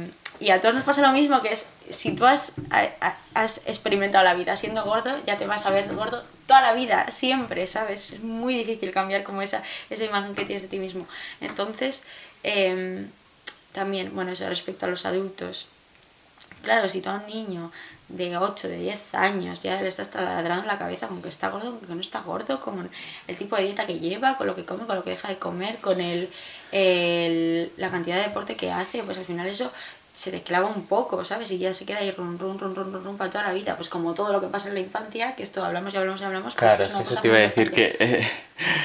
y 0.41 0.51
a 0.51 0.61
todos 0.61 0.75
nos 0.75 0.85
pasa 0.85 1.03
lo 1.03 1.13
mismo, 1.13 1.43
que 1.43 1.53
es, 1.53 1.67
si 1.91 2.13
tú 2.17 2.27
has, 2.27 2.55
ha- 2.71 2.89
ha- 3.01 3.17
has 3.35 3.59
experimentado 3.67 4.25
la 4.25 4.35
vida 4.35 4.57
siendo 4.57 4.83
gordo, 4.85 5.13
ya 5.27 5.37
te 5.37 5.47
vas 5.47 5.67
a 5.67 5.71
ver 5.71 5.95
gordo 5.95 6.25
toda 6.47 6.63
la 6.63 6.73
vida, 6.73 7.11
siempre, 7.13 7.67
¿sabes? 7.67 8.15
Es 8.15 8.21
muy 8.23 8.55
difícil 8.55 8.91
cambiar 8.91 9.23
como 9.23 9.43
esa, 9.43 9.63
esa 9.91 10.05
imagen 10.05 10.35
que 10.35 10.45
tienes 10.45 10.63
de 10.63 10.69
ti 10.69 10.79
mismo. 10.79 11.07
Entonces, 11.41 12.03
em, 12.43 13.09
también, 13.73 14.15
bueno, 14.15 14.33
eso 14.33 14.49
respecto 14.49 14.87
a 14.87 14.89
los 14.89 15.07
adultos. 15.07 15.69
Claro, 16.63 16.89
si 16.91 17.01
tú 17.01 17.09
a 17.09 17.15
un 17.15 17.27
niño 17.27 17.73
de 18.09 18.37
8, 18.37 18.69
de 18.69 18.77
10 18.77 19.15
años 19.15 19.63
ya 19.63 19.81
le 19.81 19.89
estás 19.89 20.11
taladrando 20.11 20.67
la 20.67 20.79
cabeza 20.79 21.07
con 21.09 21.23
que 21.23 21.29
está 21.31 21.49
gordo, 21.49 21.79
con 21.79 21.89
que 21.89 21.95
no 21.95 22.01
está 22.03 22.21
gordo, 22.21 22.61
con 22.61 22.91
el 23.29 23.37
tipo 23.37 23.57
de 23.57 23.63
dieta 23.65 23.87
que 23.87 23.99
lleva, 23.99 24.37
con 24.37 24.47
lo 24.47 24.55
que 24.55 24.65
come, 24.67 24.85
con 24.87 24.97
lo 24.97 25.05
que 25.05 25.11
deja 25.11 25.29
de 25.29 25.39
comer, 25.39 25.79
con 25.79 26.01
el, 26.03 26.29
el- 26.73 27.73
la 27.79 27.91
cantidad 27.91 28.17
de 28.17 28.25
deporte 28.25 28.57
que 28.57 28.71
hace, 28.71 29.03
pues 29.03 29.17
al 29.19 29.25
final 29.25 29.47
eso 29.47 29.73
se 30.13 30.31
te 30.31 30.43
clava 30.43 30.67
un 30.67 30.87
poco, 30.87 31.25
¿sabes? 31.25 31.51
Y 31.51 31.59
ya 31.59 31.73
se 31.73 31.87
queda 31.87 31.99
ahí 31.99 32.11
rum, 32.11 32.37
rum, 32.39 32.59
rum, 32.59 32.75
rum, 32.75 32.93
rum, 32.93 33.05
rum 33.05 33.17
para 33.17 33.31
toda 33.31 33.45
la 33.45 33.53
vida. 33.53 33.77
Pues 33.77 33.89
como 33.89 34.13
todo 34.15 34.33
lo 34.33 34.41
que 34.41 34.49
pasa 34.49 34.69
en 34.69 34.75
la 34.75 34.81
infancia, 34.81 35.35
que 35.35 35.43
esto 35.43 35.65
hablamos 35.65 35.95
y 35.95 35.97
hablamos 35.97 36.21
y 36.21 36.25
hablamos. 36.25 36.55
pero 36.55 36.77
Claro, 36.77 36.85
es 36.85 36.91
que 36.91 37.03
eso 37.03 37.09
cosa 37.09 37.21
te 37.23 37.29
iba 37.29 37.37
a 37.37 37.41
decir 37.41 37.71
que... 37.71 37.97
eh, 37.99 38.29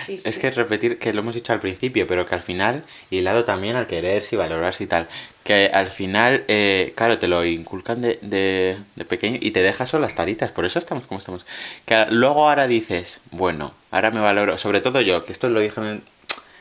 Sí, 0.05 0.21
Es 0.23 0.35
sí. 0.35 0.41
que 0.41 0.51
repetir 0.51 0.97
que 0.99 1.11
lo 1.11 1.19
hemos 1.19 1.33
dicho 1.35 1.51
al 1.51 1.59
principio, 1.59 2.07
pero 2.07 2.25
que 2.25 2.33
al 2.35 2.41
final, 2.41 2.83
y 3.09 3.19
lado 3.21 3.43
también 3.43 3.75
al 3.75 3.87
quererse 3.87 4.35
y 4.35 4.37
valorarse 4.37 4.85
y 4.85 4.87
tal, 4.87 5.09
que 5.43 5.69
al 5.73 5.89
final, 5.89 6.45
eh, 6.47 6.93
claro, 6.95 7.19
te 7.19 7.27
lo 7.27 7.43
inculcan 7.43 8.01
de, 8.01 8.17
de, 8.21 8.77
de 8.95 9.03
pequeño 9.05 9.37
y 9.41 9.51
te 9.51 9.61
dejas 9.63 9.89
solo 9.89 10.03
las 10.03 10.15
taritas, 10.15 10.51
por 10.51 10.63
eso 10.65 10.79
estamos 10.79 11.05
como 11.05 11.19
estamos. 11.19 11.45
Que 11.85 12.05
luego 12.09 12.47
ahora 12.47 12.67
dices, 12.67 13.19
bueno, 13.31 13.73
ahora 13.91 14.11
me 14.11 14.21
valoro, 14.21 14.57
sobre 14.57 14.79
todo 14.79 15.01
yo, 15.01 15.25
que 15.25 15.33
esto 15.33 15.49
lo 15.49 15.59
dije 15.59 15.81
en, 15.81 16.03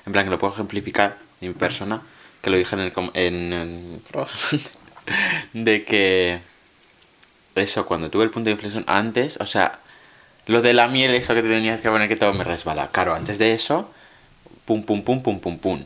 en 0.06 0.12
plan 0.12 0.24
que 0.24 0.30
lo 0.32 0.38
puedo 0.40 0.52
ejemplificar 0.52 1.16
en 1.40 1.48
mi 1.48 1.54
persona, 1.54 2.02
que 2.44 2.50
lo 2.50 2.56
dije 2.58 2.76
en 2.76 2.80
el... 2.82 2.92
En, 3.14 3.52
en- 3.52 4.02
de 5.64 5.84
que 5.84 6.40
eso, 7.54 7.86
cuando 7.86 8.10
tuve 8.10 8.24
el 8.24 8.30
punto 8.30 8.46
de 8.46 8.52
inflexión 8.52 8.84
antes, 8.86 9.38
o 9.40 9.46
sea, 9.46 9.78
lo 10.46 10.60
de 10.62 10.72
la 10.74 10.88
miel, 10.88 11.14
eso 11.14 11.34
que 11.34 11.42
te 11.42 11.48
tenías 11.48 11.80
que 11.80 11.90
poner 11.90 12.08
que 12.08 12.16
todo 12.16 12.32
me 12.34 12.44
resbala. 12.44 12.88
Claro, 12.88 13.14
antes 13.14 13.38
de 13.38 13.52
eso, 13.54 13.90
pum, 14.64 14.82
pum, 14.82 15.02
pum, 15.02 15.22
pum, 15.22 15.40
pum, 15.40 15.58
pum. 15.58 15.84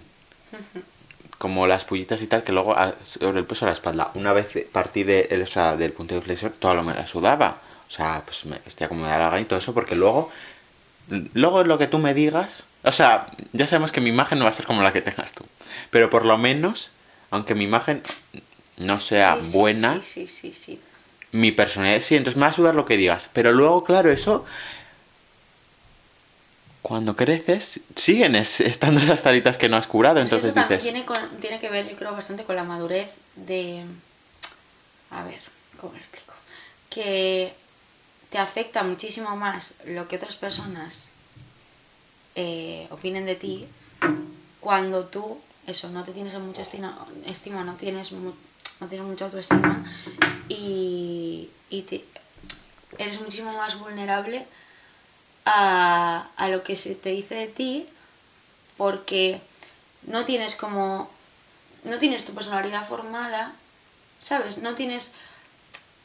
Como 1.39 1.67
las 1.69 1.85
pullitas 1.85 2.21
y 2.23 2.27
tal, 2.27 2.43
que 2.43 2.53
luego 2.53 2.75
ah, 2.77 2.95
sobre 3.05 3.39
el 3.39 3.45
peso 3.47 3.65
de 3.65 3.71
la 3.71 3.75
espalda. 3.75 4.11
Una 4.15 4.33
vez 4.33 4.49
partí 4.73 5.05
de, 5.05 5.29
el- 5.31 5.43
o 5.43 5.47
sea, 5.47 5.77
del 5.77 5.93
punto 5.93 6.15
de 6.15 6.19
inflexión, 6.19 6.53
todo 6.59 6.75
lo 6.75 6.83
me 6.83 6.95
la 6.95 7.07
sudaba. 7.07 7.59
O 7.87 7.91
sea, 7.91 8.23
pues 8.25 8.45
me 8.47 8.59
vestía 8.65 8.89
como 8.89 9.05
gana 9.07 9.41
y 9.41 9.45
todo 9.45 9.59
eso, 9.59 9.73
porque 9.73 9.95
luego, 9.95 10.31
luego 11.35 11.65
lo 11.65 11.79
que 11.79 11.87
tú 11.87 11.99
me 11.99 12.15
digas, 12.15 12.65
o 12.85 12.93
sea, 12.93 13.27
ya 13.53 13.67
sabemos 13.67 13.93
que 13.93 14.01
mi 14.01 14.11
imagen 14.11 14.39
no 14.39 14.45
va 14.45 14.51
a 14.51 14.55
ser 14.55 14.67
como 14.67 14.83
la 14.83 14.93
que 14.93 15.03
tengas 15.03 15.33
tú. 15.33 15.45
Pero 15.91 16.11
por 16.11 16.25
lo 16.25 16.37
menos, 16.39 16.91
aunque 17.31 17.55
mi 17.55 17.65
imagen 17.65 18.03
no 18.79 19.01
sea 19.01 19.39
Sí, 19.43 19.51
buena, 19.53 20.01
Sí, 20.03 20.27
sí, 20.27 20.27
sí, 20.27 20.53
sí. 20.53 20.81
mi 21.33 21.51
personalidad 21.53 22.01
sí, 22.01 22.17
entonces 22.17 22.37
me 22.37 22.43
va 22.43 22.49
a 22.49 22.53
sudar 22.53 22.75
lo 22.75 22.85
que 22.87 22.97
digas. 22.97 23.31
Pero 23.33 23.53
luego, 23.53 23.85
claro, 23.85 24.11
eso. 24.11 24.45
Cuando 26.83 27.17
creces, 27.17 27.81
siguen 27.97 28.35
es- 28.37 28.61
estando 28.61 29.01
esas 29.01 29.23
taritas 29.23 29.59
que 29.59 29.69
no 29.69 29.77
has 29.77 29.87
curado. 29.87 30.21
Entonces 30.21 30.51
eso 30.57 30.61
dices. 30.69 30.83
tiene, 30.85 31.05
con- 31.05 31.29
tiene 31.41 31.59
que 31.59 31.69
ver, 31.69 31.89
yo 31.89 31.97
creo, 31.97 32.13
bastante 32.13 32.45
con 32.45 32.57
la 32.57 32.65
madurez 32.65 33.11
de... 33.37 33.85
A 35.11 35.23
ver, 35.25 35.39
¿cómo 35.79 35.93
lo 35.93 35.99
explico? 35.99 36.33
Que 36.91 37.53
te 38.31 38.39
afecta 38.39 38.83
muchísimo 38.83 39.35
más 39.37 39.75
lo 39.87 40.07
que 40.09 40.17
otras 40.17 40.37
personas 40.37 41.11
eh, 42.35 42.87
opinen 42.91 43.27
de 43.27 43.35
ti 43.37 43.67
cuando 44.61 45.07
tú, 45.07 45.39
eso, 45.67 45.89
no 45.91 46.05
te 46.05 46.13
tienes 46.13 46.35
mucha 46.39 46.63
estima, 46.63 47.65
no, 47.65 47.75
tienes 47.75 48.13
mu- 48.13 48.35
no 48.81 48.87
tienes 48.87 49.07
mucha 49.07 49.25
autoestima 49.27 49.85
y, 50.49 51.49
y 51.71 52.03
eres 52.99 53.21
muchísimo 53.21 53.53
más 53.53 53.79
vulnerable 53.79 54.47
a, 55.45 56.29
a 56.37 56.49
lo 56.49 56.63
que 56.63 56.77
se 56.77 56.95
te 56.95 57.11
dice 57.11 57.35
de 57.35 57.47
ti 57.49 57.87
porque 58.77 59.41
no 60.03 60.25
tienes 60.25 60.55
como 60.57 61.11
no 61.85 61.99
tienes 61.99 62.25
tu 62.25 62.35
personalidad 62.35 62.87
formada, 62.87 63.53
¿sabes? 64.21 64.59
No 64.59 64.75
tienes 64.75 65.13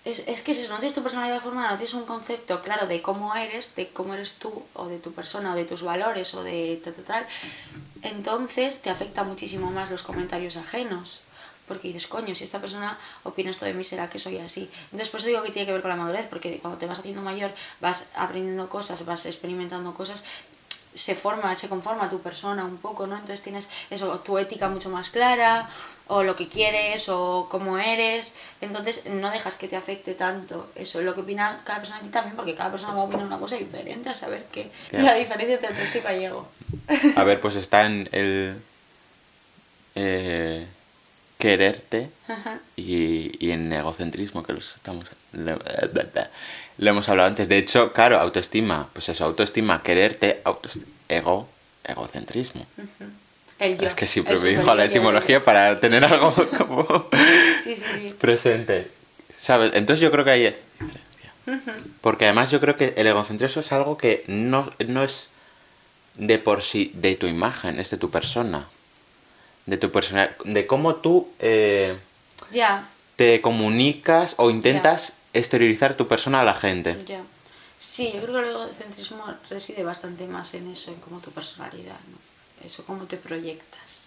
es, 0.05 0.23
es 0.27 0.41
que 0.41 0.51
eso, 0.51 0.69
no 0.69 0.79
tienes 0.79 0.93
tu 0.93 1.01
personalidad 1.01 1.41
formada, 1.41 1.71
no 1.71 1.77
tienes 1.77 1.93
un 1.93 2.05
concepto 2.05 2.61
claro 2.61 2.87
de 2.87 3.01
cómo 3.01 3.35
eres, 3.35 3.75
de 3.75 3.89
cómo 3.89 4.13
eres 4.13 4.33
tú, 4.35 4.63
o 4.73 4.87
de 4.87 4.99
tu 4.99 5.13
persona, 5.13 5.53
o 5.53 5.55
de 5.55 5.65
tus 5.65 5.81
valores, 5.81 6.33
o 6.33 6.43
de 6.43 6.81
tal, 6.83 6.93
tal, 6.93 7.05
tal, 7.05 7.27
entonces 8.01 8.81
te 8.81 8.89
afecta 8.89 9.23
muchísimo 9.23 9.71
más 9.71 9.89
los 9.89 10.03
comentarios 10.03 10.57
ajenos. 10.57 11.21
Porque 11.67 11.87
dices, 11.87 12.07
coño, 12.07 12.35
si 12.35 12.43
esta 12.43 12.59
persona 12.59 12.99
opina 13.23 13.49
esto 13.49 13.63
de 13.63 13.73
mí, 13.73 13.85
será 13.85 14.09
que 14.09 14.19
soy 14.19 14.37
así. 14.37 14.69
Entonces, 14.85 15.07
por 15.07 15.21
eso 15.21 15.27
digo 15.27 15.43
que 15.43 15.51
tiene 15.51 15.65
que 15.65 15.71
ver 15.71 15.81
con 15.81 15.91
la 15.91 15.95
madurez, 15.95 16.27
porque 16.27 16.59
cuando 16.59 16.77
te 16.77 16.87
vas 16.87 16.99
haciendo 16.99 17.21
mayor, 17.21 17.53
vas 17.79 18.07
aprendiendo 18.15 18.67
cosas, 18.67 19.05
vas 19.05 19.25
experimentando 19.25 19.93
cosas, 19.93 20.25
se 20.95 21.15
forma, 21.15 21.55
se 21.55 21.69
conforma 21.69 22.09
tu 22.09 22.19
persona 22.21 22.63
un 22.65 22.77
poco, 22.77 23.07
¿no? 23.07 23.15
Entonces 23.15 23.41
tienes 23.41 23.67
eso, 23.89 24.19
tu 24.19 24.37
ética 24.37 24.69
mucho 24.69 24.89
más 24.89 25.09
clara, 25.09 25.69
o 26.07 26.21
lo 26.21 26.35
que 26.35 26.47
quieres, 26.49 27.07
o 27.09 27.47
cómo 27.49 27.77
eres. 27.77 28.33
Entonces 28.61 29.05
no 29.05 29.31
dejas 29.31 29.55
que 29.55 29.67
te 29.67 29.75
afecte 29.75 30.13
tanto 30.13 30.69
eso, 30.75 31.01
lo 31.01 31.13
que 31.15 31.21
opina 31.21 31.61
cada 31.63 31.79
persona 31.79 31.99
de 31.99 32.05
ti 32.05 32.11
también, 32.11 32.35
porque 32.35 32.53
cada 32.55 32.71
persona 32.71 32.93
va 32.93 33.01
a 33.01 33.05
opinar 33.05 33.25
una 33.25 33.39
cosa 33.39 33.55
diferente, 33.55 34.09
a 34.09 34.15
saber 34.15 34.45
que 34.51 34.71
Claro. 34.89 35.05
la 35.05 35.13
diferencia 35.15 35.55
entre 35.55 35.69
autoestima 35.69 36.13
y 36.13 36.25
ego. 36.25 36.47
A 37.15 37.23
ver, 37.23 37.39
pues 37.39 37.55
está 37.55 37.85
en 37.85 38.09
el 38.11 38.61
eh, 39.95 40.67
quererte 41.37 42.09
y, 42.75 43.45
y 43.45 43.51
en 43.51 43.71
egocentrismo, 43.73 44.43
que 44.43 44.53
los 44.53 44.75
estamos 44.75 45.05
lo, 46.77 46.89
hemos 46.89 47.09
hablado 47.09 47.29
antes. 47.29 47.49
De 47.49 47.57
hecho, 47.57 47.93
claro, 47.93 48.19
autoestima, 48.19 48.89
pues 48.93 49.09
eso, 49.09 49.25
autoestima, 49.25 49.81
quererte, 49.83 50.41
autoestima, 50.43 50.87
ego, 51.09 51.47
egocentrismo. 51.83 52.65
El 53.59 53.77
yo. 53.77 53.87
es 53.87 53.95
que 53.95 54.07
siempre 54.07 54.37
me 54.37 54.49
dijo 54.49 54.73
la 54.75 54.85
etimología 54.85 55.43
para 55.43 55.79
tener 55.79 56.03
algo 56.03 56.33
como 56.57 57.07
Sí, 57.63 57.75
sí, 57.75 57.83
sí. 57.95 58.15
presente. 58.19 58.89
¿Sabes? 59.37 59.71
Entonces 59.73 60.01
yo 60.01 60.11
creo 60.11 60.25
que 60.25 60.31
ahí 60.31 60.45
es 60.45 60.61
diferencia. 60.79 61.83
Porque 62.01 62.25
además 62.25 62.51
yo 62.51 62.59
creo 62.59 62.77
que 62.77 62.93
el 62.97 63.07
egocentrismo 63.07 63.59
es 63.59 63.71
algo 63.71 63.97
que 63.97 64.23
no, 64.27 64.71
no 64.87 65.03
es 65.03 65.29
de 66.15 66.37
por 66.37 66.63
sí 66.63 66.91
de 66.95 67.15
tu 67.15 67.27
imagen, 67.27 67.79
es 67.79 67.89
de 67.89 67.97
tu 67.97 68.09
persona. 68.09 68.67
De 69.65 69.77
tu 69.77 69.91
personalidad. 69.91 70.35
De 70.43 70.65
cómo 70.65 70.95
tú 70.95 71.29
eh, 71.39 71.95
te 73.15 73.41
comunicas 73.41 74.35
o 74.37 74.49
intentas 74.49 75.17
exteriorizar 75.33 75.95
tu 75.95 76.07
persona 76.07 76.41
a 76.41 76.43
la 76.43 76.53
gente. 76.53 76.95
ya. 77.05 77.21
Sí, 77.77 78.11
yo 78.13 78.21
creo 78.21 78.35
que 78.35 78.39
el 78.49 78.55
egocentrismo 78.55 79.25
reside 79.49 79.83
bastante 79.83 80.25
más 80.27 80.53
en 80.53 80.71
eso, 80.71 80.91
en 80.91 80.99
cómo 81.01 81.19
tu 81.19 81.31
personalidad, 81.31 81.99
¿no? 82.11 82.65
Eso, 82.65 82.85
cómo 82.85 83.05
te 83.05 83.17
proyectas 83.17 84.05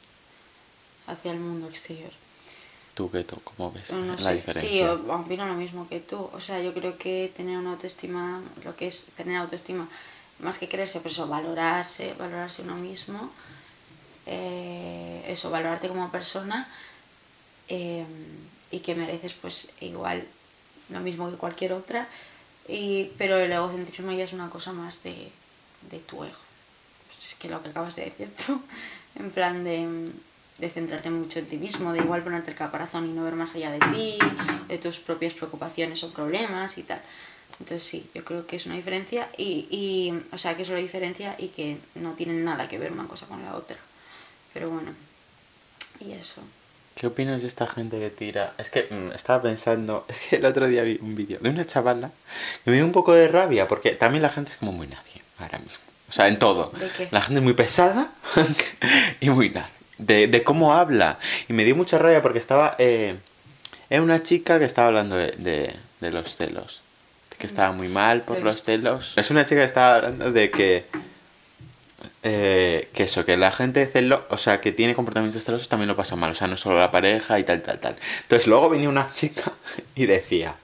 hacia 1.06 1.32
el 1.32 1.40
mundo 1.40 1.68
exterior. 1.68 2.10
¿Tú 2.94 3.10
qué 3.10 3.22
tú, 3.24 3.36
cómo 3.44 3.70
ves 3.72 3.90
No 3.90 4.12
la 4.12 4.16
sé, 4.16 4.34
diferencia? 4.36 4.70
sí, 4.70 4.82
opino 4.82 5.46
lo 5.46 5.54
mismo 5.54 5.86
que 5.88 6.00
tú. 6.00 6.30
O 6.32 6.40
sea, 6.40 6.62
yo 6.62 6.72
creo 6.72 6.96
que 6.96 7.30
tener 7.36 7.58
una 7.58 7.72
autoestima, 7.72 8.40
lo 8.64 8.74
que 8.74 8.86
es 8.86 9.04
tener 9.14 9.36
autoestima, 9.36 9.86
más 10.38 10.56
que 10.56 10.68
creerse, 10.68 11.00
pues 11.00 11.12
eso, 11.14 11.28
valorarse, 11.28 12.14
valorarse 12.14 12.62
uno 12.62 12.76
mismo, 12.76 13.30
eh, 14.24 15.22
eso, 15.28 15.50
valorarte 15.50 15.88
como 15.88 16.10
persona 16.10 16.66
eh, 17.68 18.06
y 18.70 18.80
que 18.80 18.94
mereces 18.94 19.34
pues 19.34 19.68
igual 19.80 20.26
lo 20.90 21.00
mismo 21.00 21.30
que 21.30 21.36
cualquier 21.36 21.72
otra, 21.72 22.08
y, 22.68 23.10
pero 23.18 23.36
el 23.36 23.52
egocentrismo 23.52 24.12
ya 24.12 24.24
es 24.24 24.32
una 24.32 24.50
cosa 24.50 24.72
más 24.72 25.02
de, 25.02 25.30
de 25.90 25.98
tu 26.00 26.24
ego. 26.24 26.38
Pues 27.06 27.26
es 27.26 27.34
que 27.34 27.48
lo 27.48 27.62
que 27.62 27.70
acabas 27.70 27.96
de 27.96 28.04
decir 28.04 28.30
tú, 28.44 28.60
en 29.16 29.30
plan 29.30 29.64
de, 29.64 30.10
de 30.58 30.70
centrarte 30.70 31.10
mucho 31.10 31.38
en 31.38 31.46
ti 31.46 31.56
mismo, 31.56 31.92
de 31.92 31.98
igual 32.00 32.22
ponerte 32.22 32.50
el 32.50 32.56
caparazón 32.56 33.08
y 33.08 33.12
no 33.12 33.24
ver 33.24 33.34
más 33.34 33.54
allá 33.54 33.70
de 33.70 33.78
ti, 33.78 34.18
de 34.68 34.78
tus 34.78 34.98
propias 34.98 35.34
preocupaciones 35.34 36.02
o 36.04 36.12
problemas 36.12 36.78
y 36.78 36.82
tal. 36.82 37.00
Entonces 37.60 37.84
sí, 37.84 38.10
yo 38.14 38.24
creo 38.24 38.46
que 38.46 38.56
es 38.56 38.66
una 38.66 38.74
diferencia 38.74 39.30
y, 39.38 39.66
y 39.70 40.12
o 40.32 40.38
sea, 40.38 40.56
que 40.56 40.62
es 40.62 40.68
una 40.68 40.78
diferencia 40.78 41.36
y 41.38 41.48
que 41.48 41.78
no 41.94 42.12
tienen 42.12 42.44
nada 42.44 42.68
que 42.68 42.78
ver 42.78 42.92
una 42.92 43.06
cosa 43.06 43.26
con 43.26 43.42
la 43.44 43.54
otra. 43.54 43.76
Pero 44.52 44.70
bueno, 44.70 44.92
y 46.00 46.12
eso. 46.12 46.42
¿Qué 46.96 47.06
opinas 47.06 47.42
de 47.42 47.46
esta 47.46 47.66
gente 47.66 47.98
que 47.98 48.08
tira? 48.08 48.54
Es 48.56 48.70
que 48.70 48.88
mm, 48.90 49.12
estaba 49.14 49.42
pensando, 49.42 50.06
es 50.08 50.16
que 50.16 50.36
el 50.36 50.46
otro 50.46 50.66
día 50.66 50.82
vi 50.82 50.98
un 51.02 51.14
vídeo 51.14 51.38
de 51.40 51.50
una 51.50 51.66
chavala 51.66 52.10
que 52.64 52.70
me 52.70 52.78
dio 52.78 52.86
un 52.86 52.92
poco 52.92 53.12
de 53.12 53.28
rabia 53.28 53.68
porque 53.68 53.90
también 53.90 54.22
la 54.22 54.30
gente 54.30 54.52
es 54.52 54.56
como 54.56 54.72
muy 54.72 54.86
nadie 54.86 55.22
ahora 55.38 55.58
mismo. 55.58 55.76
O 56.08 56.12
sea, 56.12 56.26
en 56.28 56.38
todo. 56.38 56.72
¿De 56.78 56.88
qué? 56.88 57.08
La 57.10 57.20
gente 57.20 57.40
es 57.40 57.44
muy 57.44 57.52
pesada 57.52 58.08
y 59.20 59.28
muy 59.28 59.50
nadie. 59.50 59.68
De, 59.98 60.26
de 60.26 60.42
cómo 60.42 60.74
habla. 60.74 61.18
Y 61.48 61.52
me 61.52 61.66
dio 61.66 61.76
mucha 61.76 61.98
rabia 61.98 62.22
porque 62.22 62.38
estaba... 62.38 62.76
Eh, 62.78 63.16
era 63.90 64.02
una 64.02 64.22
chica 64.22 64.58
que 64.58 64.64
estaba 64.64 64.88
hablando 64.88 65.16
de, 65.16 65.32
de, 65.32 65.74
de 66.00 66.10
los 66.10 66.34
celos. 66.36 66.80
Que 67.36 67.46
estaba 67.46 67.72
muy 67.72 67.88
mal 67.88 68.22
por 68.22 68.40
los 68.40 68.62
celos. 68.62 69.12
Es 69.16 69.30
una 69.30 69.44
chica 69.44 69.60
que 69.60 69.66
estaba 69.66 69.96
hablando 69.96 70.32
de 70.32 70.50
que 70.50 70.86
eh, 72.28 72.88
que 72.92 73.04
eso, 73.04 73.24
que 73.24 73.36
la 73.36 73.52
gente 73.52 73.86
celo, 73.86 74.26
o 74.30 74.36
sea, 74.36 74.60
que 74.60 74.72
tiene 74.72 74.96
comportamientos 74.96 75.44
celosos 75.44 75.68
también 75.68 75.86
lo 75.86 75.94
pasa 75.94 76.16
mal, 76.16 76.32
o 76.32 76.34
sea, 76.34 76.48
no 76.48 76.56
solo 76.56 76.80
la 76.80 76.90
pareja 76.90 77.38
y 77.38 77.44
tal, 77.44 77.62
tal, 77.62 77.78
tal. 77.78 77.96
Entonces 78.22 78.48
luego 78.48 78.68
venía 78.68 78.88
una 78.88 79.12
chica 79.12 79.52
y 79.94 80.06
decía, 80.06 80.56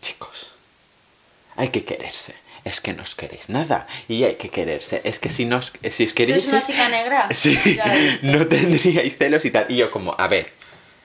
chicos, 0.00 0.52
hay 1.56 1.70
que 1.70 1.82
quererse, 1.82 2.36
es 2.64 2.80
que 2.80 2.92
no 2.92 3.02
os 3.02 3.16
queréis 3.16 3.48
nada 3.48 3.88
y 4.06 4.22
hay 4.22 4.36
que 4.36 4.50
quererse, 4.50 5.00
es 5.02 5.18
que 5.18 5.30
si 5.30 5.46
nos, 5.46 5.72
si 5.90 6.04
os 6.04 6.10
¿Tú 6.10 6.14
queréis... 6.14 6.44
eres 6.44 6.52
una 6.52 6.62
chica 6.62 6.88
negra? 6.88 7.28
Sí, 7.32 7.58
no 8.22 8.46
tendríais 8.46 9.18
celos 9.18 9.44
y 9.44 9.50
tal. 9.50 9.66
Y 9.68 9.78
yo 9.78 9.90
como, 9.90 10.14
a 10.16 10.28
ver, 10.28 10.52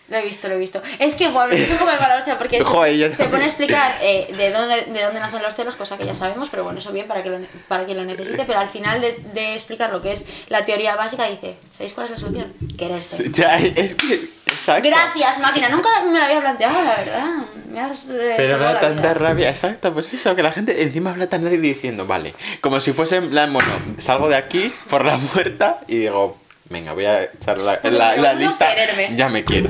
Lo 0.10 0.16
he 0.18 0.24
visto, 0.26 0.48
lo 0.48 0.54
he 0.54 0.58
visto. 0.58 0.82
Es 1.00 1.16
que, 1.16 1.28
bueno, 1.28 1.54
me 1.54 1.60
hizo 1.60 1.78
comer 1.78 2.00
mala 2.00 2.16
hostia 2.18 2.38
porque 2.38 2.58
se- 2.60 2.64
Joder, 2.64 2.96
se, 2.96 3.10
también. 3.10 3.32
pone 3.32 3.44
a 3.44 3.48
explicar 3.48 3.98
eh, 4.02 4.32
de, 4.38 4.52
dónde, 4.52 4.82
de 4.84 5.04
dónde 5.04 5.20
nacen 5.20 5.42
los 5.44 5.54
celos, 5.56 5.76
cosa 5.76 5.98
que 5.98 6.06
ya 6.06 6.16
sabemos, 6.16 6.48
pero 6.50 6.64
bueno, 6.64 6.80
eso 6.80 6.94
bien 6.94 7.08
para, 7.08 7.24
que 7.24 7.30
lo, 7.30 7.40
para 7.68 7.84
quien 7.86 7.98
lo 7.98 8.06
necesite. 8.06 8.44
Pero 8.46 8.60
al 8.60 8.70
final 8.70 9.02
de, 9.02 9.20
de 9.34 9.54
explicar 9.54 9.92
lo 9.92 10.02
que 10.02 10.14
es 10.14 10.26
la 10.48 10.64
teoría 10.64 10.96
básica, 10.96 11.26
dice: 11.26 11.58
¿Sabéis 11.70 11.94
cuál 11.94 12.06
es 12.06 12.12
la 12.12 12.18
solución? 12.18 12.54
Quererse. 12.78 13.30
ya, 13.32 13.58
es 13.58 13.96
que... 13.96 14.14
Exacto. 14.48 14.88
Gracias, 14.90 15.40
máquina. 15.40 15.68
Nunca 15.70 15.90
me 16.04 16.18
lo 16.18 16.24
había 16.24 16.40
planteado, 16.40 16.82
la 16.82 16.96
verdad. 16.96 17.26
Me 17.70 17.82
has. 17.82 18.10
eh, 18.10 18.34
Pero 18.38 18.58
me 18.60 18.64
da 18.64 18.74
la 18.74 18.80
tanta 18.80 19.02
vida. 19.02 19.14
rabia, 19.14 19.50
exacto, 19.50 19.94
pues 19.94 20.14
eso, 20.14 20.34
que 20.38 20.42
la 20.44 20.54
gente 20.54 20.84
encima 20.84 21.10
habla 21.12 21.28
tan 21.28 21.44
nadie 21.44 21.58
diciendo, 21.58 22.06
vale, 22.08 22.34
como 22.62 22.80
si 22.80 22.94
fuese 22.94 23.18
en 23.18 23.30
plan, 23.30 23.52
bueno, 23.52 23.70
salgo 23.98 24.30
de 24.30 24.36
aquí 24.38 24.74
por 24.90 25.04
la 25.06 25.18
puerta 25.34 25.82
y 25.88 25.98
digo, 25.98 26.38
venga, 26.70 26.94
voy 26.94 27.06
a 27.06 27.24
echar 27.24 27.58
la, 27.60 27.80
la- 27.84 28.16
la 28.18 28.34
no 28.34 28.40
lista, 28.40 28.74
quererme. 28.74 29.16
ya 29.16 29.30
me 29.30 29.44
quiero. 29.44 29.70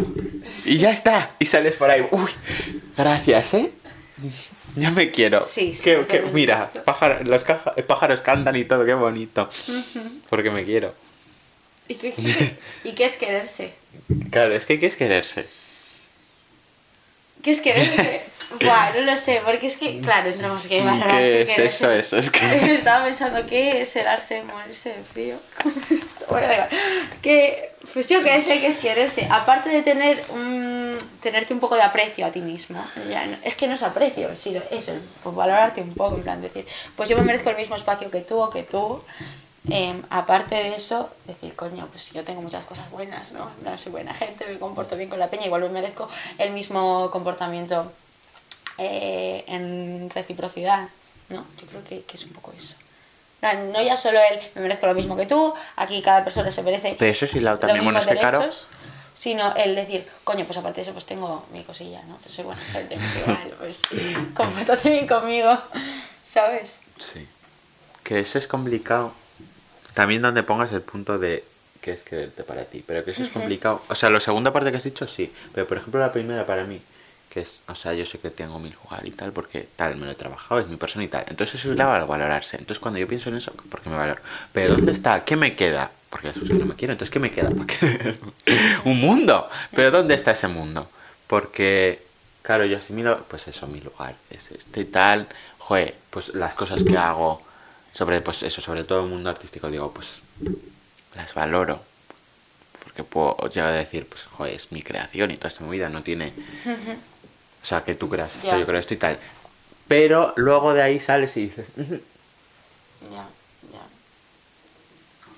Y 0.65 0.77
ya 0.77 0.91
está, 0.91 1.31
y 1.39 1.45
sales 1.45 1.75
por 1.75 1.89
ahí, 1.89 2.05
uy, 2.11 2.29
gracias, 2.97 3.53
¿eh? 3.53 3.71
Ya 4.75 4.91
me 4.91 5.11
quiero. 5.11 5.43
Sí, 5.45 5.73
sí, 5.75 5.91
mira, 6.33 6.69
pájaro- 6.85 7.23
los 7.23 7.43
caja- 7.43 7.73
pájaros 7.87 8.21
cantan 8.21 8.55
y 8.55 8.63
todo, 8.65 8.85
qué 8.85 8.93
bonito. 8.93 9.49
Porque 10.29 10.49
me 10.51 10.63
quiero. 10.65 10.93
¿Y 11.87 11.95
qué, 11.95 12.13
¿Y 12.83 12.91
qué 12.93 13.05
es 13.05 13.15
quererse? 13.17 13.73
Claro, 14.31 14.53
es 14.55 14.65
que 14.65 14.79
que 14.79 14.87
es 14.87 14.95
quererse. 14.97 15.47
¿Qué 17.43 17.51
es 17.51 17.61
quererse? 17.61 18.21
Buah, 18.61 18.91
no 18.95 19.01
lo 19.01 19.17
sé, 19.17 19.41
porque 19.43 19.67
es 19.67 19.75
que, 19.77 19.99
claro, 19.99 20.29
entramos 20.29 20.65
que 20.67 20.81
valorarse, 20.81 21.17
¿Qué 21.17 21.41
es 21.41 21.55
quererse. 21.55 21.65
eso? 21.65 21.91
Eso 21.91 22.17
es 22.17 22.31
que... 22.31 22.75
Estaba 22.75 23.03
pensando, 23.05 23.45
¿qué 23.45 23.81
es 23.81 23.95
helarse, 23.95 24.41
morirse 24.43 24.89
de 24.89 25.03
frío? 25.03 25.35
bueno, 26.29 26.47
da. 26.47 26.69
Que, 27.21 27.71
pues 27.93 28.07
yo 28.07 28.23
qué 28.23 28.41
sé 28.41 28.59
que 28.61 28.67
es 28.67 28.77
quererse. 28.77 29.27
Aparte 29.29 29.69
de 29.69 29.81
tener 29.81 30.23
un, 30.29 30.97
tenerte 31.21 31.53
un 31.53 31.59
poco 31.59 31.75
de 31.75 31.81
aprecio 31.81 32.25
a 32.25 32.31
ti 32.31 32.39
mismo. 32.41 32.81
ya 33.09 33.25
no- 33.25 33.37
es 33.43 33.55
que 33.55 33.67
no 33.67 33.73
es 33.75 33.83
aprecio, 33.83 34.33
sino 34.35 34.61
eso, 34.71 34.93
pues 35.23 35.35
valorarte 35.35 35.81
un 35.81 35.93
poco, 35.93 36.15
en 36.15 36.23
plan 36.23 36.41
decir, 36.41 36.65
pues 36.95 37.09
yo 37.09 37.17
me 37.17 37.23
merezco 37.23 37.49
el 37.49 37.57
mismo 37.57 37.75
espacio 37.75 38.09
que 38.09 38.21
tú 38.21 38.39
o 38.41 38.49
que 38.49 38.63
tú. 38.63 39.01
Em, 39.69 40.01
aparte 40.09 40.55
de 40.55 40.75
eso, 40.75 41.09
decir, 41.25 41.53
coño, 41.53 41.87
pues 41.91 42.13
yo 42.13 42.23
tengo 42.23 42.41
muchas 42.41 42.63
cosas 42.63 42.89
buenas, 42.89 43.33
¿no? 43.33 43.49
Plan, 43.61 43.77
soy 43.77 43.91
buena 43.91 44.13
gente, 44.13 44.45
me 44.47 44.57
comporto 44.57 44.95
bien 44.95 45.09
con 45.09 45.19
la 45.19 45.27
peña, 45.27 45.45
igual 45.47 45.63
me 45.63 45.67
merezco 45.69 46.07
el 46.37 46.51
mismo 46.51 47.11
comportamiento 47.11 47.91
eh, 48.77 49.43
en 49.47 50.09
reciprocidad, 50.09 50.89
¿no? 51.29 51.45
Yo 51.59 51.67
creo 51.67 51.83
que, 51.83 52.01
que 52.03 52.17
es 52.17 52.23
un 52.25 52.31
poco 52.33 52.53
eso. 52.57 52.75
No, 53.41 53.53
no 53.71 53.81
ya 53.83 53.95
solo 53.97 54.19
el 54.31 54.39
me 54.55 54.61
merezco 54.61 54.87
lo 54.87 54.93
mismo 54.95 55.15
que 55.15 55.25
tú, 55.25 55.53
aquí 55.75 56.01
cada 56.01 56.23
persona 56.23 56.49
se 56.49 56.63
merece 56.63 56.95
Pero 56.97 57.11
eso 57.11 57.27
sí, 57.27 57.39
los 57.39 57.59
también, 57.59 57.83
bueno, 57.83 57.99
mismos 57.99 58.05
es 58.07 58.13
que 58.13 58.19
claro- 58.19 58.39
derechos, 58.39 58.67
sino 59.13 59.55
el 59.55 59.75
decir, 59.75 60.07
coño, 60.23 60.45
pues 60.45 60.57
aparte 60.57 60.77
de 60.77 60.81
eso, 60.83 60.93
pues 60.93 61.05
tengo 61.05 61.45
mi 61.51 61.63
cosilla, 61.63 62.01
¿no? 62.03 62.17
Pues 62.17 62.33
soy 62.33 62.45
buena 62.45 62.61
gente, 62.61 62.97
pues 62.97 63.15
igual, 63.15 63.53
pues 63.59 63.81
compórtate 64.35 64.89
bien 64.89 65.07
conmigo, 65.07 65.57
¿sabes? 66.23 66.79
Sí. 66.99 67.27
Que 68.03 68.19
eso 68.19 68.37
es 68.37 68.47
complicado. 68.47 69.13
También 69.93 70.21
donde 70.21 70.43
pongas 70.43 70.71
el 70.71 70.81
punto 70.81 71.17
de 71.17 71.43
qué 71.81 71.93
es 71.93 72.01
quererte 72.01 72.43
para 72.43 72.65
ti. 72.65 72.83
Pero 72.85 73.03
que 73.03 73.11
eso 73.11 73.23
es 73.23 73.29
complicado. 73.29 73.81
O 73.89 73.95
sea, 73.95 74.09
la 74.09 74.19
segunda 74.19 74.53
parte 74.53 74.71
que 74.71 74.77
has 74.77 74.83
dicho, 74.83 75.07
sí. 75.07 75.33
Pero 75.53 75.67
por 75.67 75.77
ejemplo, 75.77 75.99
la 75.99 76.11
primera 76.11 76.45
para 76.45 76.63
mí, 76.63 76.79
que 77.29 77.41
es, 77.41 77.63
o 77.67 77.75
sea, 77.75 77.93
yo 77.93 78.05
sé 78.05 78.19
que 78.19 78.29
tengo 78.29 78.59
mi 78.59 78.71
lugar 78.71 79.05
y 79.05 79.11
tal, 79.11 79.31
porque 79.31 79.67
tal, 79.75 79.95
me 79.97 80.05
lo 80.05 80.11
he 80.11 80.15
trabajado, 80.15 80.61
es 80.61 80.67
mi 80.67 80.77
persona 80.77 81.03
y 81.03 81.07
tal. 81.07 81.25
Entonces 81.27 81.59
eso 81.59 81.71
es 81.71 81.77
la 81.77 82.05
valorarse. 82.05 82.57
Entonces 82.57 82.79
cuando 82.79 82.99
yo 82.99 83.07
pienso 83.07 83.29
en 83.29 83.37
eso, 83.37 83.53
porque 83.69 83.89
me 83.89 83.97
valoro. 83.97 84.21
Pero 84.53 84.75
¿dónde 84.75 84.91
está? 84.91 85.23
¿Qué 85.23 85.35
me 85.35 85.55
queda? 85.55 85.91
porque 86.09 86.27
después 86.27 86.49
que 86.49 86.57
no 86.57 86.65
me 86.65 86.75
quiero, 86.75 86.93
entonces 86.93 87.11
¿qué 87.11 87.19
me 87.19 87.31
queda? 87.31 87.49
Un 88.85 88.99
mundo. 88.99 89.49
Pero 89.73 89.91
¿dónde 89.91 90.15
está 90.15 90.31
ese 90.31 90.47
mundo? 90.47 90.89
Porque, 91.27 92.01
claro, 92.41 92.65
yo 92.65 92.77
asimilo, 92.77 93.25
pues 93.27 93.47
eso, 93.47 93.67
mi 93.67 93.81
lugar 93.81 94.15
es 94.29 94.51
este 94.51 94.81
y 94.81 94.85
tal, 94.85 95.27
joder, 95.57 95.95
pues 96.09 96.33
las 96.33 96.53
cosas 96.53 96.83
que 96.83 96.97
hago 96.97 97.45
sobre, 97.91 98.21
pues 98.21 98.43
eso, 98.43 98.61
sobre 98.61 98.83
todo 98.83 99.03
el 99.03 99.09
mundo 99.09 99.29
artístico, 99.29 99.69
digo, 99.69 99.91
pues 99.91 100.21
las 101.15 101.33
valoro. 101.33 101.81
Porque 102.83 103.03
puedo 103.03 103.35
llegar 103.49 103.73
a 103.73 103.77
decir, 103.77 104.07
pues, 104.07 104.23
joder, 104.23 104.53
es 104.53 104.71
mi 104.71 104.81
creación 104.81 105.31
y 105.31 105.37
toda 105.37 105.49
esta 105.49 105.63
movida 105.63 105.89
no 105.89 106.03
tiene... 106.03 106.33
O 107.61 107.65
sea, 107.65 107.83
que 107.83 107.95
tú 107.95 108.09
creas 108.09 108.35
esto, 108.35 108.57
yo 108.57 108.65
creo 108.65 108.79
esto 108.79 108.93
y 108.93 108.97
tal. 108.97 109.17
Pero 109.87 110.33
luego 110.37 110.73
de 110.73 110.81
ahí 110.81 110.99
sales 110.99 111.35
y 111.37 111.41
dices, 111.47 111.67
"Ujú, 111.77 111.99
Ya, 113.11 113.27
ya. 113.71 113.81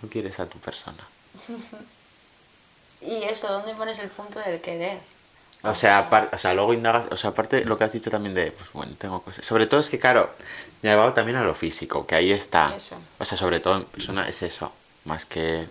no 0.01 0.09
quieres 0.09 0.39
a 0.39 0.45
tu 0.47 0.57
persona. 0.59 1.03
Y 3.01 3.23
eso, 3.23 3.47
¿dónde 3.47 3.73
pones 3.75 3.97
el 3.99 4.09
punto 4.09 4.39
del 4.39 4.59
querer? 4.59 4.99
O 5.63 5.73
sea, 5.73 6.09
o 6.33 6.37
sea, 6.37 6.53
luego 6.53 6.73
indagas, 6.73 7.05
o 7.11 7.15
sea, 7.15 7.29
aparte 7.29 7.63
lo 7.63 7.77
que 7.77 7.85
has 7.85 7.93
dicho 7.93 8.11
también 8.11 8.35
de, 8.35 8.51
pues 8.51 8.71
bueno, 8.73 8.93
tengo 8.97 9.21
cosas. 9.21 9.45
Sobre 9.45 9.67
todo 9.67 9.79
es 9.79 9.89
que, 9.89 9.99
claro, 9.99 10.29
llevado 10.81 11.13
también 11.13 11.37
a 11.37 11.43
lo 11.43 11.55
físico, 11.55 12.05
que 12.05 12.15
ahí 12.15 12.31
está. 12.33 12.75
Eso. 12.75 12.97
O 13.17 13.23
sea, 13.23 13.37
sobre 13.37 13.61
todo 13.61 13.77
en 13.77 13.85
persona 13.85 14.27
es 14.27 14.41
eso, 14.41 14.73
más 15.05 15.25
que 15.25 15.67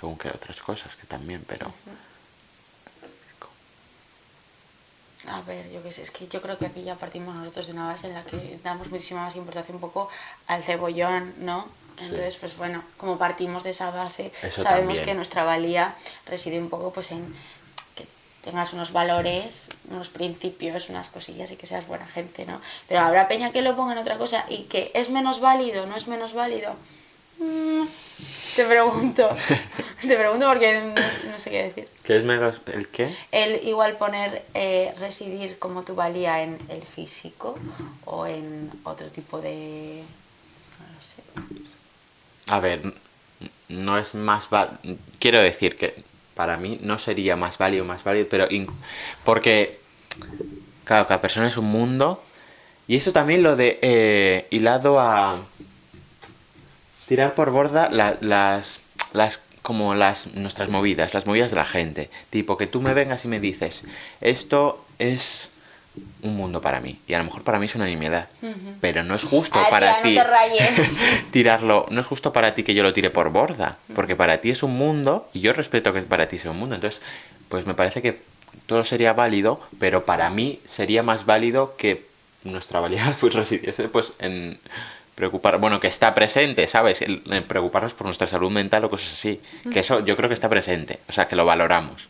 según 0.00 0.18
que 0.18 0.28
otras 0.28 0.60
cosas, 0.60 0.96
que 0.96 1.06
también, 1.06 1.44
pero... 1.46 1.72
A 5.28 5.40
ver, 5.42 5.70
yo 5.70 5.82
qué 5.82 5.92
sé, 5.92 6.02
es 6.02 6.10
que 6.10 6.26
yo 6.26 6.42
creo 6.42 6.58
que 6.58 6.66
aquí 6.66 6.82
ya 6.82 6.96
partimos 6.96 7.34
nosotros 7.34 7.66
de 7.68 7.72
una 7.74 7.86
base 7.86 8.08
en 8.08 8.14
la 8.14 8.24
que 8.24 8.58
damos 8.64 8.90
muchísima 8.90 9.24
más 9.24 9.36
importancia 9.36 9.74
un 9.74 9.80
poco 9.80 10.08
al 10.48 10.62
cebollón, 10.64 11.32
¿no? 11.38 11.68
Sí. 11.98 12.04
Entonces, 12.06 12.36
pues 12.38 12.56
bueno, 12.56 12.82
como 12.96 13.18
partimos 13.18 13.62
de 13.62 13.70
esa 13.70 13.90
base, 13.90 14.32
Eso 14.42 14.62
sabemos 14.62 14.96
también. 14.96 15.04
que 15.04 15.14
nuestra 15.14 15.44
valía 15.44 15.94
reside 16.26 16.58
un 16.58 16.68
poco 16.70 16.92
pues 16.92 17.12
en 17.12 17.32
que 17.94 18.06
tengas 18.42 18.72
unos 18.72 18.92
valores, 18.92 19.68
unos 19.90 20.08
principios, 20.08 20.88
unas 20.88 21.08
cosillas 21.08 21.50
y 21.52 21.56
que 21.56 21.66
seas 21.68 21.86
buena 21.86 22.06
gente, 22.08 22.44
¿no? 22.46 22.60
Pero 22.88 23.02
habrá 23.02 23.28
peña 23.28 23.52
que 23.52 23.62
lo 23.62 23.76
ponga 23.76 23.92
en 23.92 23.98
otra 23.98 24.18
cosa 24.18 24.44
y 24.48 24.64
que 24.64 24.90
es 24.94 25.10
menos 25.10 25.38
válido, 25.38 25.86
no 25.86 25.94
es 25.96 26.08
menos 26.08 26.32
válido. 26.32 26.74
Mm, 27.38 27.84
te 28.56 28.64
pregunto, 28.64 29.28
te 30.00 30.16
pregunto 30.16 30.46
porque 30.48 30.80
no, 30.80 31.30
no 31.30 31.38
sé 31.38 31.50
qué 31.50 31.62
decir. 31.64 31.88
¿Qué 32.04 32.16
es 32.16 32.24
menos 32.24 32.56
el 32.72 32.88
qué? 32.88 33.14
El 33.30 33.66
igual 33.66 33.96
poner 33.96 34.42
eh, 34.54 34.92
residir 34.98 35.58
como 35.58 35.82
tu 35.82 35.94
valía 35.94 36.42
en 36.42 36.58
el 36.68 36.82
físico 36.82 37.58
o 38.04 38.26
en 38.26 38.70
otro 38.84 39.08
tipo 39.10 39.40
de 39.40 40.02
no 40.78 40.94
lo 40.94 41.00
sé. 41.02 41.22
A 42.48 42.60
ver, 42.60 42.82
no 43.68 43.98
es 43.98 44.14
más 44.14 44.50
val- 44.50 44.78
Quiero 45.18 45.40
decir 45.40 45.76
que 45.76 46.02
para 46.34 46.56
mí 46.56 46.78
no 46.82 46.98
sería 46.98 47.36
más 47.36 47.58
válido, 47.58 47.84
más 47.84 48.02
válido, 48.04 48.26
pero... 48.28 48.46
in- 48.50 48.66
Porque, 49.24 49.78
claro, 50.84 51.06
cada 51.06 51.20
persona 51.20 51.48
es 51.48 51.56
un 51.56 51.66
mundo. 51.66 52.20
Y 52.88 52.96
eso 52.96 53.12
también 53.12 53.42
lo 53.44 53.54
de 53.54 53.78
eh, 53.80 54.46
hilado 54.50 54.98
a... 54.98 55.38
Tirar 57.08 57.34
por 57.34 57.50
borda 57.50 57.88
la- 57.90 58.16
las... 58.20 58.80
las 59.12 59.40
como 59.62 59.94
las 59.94 60.34
nuestras 60.34 60.68
movidas, 60.70 61.14
las 61.14 61.24
movidas 61.24 61.52
de 61.52 61.56
la 61.56 61.64
gente. 61.64 62.10
Tipo, 62.30 62.56
que 62.56 62.66
tú 62.66 62.80
me 62.82 62.94
vengas 62.94 63.24
y 63.24 63.28
me 63.28 63.38
dices, 63.38 63.84
esto 64.20 64.84
es 64.98 65.52
un 66.22 66.34
mundo 66.36 66.60
para 66.60 66.80
mí. 66.80 66.98
Y 67.06 67.14
a 67.14 67.18
lo 67.18 67.24
mejor 67.24 67.42
para 67.44 67.60
mí 67.60 67.66
es 67.66 67.74
una 67.76 67.86
nimiedad. 67.86 68.28
Pero 68.80 69.04
no 69.04 69.14
es 69.14 69.22
justo 69.22 69.60
Ah, 69.62 69.68
para 69.70 69.98
no 69.98 70.02
ti 70.02 70.18
rayes. 70.18 70.98
tirarlo. 71.30 71.86
No 71.90 72.00
es 72.00 72.06
justo 72.08 72.32
para 72.32 72.56
ti 72.56 72.64
que 72.64 72.74
yo 72.74 72.82
lo 72.82 72.92
tire 72.92 73.10
por 73.10 73.30
borda. 73.30 73.76
Porque 73.94 74.16
para 74.16 74.38
ti 74.40 74.50
es 74.50 74.64
un 74.64 74.76
mundo 74.76 75.28
y 75.32 75.38
yo 75.42 75.52
respeto 75.52 75.92
que 75.92 76.02
para 76.02 76.26
ti 76.26 76.38
sea 76.40 76.50
un 76.50 76.58
mundo. 76.58 76.74
Entonces, 76.74 77.00
pues 77.48 77.64
me 77.64 77.74
parece 77.74 78.02
que 78.02 78.20
todo 78.66 78.82
sería 78.82 79.12
válido, 79.12 79.60
pero 79.78 80.04
para 80.04 80.28
mí 80.28 80.58
sería 80.64 81.04
más 81.04 81.24
válido 81.24 81.76
que 81.76 82.04
nuestra 82.42 82.80
valía 82.80 83.16
pues 83.20 83.32
residiese 83.34 83.86
pues 83.86 84.12
en 84.18 84.58
preocupar, 85.14 85.58
bueno, 85.58 85.78
que 85.80 85.88
está 85.88 86.14
presente, 86.14 86.66
¿sabes? 86.68 87.02
El- 87.02 87.22
en 87.30 87.44
preocuparnos 87.44 87.92
por 87.92 88.06
nuestra 88.06 88.26
salud 88.26 88.50
mental 88.50 88.84
o 88.84 88.90
cosas 88.90 89.12
así. 89.12 89.40
Que 89.72 89.80
eso 89.80 90.00
yo 90.04 90.16
creo 90.16 90.28
que 90.28 90.34
está 90.34 90.48
presente, 90.48 91.00
o 91.08 91.12
sea, 91.12 91.28
que 91.28 91.36
lo 91.36 91.44
valoramos. 91.44 92.08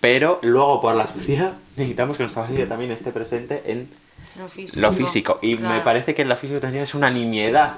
Pero 0.00 0.38
luego 0.42 0.80
por 0.80 0.94
la 0.96 1.06
sociedad 1.06 1.52
necesitamos 1.76 2.16
que 2.16 2.24
nuestra 2.24 2.42
valía 2.42 2.68
también 2.68 2.90
esté 2.90 3.12
presente 3.12 3.62
en 3.66 3.88
Lo 4.38 4.48
físico. 4.48 4.80
lo 4.80 4.92
físico. 4.92 5.38
Y 5.42 5.52
me 5.54 5.58
claro. 5.58 5.84
parece 5.84 6.14
que 6.14 6.22
en 6.22 6.28
físico 6.36 6.60
también 6.60 6.82
es 6.84 6.94
una 6.94 7.10
nimiedad. 7.10 7.74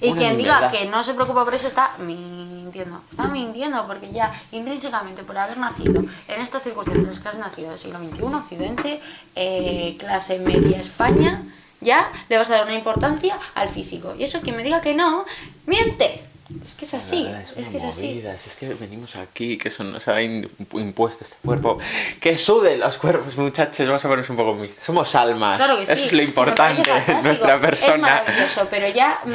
Y 0.00 0.08
Una 0.10 0.18
quien 0.18 0.36
diga 0.36 0.60
nimiedad. 0.60 0.72
que 0.72 0.86
no 0.90 1.02
se 1.02 1.14
preocupa 1.14 1.44
por 1.44 1.54
eso 1.54 1.68
está 1.68 1.92
mintiendo. 1.98 3.00
Está 3.10 3.28
mintiendo 3.28 3.86
porque 3.86 4.10
ya 4.12 4.32
intrínsecamente 4.52 5.22
por 5.22 5.36
haber 5.38 5.56
nacido 5.58 6.02
en 6.28 6.40
estas 6.40 6.62
circunstancias 6.62 7.04
en 7.04 7.10
las 7.10 7.18
que 7.20 7.28
has 7.28 7.38
nacido 7.38 7.76
siglo 7.76 7.98
XXI, 7.98 8.22
Occidente, 8.34 9.00
eh, 9.34 9.96
clase 9.98 10.38
media 10.38 10.80
España, 10.80 11.42
ya 11.86 12.12
le 12.28 12.36
vas 12.36 12.50
a 12.50 12.54
dar 12.54 12.64
una 12.64 12.74
importancia 12.74 13.38
al 13.54 13.70
físico. 13.70 14.14
Y 14.18 14.24
eso 14.24 14.42
quien 14.42 14.56
me 14.56 14.62
diga 14.62 14.82
que 14.82 14.94
no, 14.94 15.24
miente. 15.64 16.22
Es 16.64 16.74
que 16.78 16.84
es 16.84 16.94
así, 16.94 17.24
verdad, 17.24 17.42
es, 17.42 17.52
una 17.56 17.70
que 17.70 17.76
es 17.78 17.84
así. 17.84 18.06
movida, 18.06 18.34
es 18.34 18.54
que 18.54 18.68
venimos 18.74 19.16
aquí, 19.16 19.58
que 19.58 19.68
eso 19.68 19.82
nos 19.82 20.06
ha 20.06 20.22
impuesto 20.22 21.24
este 21.24 21.36
cuerpo. 21.44 21.78
Que 22.20 22.38
suden 22.38 22.78
los 22.78 22.98
cuerpos, 22.98 23.36
muchachos, 23.36 23.84
vamos 23.86 24.04
a 24.04 24.08
ponernos 24.08 24.30
un 24.30 24.36
poco 24.36 24.54
mixtos. 24.54 24.84
Somos 24.84 25.12
almas. 25.16 25.56
Claro 25.56 25.76
que 25.78 25.86
sí. 25.86 25.92
Eso 25.92 26.06
es 26.06 26.12
lo 26.12 26.22
importante 26.22 26.88
de 26.88 27.22
nuestra 27.22 27.54
Es 27.56 27.60
persona. 27.60 27.96
maravilloso, 27.96 28.68
pero 28.70 28.88
ya 28.88 29.18
mm, 29.24 29.32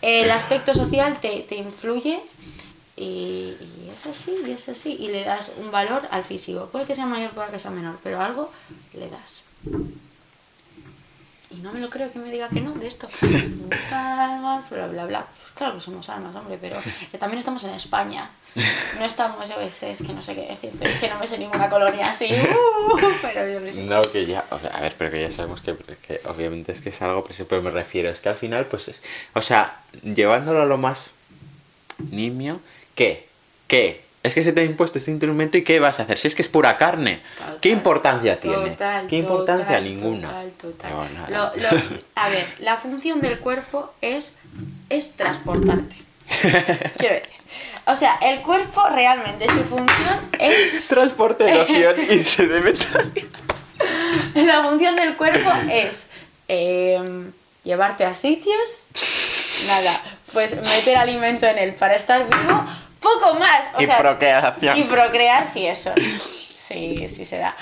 el 0.00 0.30
aspecto 0.30 0.72
social 0.74 1.18
te, 1.20 1.40
te 1.40 1.56
influye 1.56 2.20
y, 2.96 3.02
y 3.60 3.90
es 3.92 4.06
así, 4.06 4.34
y 4.46 4.50
es 4.52 4.66
así. 4.70 4.96
Y 4.98 5.08
le 5.08 5.24
das 5.24 5.50
un 5.58 5.70
valor 5.70 6.08
al 6.10 6.24
físico. 6.24 6.70
Puede 6.72 6.86
que 6.86 6.94
sea 6.94 7.04
mayor, 7.04 7.32
puede 7.32 7.50
que 7.50 7.58
sea 7.58 7.70
menor, 7.70 7.98
pero 8.02 8.22
algo 8.22 8.50
le 8.94 9.10
das. 9.10 9.42
Y 11.56 11.60
no 11.60 11.72
me 11.72 11.80
lo 11.80 11.88
creo 11.88 12.12
que 12.12 12.18
me 12.18 12.30
diga 12.30 12.48
que 12.48 12.60
no 12.60 12.72
de 12.72 12.86
esto. 12.86 13.08
Somos 13.18 13.92
almas, 13.92 14.68
bla, 14.70 14.88
bla, 14.88 15.06
bla. 15.06 15.26
Pues 15.26 15.52
claro 15.52 15.74
que 15.74 15.80
somos 15.80 16.08
almas, 16.08 16.36
hombre, 16.36 16.58
pero 16.60 16.76
también 17.18 17.38
estamos 17.38 17.64
en 17.64 17.70
España. 17.70 18.28
No 18.98 19.04
estamos, 19.04 19.48
yo 19.48 19.56
sé, 19.70 19.92
es 19.92 20.02
que 20.02 20.12
no 20.12 20.22
sé 20.22 20.34
qué 20.34 20.42
decirte. 20.42 20.88
Es 20.90 20.98
que 20.98 21.08
no 21.08 21.18
me 21.18 21.26
sé 21.26 21.38
ninguna 21.38 21.68
colonia 21.68 22.06
así. 22.06 22.26
uh, 22.32 22.98
pero 23.22 23.60
yo 23.60 23.72
sé. 23.72 23.82
No, 23.82 24.02
que 24.02 24.26
ya, 24.26 24.44
o 24.50 24.58
sea, 24.58 24.70
a 24.70 24.80
ver, 24.80 24.94
pero 24.98 25.10
que 25.10 25.22
ya 25.22 25.30
sabemos 25.30 25.60
que, 25.60 25.76
que 26.06 26.20
obviamente 26.26 26.72
es 26.72 26.80
que 26.80 26.90
es 26.90 27.02
algo, 27.02 27.24
pero 27.24 27.46
pero 27.48 27.62
me 27.62 27.70
refiero, 27.70 28.10
es 28.10 28.20
que 28.20 28.28
al 28.28 28.36
final, 28.36 28.66
pues 28.66 28.88
es, 28.88 29.02
o 29.34 29.42
sea, 29.42 29.80
llevándolo 30.02 30.62
a 30.62 30.66
lo 30.66 30.78
más 30.78 31.12
nimio, 32.10 32.60
¿qué? 32.94 33.28
¿Qué? 33.66 34.05
Es 34.26 34.34
que 34.34 34.42
se 34.44 34.52
te 34.52 34.60
ha 34.60 34.64
impuesto 34.64 34.98
este 34.98 35.10
instrumento 35.10 35.56
y 35.56 35.62
¿qué 35.64 35.78
vas 35.80 36.00
a 36.00 36.02
hacer? 36.02 36.18
Si 36.18 36.28
es 36.28 36.34
que 36.34 36.42
es 36.42 36.48
pura 36.48 36.76
carne, 36.76 37.20
Total. 37.38 37.58
¿qué 37.60 37.68
importancia 37.70 38.40
tiene? 38.40 38.70
Total, 38.70 39.06
¿Qué 39.06 39.16
importancia? 39.16 39.66
total, 39.66 39.84
Ninguna. 39.84 40.28
Total, 40.28 40.50
total. 40.60 40.90
No. 41.14 41.28
Lo- 41.28 41.56
lo- 41.56 41.82
a 42.16 42.28
ver, 42.28 42.46
la 42.58 42.76
función 42.76 43.20
del 43.20 43.38
cuerpo 43.38 43.92
es, 44.00 44.34
es 44.90 45.12
transportarte. 45.12 45.96
Quiero 46.98 47.14
decir. 47.14 47.30
O 47.86 47.94
sea, 47.94 48.16
el 48.20 48.40
cuerpo 48.40 48.82
realmente 48.92 49.46
su 49.46 49.62
función 49.64 50.20
es. 50.40 50.86
Transporte, 50.88 51.48
erosión 51.48 51.94
y 52.02 52.24
se 52.24 52.48
debe 52.48 52.74
La 54.34 54.62
función 54.64 54.96
del 54.96 55.16
cuerpo 55.16 55.50
es 55.70 56.08
eh, 56.48 57.30
llevarte 57.62 58.04
a 58.04 58.14
sitios. 58.14 58.82
Nada, 59.68 59.92
pues 60.32 60.60
meter 60.60 60.96
alimento 60.98 61.46
en 61.46 61.58
él 61.58 61.74
para 61.74 61.94
estar 61.94 62.26
vivo. 62.26 62.64
Poco 63.06 63.34
más. 63.34 63.66
O 63.74 63.82
y 63.82 63.86
sea, 63.86 63.98
procreación. 63.98 64.76
Y 64.76 64.84
procrear, 64.84 65.46
sí, 65.46 65.66
eso. 65.66 65.92
Sí, 66.56 67.08
sí 67.08 67.24
se 67.24 67.38
da. 67.38 67.54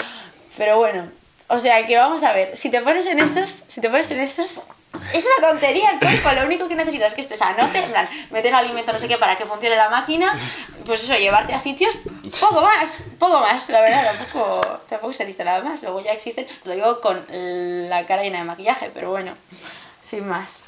Pero 0.56 0.78
bueno, 0.78 1.08
o 1.48 1.60
sea 1.60 1.84
que 1.84 1.96
vamos 1.96 2.22
a 2.22 2.32
ver, 2.32 2.56
si 2.56 2.70
te 2.70 2.80
pones 2.80 3.06
en 3.06 3.18
esos, 3.18 3.64
si 3.68 3.80
te 3.80 3.90
pones 3.90 4.10
en 4.10 4.20
esos, 4.20 4.68
es 5.12 5.26
una 5.26 5.50
tontería 5.50 5.90
el 5.90 5.98
cuerpo, 5.98 6.40
lo 6.40 6.46
único 6.46 6.68
que 6.68 6.74
necesitas 6.74 7.08
es 7.08 7.14
que 7.14 7.20
estés 7.20 7.42
anote, 7.42 7.78
en 7.78 7.90
plan, 7.90 8.08
meter 8.30 8.54
alimento 8.54 8.92
no 8.92 8.98
sé 8.98 9.08
qué 9.08 9.18
para 9.18 9.36
que 9.36 9.44
funcione 9.44 9.76
la 9.76 9.90
máquina, 9.90 10.38
pues 10.86 11.04
eso, 11.04 11.16
llevarte 11.16 11.52
a 11.52 11.58
sitios, 11.58 11.94
poco 12.40 12.62
más, 12.62 13.02
poco 13.18 13.40
más, 13.40 13.68
la 13.68 13.80
verdad, 13.80 14.14
tampoco, 14.16 14.60
tampoco 14.88 15.12
se 15.12 15.26
dice 15.26 15.44
nada 15.44 15.62
más, 15.62 15.82
luego 15.82 16.00
ya 16.00 16.12
existen, 16.12 16.46
te 16.46 16.68
lo 16.68 16.74
digo 16.74 17.00
con 17.00 17.26
la 17.28 18.06
cara 18.06 18.22
llena 18.22 18.38
de 18.38 18.44
maquillaje, 18.44 18.90
pero 18.94 19.10
bueno, 19.10 19.34
sin 20.00 20.26
más. 20.26 20.63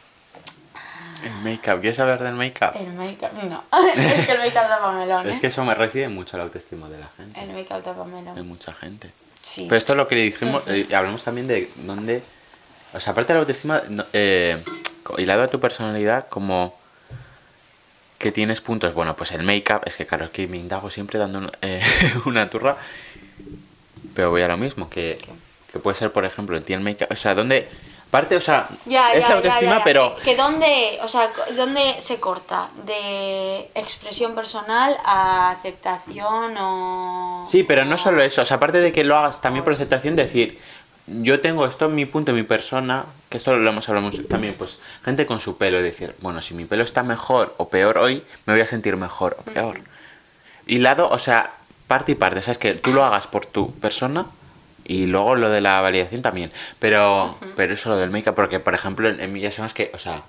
El 1.25 1.33
make-up, 1.43 1.81
¿quieres 1.81 1.99
hablar 1.99 2.23
del 2.23 2.35
make-up? 2.35 2.73
El 2.75 2.93
make-up, 2.93 3.31
no, 3.49 3.65
es 3.97 4.27
que 4.27 4.33
el 4.33 4.39
make-up 4.39 4.69
tapa 4.69 4.93
melón, 4.93 5.29
¿eh? 5.29 5.33
Es 5.33 5.41
que 5.41 5.47
eso 5.49 5.65
me 5.65 5.75
reside 5.75 6.09
mucho 6.09 6.37
la 6.37 6.45
autoestima 6.45 6.89
de 6.89 6.99
la 6.99 7.09
gente. 7.17 7.41
El 7.41 7.51
make-up 7.51 7.83
De 7.83 8.05
melón, 8.05 8.49
mucha 8.49 8.73
gente. 8.73 9.11
sí. 9.43 9.65
Pero 9.65 9.77
esto 9.77 9.93
es 9.93 9.97
lo 9.97 10.09
que 10.09 10.15
le 10.15 10.23
dijimos, 10.23 10.63
eh, 10.67 10.87
hablamos 10.95 11.23
también 11.25 11.47
de 11.47 11.71
dónde... 11.77 12.23
O 12.93 13.01
sea, 13.01 13.13
aparte 13.13 13.33
de 13.33 13.35
la 13.35 13.41
autoestima, 13.41 13.83
eh, 14.13 14.59
hilado 15.19 15.43
a 15.43 15.49
tu 15.49 15.61
personalidad, 15.61 16.29
como 16.29 16.79
que 18.19 18.33
tienes 18.33 18.61
puntos. 18.61 18.95
Bueno, 18.95 19.15
pues 19.17 19.33
el 19.33 19.43
make-up, 19.43 19.83
es 19.85 19.97
que 19.97 20.07
claro, 20.07 20.31
que 20.33 20.47
me 20.47 20.57
indago 20.57 20.89
siempre 20.91 21.19
dando 21.19 21.39
una, 21.39 21.53
eh, 21.63 21.83
una 22.25 22.49
turra, 22.49 22.77
pero 24.15 24.31
voy 24.31 24.43
a 24.43 24.49
lo 24.49 24.57
mismo, 24.57 24.89
que, 24.89 25.19
que 25.73 25.79
puede 25.79 25.97
ser, 25.97 26.13
por 26.13 26.25
ejemplo, 26.25 26.57
en 26.57 26.63
ti 26.63 26.73
el 26.73 26.81
make-up, 26.81 27.09
o 27.11 27.17
sea, 27.17 27.35
¿dónde, 27.35 27.69
Parte, 28.11 28.37
o 28.37 28.41
sea, 28.41 28.69
Ya, 28.87 29.13
es 29.13 29.23
ya, 29.23 29.29
la 29.31 29.35
autoestima, 29.37 29.79
ya, 29.79 29.85
pero... 29.85 30.17
Que, 30.17 30.23
que 30.23 30.37
dónde, 30.37 30.99
o 31.03 31.09
sea, 31.09 31.31
dónde 31.57 31.97
se 32.01 32.19
corta 32.21 32.69
de 32.85 33.69
expresión 33.75 34.35
personal 34.35 34.97
a 35.05 35.51
aceptación 35.51 36.57
o... 36.59 37.45
Sí, 37.47 37.63
pero 37.65 37.85
no 37.85 37.97
o- 37.97 37.99
solo 37.99 38.23
eso, 38.23 38.43
o 38.43 38.45
sea, 38.45 38.59
aparte 38.59 38.81
de 38.81 38.93
que 38.93 39.03
lo 39.05 39.17
hagas 39.17 39.41
también 39.41 39.65
por 39.65 39.73
aceptación, 39.73 40.15
decir, 40.17 40.59
yo 41.09 41.41
tengo 41.41 41.67
esto 41.67 41.87
en 41.87 41.95
mi 41.97 42.07
punto, 42.07 42.31
en 42.31 42.37
mi 42.37 42.43
persona, 42.45 43.05
que 43.29 43.37
esto 43.39 43.57
lo 43.57 43.69
hemos 43.69 43.89
hablado 43.89 44.07
mucho 44.07 44.25
también, 44.27 44.55
pues 44.55 44.79
gente 45.05 45.27
con 45.27 45.41
su 45.41 45.57
pelo, 45.59 45.83
decir, 45.83 46.15
bueno, 46.21 46.41
si 46.43 46.55
mi 46.55 46.65
pelo 46.65 46.85
está 46.85 47.03
mejor 47.03 47.55
o 47.59 47.69
peor 47.69 47.99
hoy, 47.99 48.25
me 48.47 48.53
voy 48.55 48.63
a 48.63 48.67
sentir 48.67 48.97
mejor 48.97 49.37
o 49.41 49.43
peor. 49.43 49.81
Y 50.67 50.79
lado, 50.79 51.09
o 51.11 51.19
sea, 51.19 51.51
parte 51.87 52.13
y 52.13 52.15
parte, 52.15 52.41
¿sabes? 52.41 52.59
Que 52.59 52.75
tú 52.75 52.93
lo 52.93 53.05
hagas 53.05 53.27
por 53.27 53.47
tu 53.47 53.73
persona 53.75 54.27
y 54.87 55.07
luego 55.07 55.35
lo 55.35 55.51
de 55.51 55.61
la 55.61 55.81
validación 55.81 56.23
también. 56.23 56.53
Pero, 56.79 57.37
pero 57.57 57.75
eso 57.75 57.91
lo 57.91 57.97
del 57.97 58.11
make-up, 58.11 58.35
porque 58.35 58.61
por 58.61 58.75
ejemplo, 58.75 59.09
en, 59.09 59.21
en 59.21 59.33
mí 59.33 59.41
ya 59.41 59.51
sabes 59.51 59.73
que, 59.73 59.91
o 59.95 59.99
sea, 59.99 60.23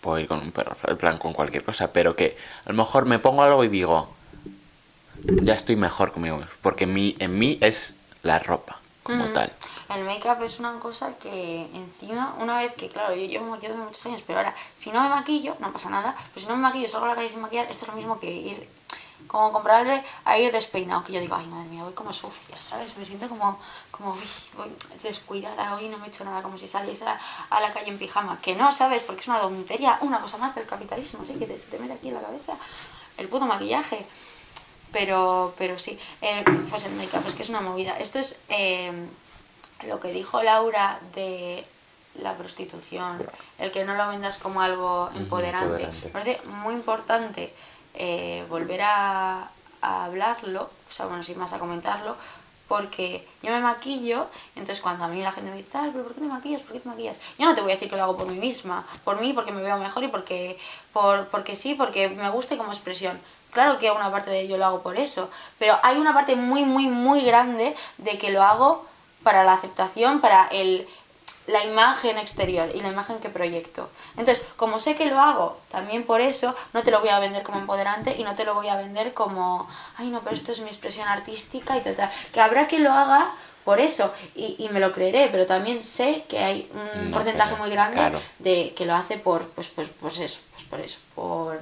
puedo 0.00 0.18
ir 0.18 0.28
con 0.28 0.38
un 0.38 0.52
perro, 0.52 0.76
en 0.86 0.96
plan, 0.96 1.18
con 1.18 1.32
cualquier 1.32 1.64
cosa, 1.64 1.92
pero 1.92 2.14
que 2.14 2.36
a 2.64 2.70
lo 2.70 2.76
mejor 2.76 3.06
me 3.06 3.18
pongo 3.18 3.42
algo 3.42 3.64
y 3.64 3.68
digo, 3.68 4.08
ya 5.24 5.54
estoy 5.54 5.76
mejor 5.76 6.12
conmigo 6.12 6.40
porque 6.62 6.84
en 6.84 6.94
mí, 6.94 7.16
en 7.18 7.38
mí 7.38 7.58
es 7.60 7.96
la 8.22 8.38
ropa, 8.38 8.78
como 9.02 9.26
tal. 9.32 9.52
El 9.94 10.04
make-up 10.04 10.42
es 10.42 10.58
una 10.58 10.78
cosa 10.80 11.14
que 11.22 11.68
encima, 11.72 12.34
una 12.40 12.58
vez 12.58 12.72
que, 12.74 12.88
claro, 12.88 13.14
yo 13.14 13.24
llevo 13.24 13.46
maquillando 13.46 13.84
muchos 13.84 14.04
años, 14.06 14.22
pero 14.26 14.40
ahora, 14.40 14.54
si 14.76 14.90
no 14.90 15.00
me 15.02 15.08
maquillo, 15.08 15.56
no 15.60 15.72
pasa 15.72 15.88
nada, 15.90 16.14
pero 16.34 16.40
si 16.40 16.46
no 16.46 16.56
me 16.56 16.62
maquillo, 16.62 16.88
salgo 16.88 17.06
a 17.06 17.10
la 17.10 17.14
calle 17.14 17.30
sin 17.30 17.40
maquillar, 17.40 17.70
esto 17.70 17.84
es 17.84 17.88
lo 17.88 17.96
mismo 17.96 18.18
que 18.18 18.30
ir, 18.30 18.68
como 19.26 19.52
comprarle 19.52 20.02
a 20.24 20.38
ir 20.38 20.52
despeinado, 20.52 21.04
que 21.04 21.12
yo 21.12 21.20
digo, 21.20 21.34
ay, 21.34 21.46
madre 21.46 21.68
mía, 21.68 21.84
voy 21.84 21.92
como 21.92 22.12
sucia, 22.12 22.60
¿sabes? 22.60 22.96
Me 22.96 23.04
siento 23.04 23.28
como, 23.28 23.58
como, 23.90 24.12
uy, 24.12 24.28
voy 24.56 24.72
descuidada, 25.02 25.74
hoy 25.74 25.88
no 25.88 25.98
me 25.98 26.06
he 26.06 26.08
hecho 26.08 26.24
nada, 26.24 26.42
como 26.42 26.56
si 26.56 26.68
saliese 26.68 27.04
a, 27.04 27.18
a 27.50 27.60
la 27.60 27.72
calle 27.72 27.90
en 27.90 27.98
pijama, 27.98 28.40
que 28.40 28.54
no, 28.54 28.70
¿sabes? 28.72 29.02
Porque 29.02 29.22
es 29.22 29.28
una 29.28 29.40
tontería, 29.40 29.98
una 30.00 30.20
cosa 30.20 30.38
más 30.38 30.54
del 30.54 30.66
capitalismo, 30.66 31.24
¿sí? 31.26 31.34
Que 31.34 31.46
te, 31.46 31.58
se 31.58 31.66
te 31.66 31.78
mete 31.78 31.94
aquí 31.94 32.08
en 32.08 32.14
la 32.14 32.20
cabeza 32.20 32.54
el 33.18 33.28
puto 33.28 33.46
maquillaje. 33.46 34.06
Pero, 34.92 35.52
pero 35.58 35.78
sí, 35.78 35.98
eh, 36.22 36.44
pues 36.70 36.84
el 36.84 36.92
make-up 36.92 37.26
es 37.26 37.34
que 37.34 37.42
es 37.42 37.48
una 37.48 37.60
movida. 37.60 37.98
Esto 37.98 38.18
es 38.18 38.38
eh, 38.48 38.92
lo 39.86 40.00
que 40.00 40.08
dijo 40.12 40.42
Laura 40.42 40.98
de 41.14 41.66
la 42.22 42.34
prostitución, 42.34 43.28
el 43.58 43.72
que 43.72 43.84
no 43.84 43.94
lo 43.94 44.08
vendas 44.08 44.38
como 44.38 44.62
algo 44.62 45.10
empoderante. 45.14 45.82
empoderante. 45.82 46.06
Me 46.06 46.12
parece 46.12 46.40
muy 46.46 46.74
importante 46.74 47.52
eh, 47.96 48.44
volver 48.48 48.82
a, 48.82 49.50
hablarlo, 49.82 50.62
o 50.62 50.92
sea, 50.92 51.06
bueno, 51.06 51.22
sin 51.22 51.38
más 51.38 51.52
a 51.52 51.60
comentarlo, 51.60 52.16
porque 52.66 53.28
yo 53.42 53.52
me 53.52 53.60
maquillo, 53.60 54.26
entonces 54.56 54.80
cuando 54.80 55.04
a 55.04 55.08
mí 55.08 55.22
la 55.22 55.30
gente 55.30 55.50
me 55.50 55.56
dice, 55.58 55.68
pero 55.72 56.02
¿por 56.02 56.14
qué 56.14 56.20
te 56.20 56.26
maquillas? 56.26 56.62
¿Por 56.62 56.72
qué 56.72 56.80
te 56.80 56.88
maquillas? 56.88 57.18
Yo 57.38 57.46
no 57.46 57.54
te 57.54 57.60
voy 57.60 57.70
a 57.70 57.74
decir 57.74 57.88
que 57.88 57.96
lo 57.96 58.02
hago 58.02 58.16
por 58.16 58.26
mí 58.26 58.36
misma, 58.36 58.84
por 59.04 59.20
mí, 59.20 59.32
porque 59.32 59.52
me 59.52 59.62
veo 59.62 59.78
mejor 59.78 60.02
y 60.02 60.08
porque, 60.08 60.58
por, 60.92 61.28
porque 61.28 61.54
sí, 61.54 61.74
porque 61.74 62.08
me 62.08 62.28
gusta 62.30 62.56
como 62.56 62.72
expresión. 62.72 63.20
Claro 63.52 63.78
que 63.78 63.90
una 63.90 64.10
parte 64.10 64.30
de 64.30 64.40
ello 64.40 64.58
lo 64.58 64.66
hago 64.66 64.82
por 64.82 64.96
eso, 64.96 65.30
pero 65.58 65.78
hay 65.82 65.98
una 65.98 66.12
parte 66.12 66.34
muy, 66.34 66.64
muy, 66.64 66.88
muy 66.88 67.24
grande 67.24 67.76
de 67.98 68.18
que 68.18 68.30
lo 68.30 68.42
hago 68.42 68.84
para 69.22 69.44
la 69.44 69.52
aceptación, 69.52 70.20
para 70.20 70.46
el, 70.48 70.86
la 71.46 71.64
imagen 71.64 72.18
exterior 72.18 72.70
y 72.74 72.80
la 72.80 72.88
imagen 72.88 73.18
que 73.18 73.28
proyecto. 73.28 73.88
Entonces, 74.16 74.44
como 74.56 74.80
sé 74.80 74.96
que 74.96 75.06
lo 75.06 75.20
hago 75.20 75.58
también 75.70 76.04
por 76.04 76.20
eso, 76.20 76.54
no 76.72 76.82
te 76.82 76.90
lo 76.90 77.00
voy 77.00 77.10
a 77.10 77.18
vender 77.20 77.42
como 77.42 77.58
empoderante 77.58 78.16
y 78.18 78.24
no 78.24 78.34
te 78.34 78.44
lo 78.44 78.54
voy 78.54 78.68
a 78.68 78.76
vender 78.76 79.14
como, 79.14 79.68
ay 79.96 80.08
no, 80.08 80.20
pero 80.22 80.34
esto 80.34 80.52
es 80.52 80.60
mi 80.60 80.68
expresión 80.68 81.06
artística 81.08 81.76
y 81.76 81.80
tal, 81.82 81.94
tal". 81.94 82.10
Que 82.32 82.40
habrá 82.40 82.66
que 82.66 82.78
lo 82.80 82.90
haga 82.92 83.30
por 83.64 83.80
eso 83.80 84.12
y, 84.34 84.56
y 84.58 84.68
me 84.70 84.80
lo 84.80 84.92
creeré, 84.92 85.28
pero 85.30 85.46
también 85.46 85.82
sé 85.82 86.24
que 86.28 86.38
hay 86.38 86.70
un 86.72 87.10
No, 87.10 87.16
porcentaje 87.16 87.50
pero, 87.52 87.62
muy 87.62 87.70
grande 87.70 87.96
claro. 87.96 88.20
de 88.38 88.72
que 88.76 88.86
lo 88.86 88.94
hace 88.94 89.16
por, 89.18 89.46
pues, 89.50 89.68
pues, 89.68 89.88
pues 90.00 90.18
eso, 90.18 90.40
pues 90.52 90.64
por 90.64 90.80
eso, 90.80 90.98
por, 91.14 91.60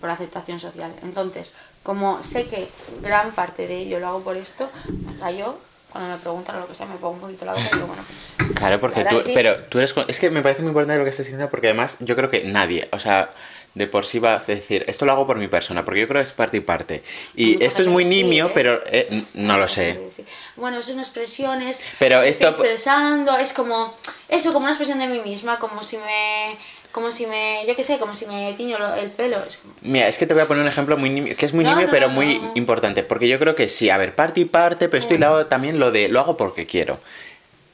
por 0.00 0.10
aceptación 0.10 0.58
social. 0.60 0.92
Entonces, 1.02 1.52
como 1.82 2.22
sé 2.22 2.46
que 2.46 2.68
gran 3.00 3.32
parte 3.32 3.66
de 3.66 3.78
ello 3.82 4.00
lo 4.00 4.08
hago 4.08 4.20
por 4.20 4.36
esto, 4.36 4.68
me 4.88 5.16
callo, 5.18 5.58
cuando 5.94 6.12
me 6.16 6.20
preguntan 6.20 6.56
o 6.56 6.60
lo 6.60 6.66
que 6.68 6.74
sea, 6.74 6.86
me 6.86 6.96
pongo 6.96 7.14
un 7.14 7.20
poquito 7.20 7.44
la 7.44 7.52
boca 7.52 7.64
y 7.70 7.74
digo, 7.76 7.86
bueno, 7.86 8.02
pues... 8.06 8.32
Claro, 8.56 8.80
porque 8.80 9.04
tú, 9.04 9.22
sí. 9.22 9.30
pero 9.32 9.60
tú 9.64 9.78
eres, 9.78 9.94
es 10.08 10.18
que 10.18 10.28
me 10.28 10.42
parece 10.42 10.60
muy 10.62 10.70
importante 10.70 10.98
lo 10.98 11.04
que 11.04 11.10
estás 11.10 11.24
diciendo 11.24 11.48
porque 11.48 11.68
además 11.68 11.98
yo 12.00 12.16
creo 12.16 12.28
que 12.30 12.42
nadie, 12.44 12.88
o 12.90 12.98
sea, 12.98 13.30
de 13.74 13.86
por 13.86 14.04
sí 14.04 14.18
va 14.18 14.34
a 14.34 14.38
decir, 14.40 14.84
esto 14.88 15.04
lo 15.04 15.12
hago 15.12 15.24
por 15.26 15.36
mi 15.36 15.46
persona, 15.48 15.84
porque 15.84 16.00
yo 16.00 16.08
creo 16.08 16.20
que 16.20 16.26
es 16.28 16.32
parte 16.32 16.56
y 16.56 16.60
parte. 16.60 17.02
Y 17.36 17.62
esto 17.64 17.82
es 17.82 17.88
muy 17.88 18.04
sí, 18.04 18.10
nimio, 18.10 18.46
¿eh? 18.46 18.50
pero 18.54 18.80
eh, 18.86 19.22
no 19.34 19.56
lo 19.56 19.68
sé. 19.68 20.00
Sí. 20.14 20.24
Bueno, 20.56 20.82
son 20.82 20.98
expresiones. 21.00 21.80
Pero 21.98 22.22
esto- 22.22 22.48
Estoy 22.48 22.66
expresando, 22.66 23.36
es 23.36 23.52
como. 23.52 23.94
Eso, 24.28 24.52
como 24.52 24.64
una 24.64 24.72
expresión 24.72 24.98
de 25.00 25.06
mí 25.08 25.20
misma, 25.20 25.58
como 25.58 25.82
si 25.82 25.96
me. 25.98 26.56
Como 26.94 27.10
si 27.10 27.26
me. 27.26 27.64
Yo 27.66 27.74
qué 27.74 27.82
sé, 27.82 27.98
como 27.98 28.14
si 28.14 28.24
me 28.24 28.52
tiño 28.52 28.76
el 28.94 29.10
pelo. 29.10 29.38
Es 29.48 29.56
como- 29.56 29.74
Mira, 29.82 30.06
es 30.06 30.16
que 30.16 30.28
te 30.28 30.32
voy 30.34 30.44
a 30.44 30.46
poner 30.46 30.62
un 30.62 30.68
ejemplo 30.68 30.96
muy 30.96 31.34
que 31.34 31.44
es 31.44 31.52
muy 31.52 31.64
No, 31.64 31.70
nimio, 31.70 31.86
no, 31.86 31.90
pero 31.92 32.06
no, 32.06 32.14
muy 32.14 32.40
importante, 32.54 33.02
porque 33.02 33.26
yo 33.26 33.40
creo 33.40 33.56
que 33.56 33.68
sí, 33.68 33.90
a 33.90 33.96
ver, 33.98 34.14
parte 34.14 34.40
y 34.42 34.44
parte, 34.44 34.88
pero 34.88 35.02
estoy 35.02 35.18
lado 35.18 35.46
también 35.46 35.80
lo 35.80 35.90
de, 35.90 36.08
lo 36.08 36.20
hago 36.20 36.36
porque 36.36 36.66
quiero. 36.66 37.00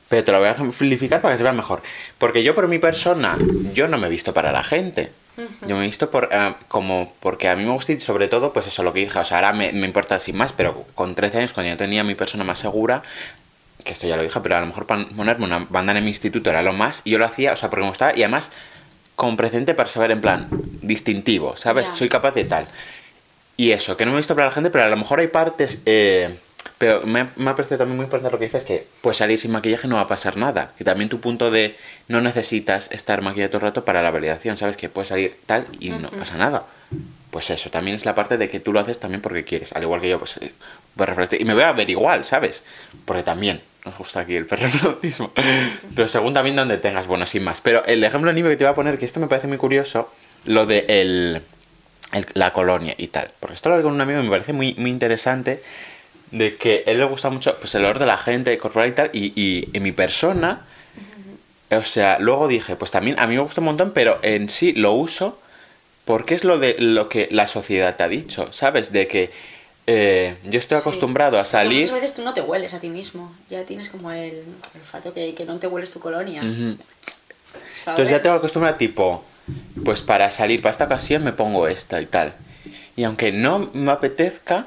Pero 0.09 0.25
te 0.25 0.33
lo 0.33 0.39
voy 0.39 0.49
a 0.49 0.53
ejemplificar 0.53 1.21
para 1.21 1.35
que 1.35 1.37
se 1.37 1.43
vea 1.43 1.53
mejor. 1.53 1.83
Porque 2.16 2.43
yo 2.43 2.55
por 2.55 2.66
mi 2.66 2.79
persona, 2.79 3.37
yo 3.75 3.89
no 3.89 3.99
me 3.99 4.07
he 4.07 4.11
visto 4.11 4.33
para 4.33 4.53
la 4.53 4.64
gente. 4.64 5.12
Yo 5.66 5.77
me 5.77 5.83
he 5.85 5.87
visto 5.87 6.11
por, 6.11 6.31
eh, 6.33 6.55
como 6.68 7.12
porque 7.21 7.49
a 7.51 7.57
mí 7.57 7.64
me 7.64 7.73
gusta 7.73 7.93
y 7.93 8.01
sobre 8.01 8.27
todo, 8.29 8.53
pues 8.55 8.66
eso, 8.66 8.83
lo 8.83 8.93
que 8.95 9.01
dije, 9.01 9.18
o 9.18 9.25
sea, 9.25 9.37
ahora 9.39 9.53
me, 9.53 9.71
me 9.73 9.87
importa 9.87 10.18
sin 10.18 10.37
más, 10.37 10.53
pero 10.55 10.85
con 10.95 11.14
13 11.14 11.39
años, 11.39 11.53
cuando 11.53 11.71
yo 11.71 11.77
tenía 11.77 12.03
mi 12.05 12.14
persona 12.14 12.43
más 12.45 12.59
segura, 12.59 13.03
que 13.85 13.93
esto 13.93 14.07
ya 14.07 14.16
lo 14.16 14.23
dije, 14.23 14.39
pero 14.41 14.57
a 14.57 14.61
lo 14.61 14.66
mejor 14.66 14.87
ponerme 14.87 15.45
una 15.45 15.66
bandana 15.71 15.99
en 16.01 16.05
mi 16.05 16.11
instituto 16.11 16.51
era 16.51 16.61
lo 16.62 16.73
más, 16.75 17.01
y 17.05 17.11
yo 17.11 17.18
lo 17.18 17.25
hacía, 17.25 17.53
o 17.53 17.57
sea, 17.57 17.71
porque 17.71 17.83
me 17.83 17.89
gustaba, 17.89 18.12
y 18.14 18.23
además 18.23 18.51
con 19.21 19.37
presente 19.37 19.75
para 19.75 19.87
saber 19.87 20.12
en 20.12 20.23
plan 20.23 20.49
distintivo, 20.81 21.55
¿sabes? 21.55 21.89
Soy 21.89 22.09
capaz 22.09 22.31
de 22.31 22.47
tal. 22.47 22.66
Y 23.55 23.73
eso, 23.73 23.95
que 23.95 24.07
no 24.07 24.12
me 24.12 24.16
he 24.16 24.21
visto 24.21 24.35
para 24.35 24.47
la 24.47 24.53
gente, 24.53 24.71
pero 24.71 24.85
a 24.85 24.89
lo 24.89 24.97
mejor 24.97 25.21
hay 25.21 25.27
partes. 25.27 25.83
eh, 25.85 26.39
pero 26.79 27.03
me, 27.05 27.27
me 27.37 27.51
ha 27.51 27.55
parecido 27.55 27.77
también 27.77 27.97
muy 27.99 28.05
importante 28.05 28.33
lo 28.33 28.39
que 28.39 28.47
dices, 28.47 28.64
que 28.64 28.87
pues 29.03 29.18
salir 29.18 29.39
sin 29.39 29.51
maquillaje 29.51 29.89
no 29.89 29.97
va 29.97 30.03
a 30.03 30.07
pasar 30.07 30.39
nada. 30.39 30.73
Que 30.79 30.85
también 30.85 31.11
tu 31.11 31.21
punto 31.21 31.51
de 31.51 31.77
no 32.09 32.23
necesitas 32.23 32.91
estar 32.93 33.21
maquillado 33.21 33.51
todo 33.51 33.59
el 33.59 33.62
rato 33.64 33.85
para 33.85 34.03
la 34.03 34.11
validación, 34.11 34.57
¿sabes? 34.57 34.79
Que 34.79 34.89
puedes 34.89 35.09
salir 35.09 35.37
tal 35.45 35.66
y 35.79 35.91
no 35.91 36.09
pasa 36.11 36.39
nada. 36.39 36.64
Pues 37.31 37.51
eso, 37.51 37.68
también 37.68 37.97
es 37.97 38.07
la 38.07 38.14
parte 38.14 38.39
de 38.39 38.49
que 38.49 38.59
tú 38.59 38.73
lo 38.73 38.81
haces 38.81 38.99
también 38.99 39.21
porque 39.21 39.45
quieres. 39.45 39.75
Al 39.75 39.83
igual 39.83 40.01
que 40.01 40.09
yo, 40.09 40.18
pues, 40.18 40.39
eh, 40.39 40.55
pues 40.97 41.11
Y 41.39 41.45
me 41.45 41.53
voy 41.53 41.64
a 41.64 41.73
ver 41.73 41.91
igual, 41.91 42.25
¿sabes? 42.25 42.64
Porque 43.05 43.23
también 43.23 43.61
nos 43.85 43.97
gusta 43.97 44.20
aquí 44.20 44.37
el 44.37 44.47
perreflautismo. 44.47 45.33
Pero 45.95 46.09
según 46.09 46.35
también 46.35 46.57
donde 46.57 46.78
tengas, 46.78 47.07
bueno, 47.07 47.26
sin 47.26 47.43
más. 47.43 47.61
Pero 47.61 47.85
el 47.85 48.03
ejemplo 48.05 48.33
nivel 48.33 48.53
que 48.53 48.57
te 48.57 48.64
voy 48.64 48.72
a 48.72 48.74
poner, 48.74 48.99
que 48.99 49.05
esto 49.05 49.20
me 49.20 49.26
parece 49.26 49.47
muy 49.47 49.57
curioso, 49.57 50.12
lo 50.45 50.66
de 50.66 50.85
el, 50.89 51.43
la 52.35 52.53
colonia 52.53 52.95
y 52.97 53.09
tal. 53.09 53.31
Porque 53.41 53.55
esto 53.55 53.68
lo 53.68 53.76
hablé 53.76 53.85
con 53.85 53.95
un 53.95 54.01
amigo 54.01 54.20
y 54.20 54.24
me 54.24 54.31
parece 54.31 54.53
muy, 54.53 54.74
muy 54.74 54.91
interesante 54.91 55.62
de 56.31 56.57
que 56.57 56.85
a 56.87 56.91
él 56.91 56.99
le 56.99 57.05
gusta 57.05 57.31
mucho 57.31 57.57
pues 57.59 57.74
el 57.74 57.85
olor 57.85 57.99
de 57.99 58.07
la 58.07 58.18
gente, 58.18 58.57
corporal 58.59 58.89
y 58.89 58.93
tal, 58.93 59.11
y, 59.12 59.33
y 59.35 59.68
en 59.72 59.83
mi 59.83 59.93
persona, 59.93 60.62
o 61.70 61.83
sea, 61.83 62.18
luego 62.20 62.47
dije, 62.49 62.76
pues 62.76 62.91
también 62.91 63.18
a 63.18 63.26
mí 63.26 63.35
me 63.35 63.43
gusta 63.43 63.61
un 63.61 63.66
montón, 63.66 63.93
pero 63.93 64.18
en 64.22 64.49
sí 64.49 64.72
lo 64.72 64.93
uso 64.93 65.41
porque 66.05 66.35
es 66.35 66.45
lo 66.45 66.59
de 66.59 66.76
lo 66.78 67.09
que 67.09 67.28
la 67.31 67.47
sociedad 67.47 67.97
te 67.97 68.03
ha 68.03 68.09
dicho, 68.09 68.53
¿sabes? 68.53 68.93
De 68.93 69.07
que 69.07 69.31
eh, 69.87 70.37
yo 70.45 70.59
estoy 70.59 70.78
Sí. 70.78 70.83
acostumbrado 70.83 71.39
a 71.39 71.45
salir... 71.45 71.83
Muchas 71.83 72.01
veces 72.01 72.14
tú 72.14 72.22
no 72.22 72.35
te 72.35 72.41
hueles 72.43 72.74
a 72.74 72.81
ti 72.81 72.89
mismo. 72.89 73.35
Ya 73.49 73.64
tienes 73.64 73.89
como 73.89 74.11
el, 74.12 74.45
olfato 74.74 75.12
que, 75.12 75.35
que 75.35 75.45
no 75.45 75.59
te 75.59 75.66
hueles 75.66 75.91
tu 75.91 76.01
colonia. 76.01 76.43
Entonces 76.43 78.11
ya 78.11 78.22
tengo 78.22 78.37
acostumbrado 78.37 78.76
tipo, 78.76 79.24
pues 79.85 80.01
para 80.01 80.31
salir 80.31 80.61
para 80.62 80.70
esta 80.72 80.85
ocasión 80.85 81.24
me 81.24 81.33
pongo 81.33 81.66
esta 81.66 82.01
y 82.01 82.07
tal. 82.07 82.35
Y 82.97 83.05
aunque 83.05 83.33
no 83.33 83.70
me 83.72 83.91
apetezca, 83.93 84.66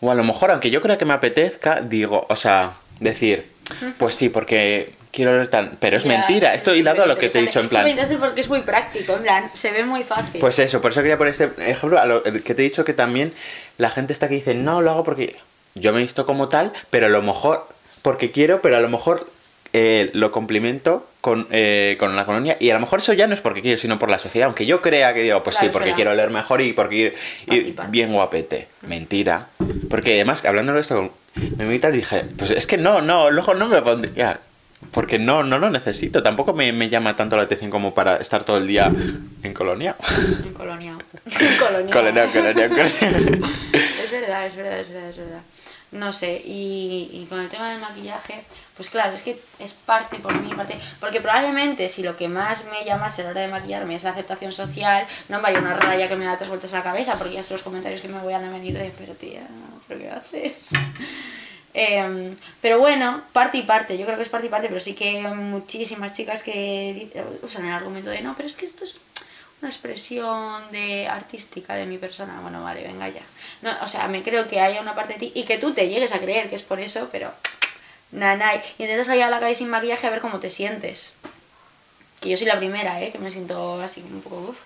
o 0.00 0.10
a 0.10 0.14
lo 0.14 0.22
mejor 0.24 0.50
aunque 0.50 0.70
yo 0.70 0.82
creo 0.82 0.98
que 0.98 1.04
me 1.04 1.14
apetezca, 1.14 1.80
digo, 1.80 2.26
o 2.28 2.36
sea, 2.36 2.74
decir, 3.00 3.50
pues 3.98 4.14
sí, 4.14 4.28
porque 4.28 4.94
quiero 5.12 5.32
ver 5.32 5.48
tan... 5.48 5.76
Pero 5.78 5.98
es 5.98 6.04
Ya, 6.04 6.18
mentira, 6.18 6.54
esto 6.54 6.72
es 6.72 6.78
hilado 6.78 7.04
a 7.04 7.06
lo 7.06 7.18
que 7.18 7.28
te 7.28 7.38
he 7.38 7.42
dicho 7.42 7.60
en 7.60 7.68
plan... 7.68 7.86
Es 7.86 8.08
porque 8.16 8.40
es 8.40 8.48
muy 8.48 8.62
práctico, 8.62 9.14
en 9.14 9.22
plan, 9.22 9.50
se 9.54 9.70
ve 9.70 9.84
muy 9.84 10.02
fácil. 10.02 10.40
Pues 10.40 10.58
eso, 10.58 10.80
por 10.80 10.90
eso 10.90 11.02
quería 11.02 11.18
poner 11.18 11.32
este 11.32 11.50
ejemplo, 11.58 12.00
a 12.00 12.06
lo 12.06 12.22
que 12.22 12.54
te 12.54 12.62
he 12.62 12.64
dicho 12.64 12.84
que 12.84 12.94
también 12.94 13.32
la 13.78 13.90
gente 13.90 14.12
está 14.12 14.28
que 14.28 14.34
dice, 14.34 14.54
no, 14.54 14.80
lo 14.82 14.90
hago 14.90 15.04
porque 15.04 15.36
yo 15.74 15.92
me 15.92 16.00
he 16.00 16.02
visto 16.02 16.26
como 16.26 16.48
tal, 16.48 16.72
pero 16.90 17.06
a 17.06 17.10
lo 17.10 17.22
mejor, 17.22 17.68
porque 18.00 18.32
quiero, 18.32 18.62
pero 18.62 18.76
a 18.76 18.80
lo 18.80 18.88
mejor 18.88 19.28
eh, 19.74 20.10
lo 20.14 20.32
complemento 20.32 21.06
con, 21.20 21.46
eh, 21.50 21.96
con 21.98 22.16
la 22.16 22.24
colonia, 22.24 22.56
y 22.58 22.70
a 22.70 22.74
lo 22.74 22.80
mejor 22.80 23.00
eso 23.00 23.12
ya 23.12 23.26
no 23.26 23.34
es 23.34 23.40
porque 23.40 23.62
quiero, 23.62 23.78
sino 23.78 23.98
por 23.98 24.10
la 24.10 24.18
sociedad, 24.18 24.46
aunque 24.46 24.66
yo 24.66 24.80
crea 24.80 25.12
que 25.14 25.22
digo, 25.22 25.42
pues 25.42 25.56
Claro, 25.56 25.68
sí, 25.68 25.72
porque 25.72 25.92
quiero 25.92 26.14
leer 26.14 26.30
mejor 26.30 26.62
y 26.62 26.72
porque 26.72 27.14
ir 27.46 27.74
party. 27.74 27.90
bien 27.90 28.12
guapete. 28.12 28.68
Mentira. 28.82 29.48
Porque 29.88 30.14
además, 30.14 30.44
hablando 30.44 30.72
de 30.72 30.80
esto 30.80 30.96
con 30.96 31.10
mi 31.34 31.74
y 31.74 31.78
dije, 31.78 32.24
pues 32.36 32.50
es 32.50 32.66
que 32.66 32.76
no, 32.76 33.00
no, 33.00 33.30
luego 33.30 33.54
no 33.54 33.68
me 33.68 33.80
pondría. 33.82 34.40
Porque 34.90 35.18
no, 35.18 35.42
no 35.42 35.58
lo 35.58 35.70
necesito. 35.70 36.22
Tampoco 36.22 36.52
me, 36.52 36.72
me 36.72 36.90
llama 36.90 37.16
tanto 37.16 37.36
la 37.36 37.44
atención 37.44 37.70
como 37.70 37.94
para 37.94 38.16
estar 38.16 38.44
todo 38.44 38.58
el 38.58 38.66
día 38.66 38.92
en 39.42 39.54
colonia. 39.54 39.96
En 40.44 40.52
colonia. 40.52 40.98
En 41.40 41.56
colonia. 41.56 41.92
Colonia, 41.92 42.32
colonia, 42.32 42.68
colonia. 42.68 43.50
Es 44.02 44.10
verdad, 44.10 44.46
es 44.46 44.56
verdad, 44.56 44.78
es 44.80 44.88
verdad, 44.90 45.08
es 45.08 45.16
verdad. 45.16 45.40
no 45.92 46.12
sé, 46.12 46.42
y, 46.44 47.08
y 47.12 47.26
con 47.28 47.38
el 47.40 47.48
tema 47.48 47.70
del 47.70 47.80
maquillaje, 47.80 48.42
pues 48.76 48.88
claro, 48.90 49.12
es 49.12 49.22
que 49.22 49.40
es 49.58 49.74
parte 49.74 50.16
por 50.18 50.38
mí, 50.40 50.52
parte, 50.54 50.78
porque 51.00 51.20
probablemente 51.20 51.88
si 51.88 52.02
lo 52.02 52.16
que 52.16 52.28
más 52.28 52.64
me 52.64 52.84
llamase 52.84 53.20
a 53.20 53.24
la 53.26 53.30
hora 53.30 53.40
de 53.42 53.48
maquillarme 53.48 53.94
es 53.94 54.02
la 54.02 54.10
aceptación 54.10 54.52
social, 54.52 55.06
no 55.28 55.40
me 55.40 55.48
haría 55.48 55.60
una 55.60 55.74
raya 55.74 56.08
que 56.08 56.16
me 56.16 56.24
da 56.24 56.36
tres 56.36 56.48
vueltas 56.48 56.72
a 56.72 56.78
la 56.78 56.82
cabeza, 56.82 57.16
porque 57.18 57.34
ya 57.34 57.42
son 57.42 57.56
los 57.56 57.62
comentarios 57.62 58.00
que 58.00 58.08
me 58.08 58.20
voy 58.20 58.32
a 58.32 58.38
venir 58.38 58.76
de, 58.76 58.92
pero 58.98 59.12
tía, 59.14 59.42
¿pero 59.86 60.00
qué 60.00 60.10
haces? 60.10 60.70
Em, 61.74 62.36
pero 62.60 62.78
bueno, 62.78 63.22
parte 63.32 63.58
y 63.58 63.62
parte, 63.62 63.96
yo 63.96 64.04
creo 64.04 64.16
que 64.16 64.24
es 64.24 64.28
parte 64.28 64.46
y 64.46 64.50
parte, 64.50 64.68
pero 64.68 64.80
sí 64.80 64.94
que 64.94 65.22
muchísimas 65.28 66.12
chicas 66.12 66.42
que 66.42 67.10
usan 67.42 67.64
el 67.64 67.72
argumento 67.72 68.10
de 68.10 68.20
no, 68.20 68.34
pero 68.36 68.46
es 68.46 68.54
que 68.54 68.66
esto 68.66 68.84
es 68.84 69.00
una 69.62 69.70
expresión 69.70 70.70
de 70.72 71.06
artística 71.08 71.74
de 71.74 71.86
mi 71.86 71.96
persona. 71.96 72.40
Bueno, 72.40 72.62
vale, 72.62 72.82
venga 72.82 73.08
ya. 73.08 73.22
No, 73.62 73.70
o 73.82 73.88
sea, 73.88 74.08
me 74.08 74.22
creo 74.22 74.48
que 74.48 74.60
haya 74.60 74.80
una 74.80 74.94
parte 74.94 75.14
de 75.14 75.18
ti 75.20 75.32
y 75.34 75.44
que 75.44 75.56
tú 75.56 75.72
te 75.72 75.88
llegues 75.88 76.12
a 76.12 76.18
creer 76.18 76.48
que 76.48 76.56
es 76.56 76.62
por 76.62 76.80
eso, 76.80 77.08
pero 77.12 77.32
nanay. 78.10 78.60
Y 78.78 78.82
intentas 78.82 79.06
salir 79.06 79.22
a 79.22 79.30
la 79.30 79.40
calle 79.40 79.54
sin 79.54 79.68
maquillaje 79.68 80.06
a 80.06 80.10
ver 80.10 80.20
cómo 80.20 80.40
te 80.40 80.50
sientes. 80.50 81.14
Que 82.20 82.28
yo 82.30 82.36
soy 82.36 82.46
la 82.46 82.58
primera, 82.58 83.00
¿eh? 83.02 83.12
Que 83.12 83.18
me 83.18 83.30
siento 83.30 83.80
así 83.80 84.00
un 84.02 84.20
poco 84.20 84.50
uff. 84.50 84.58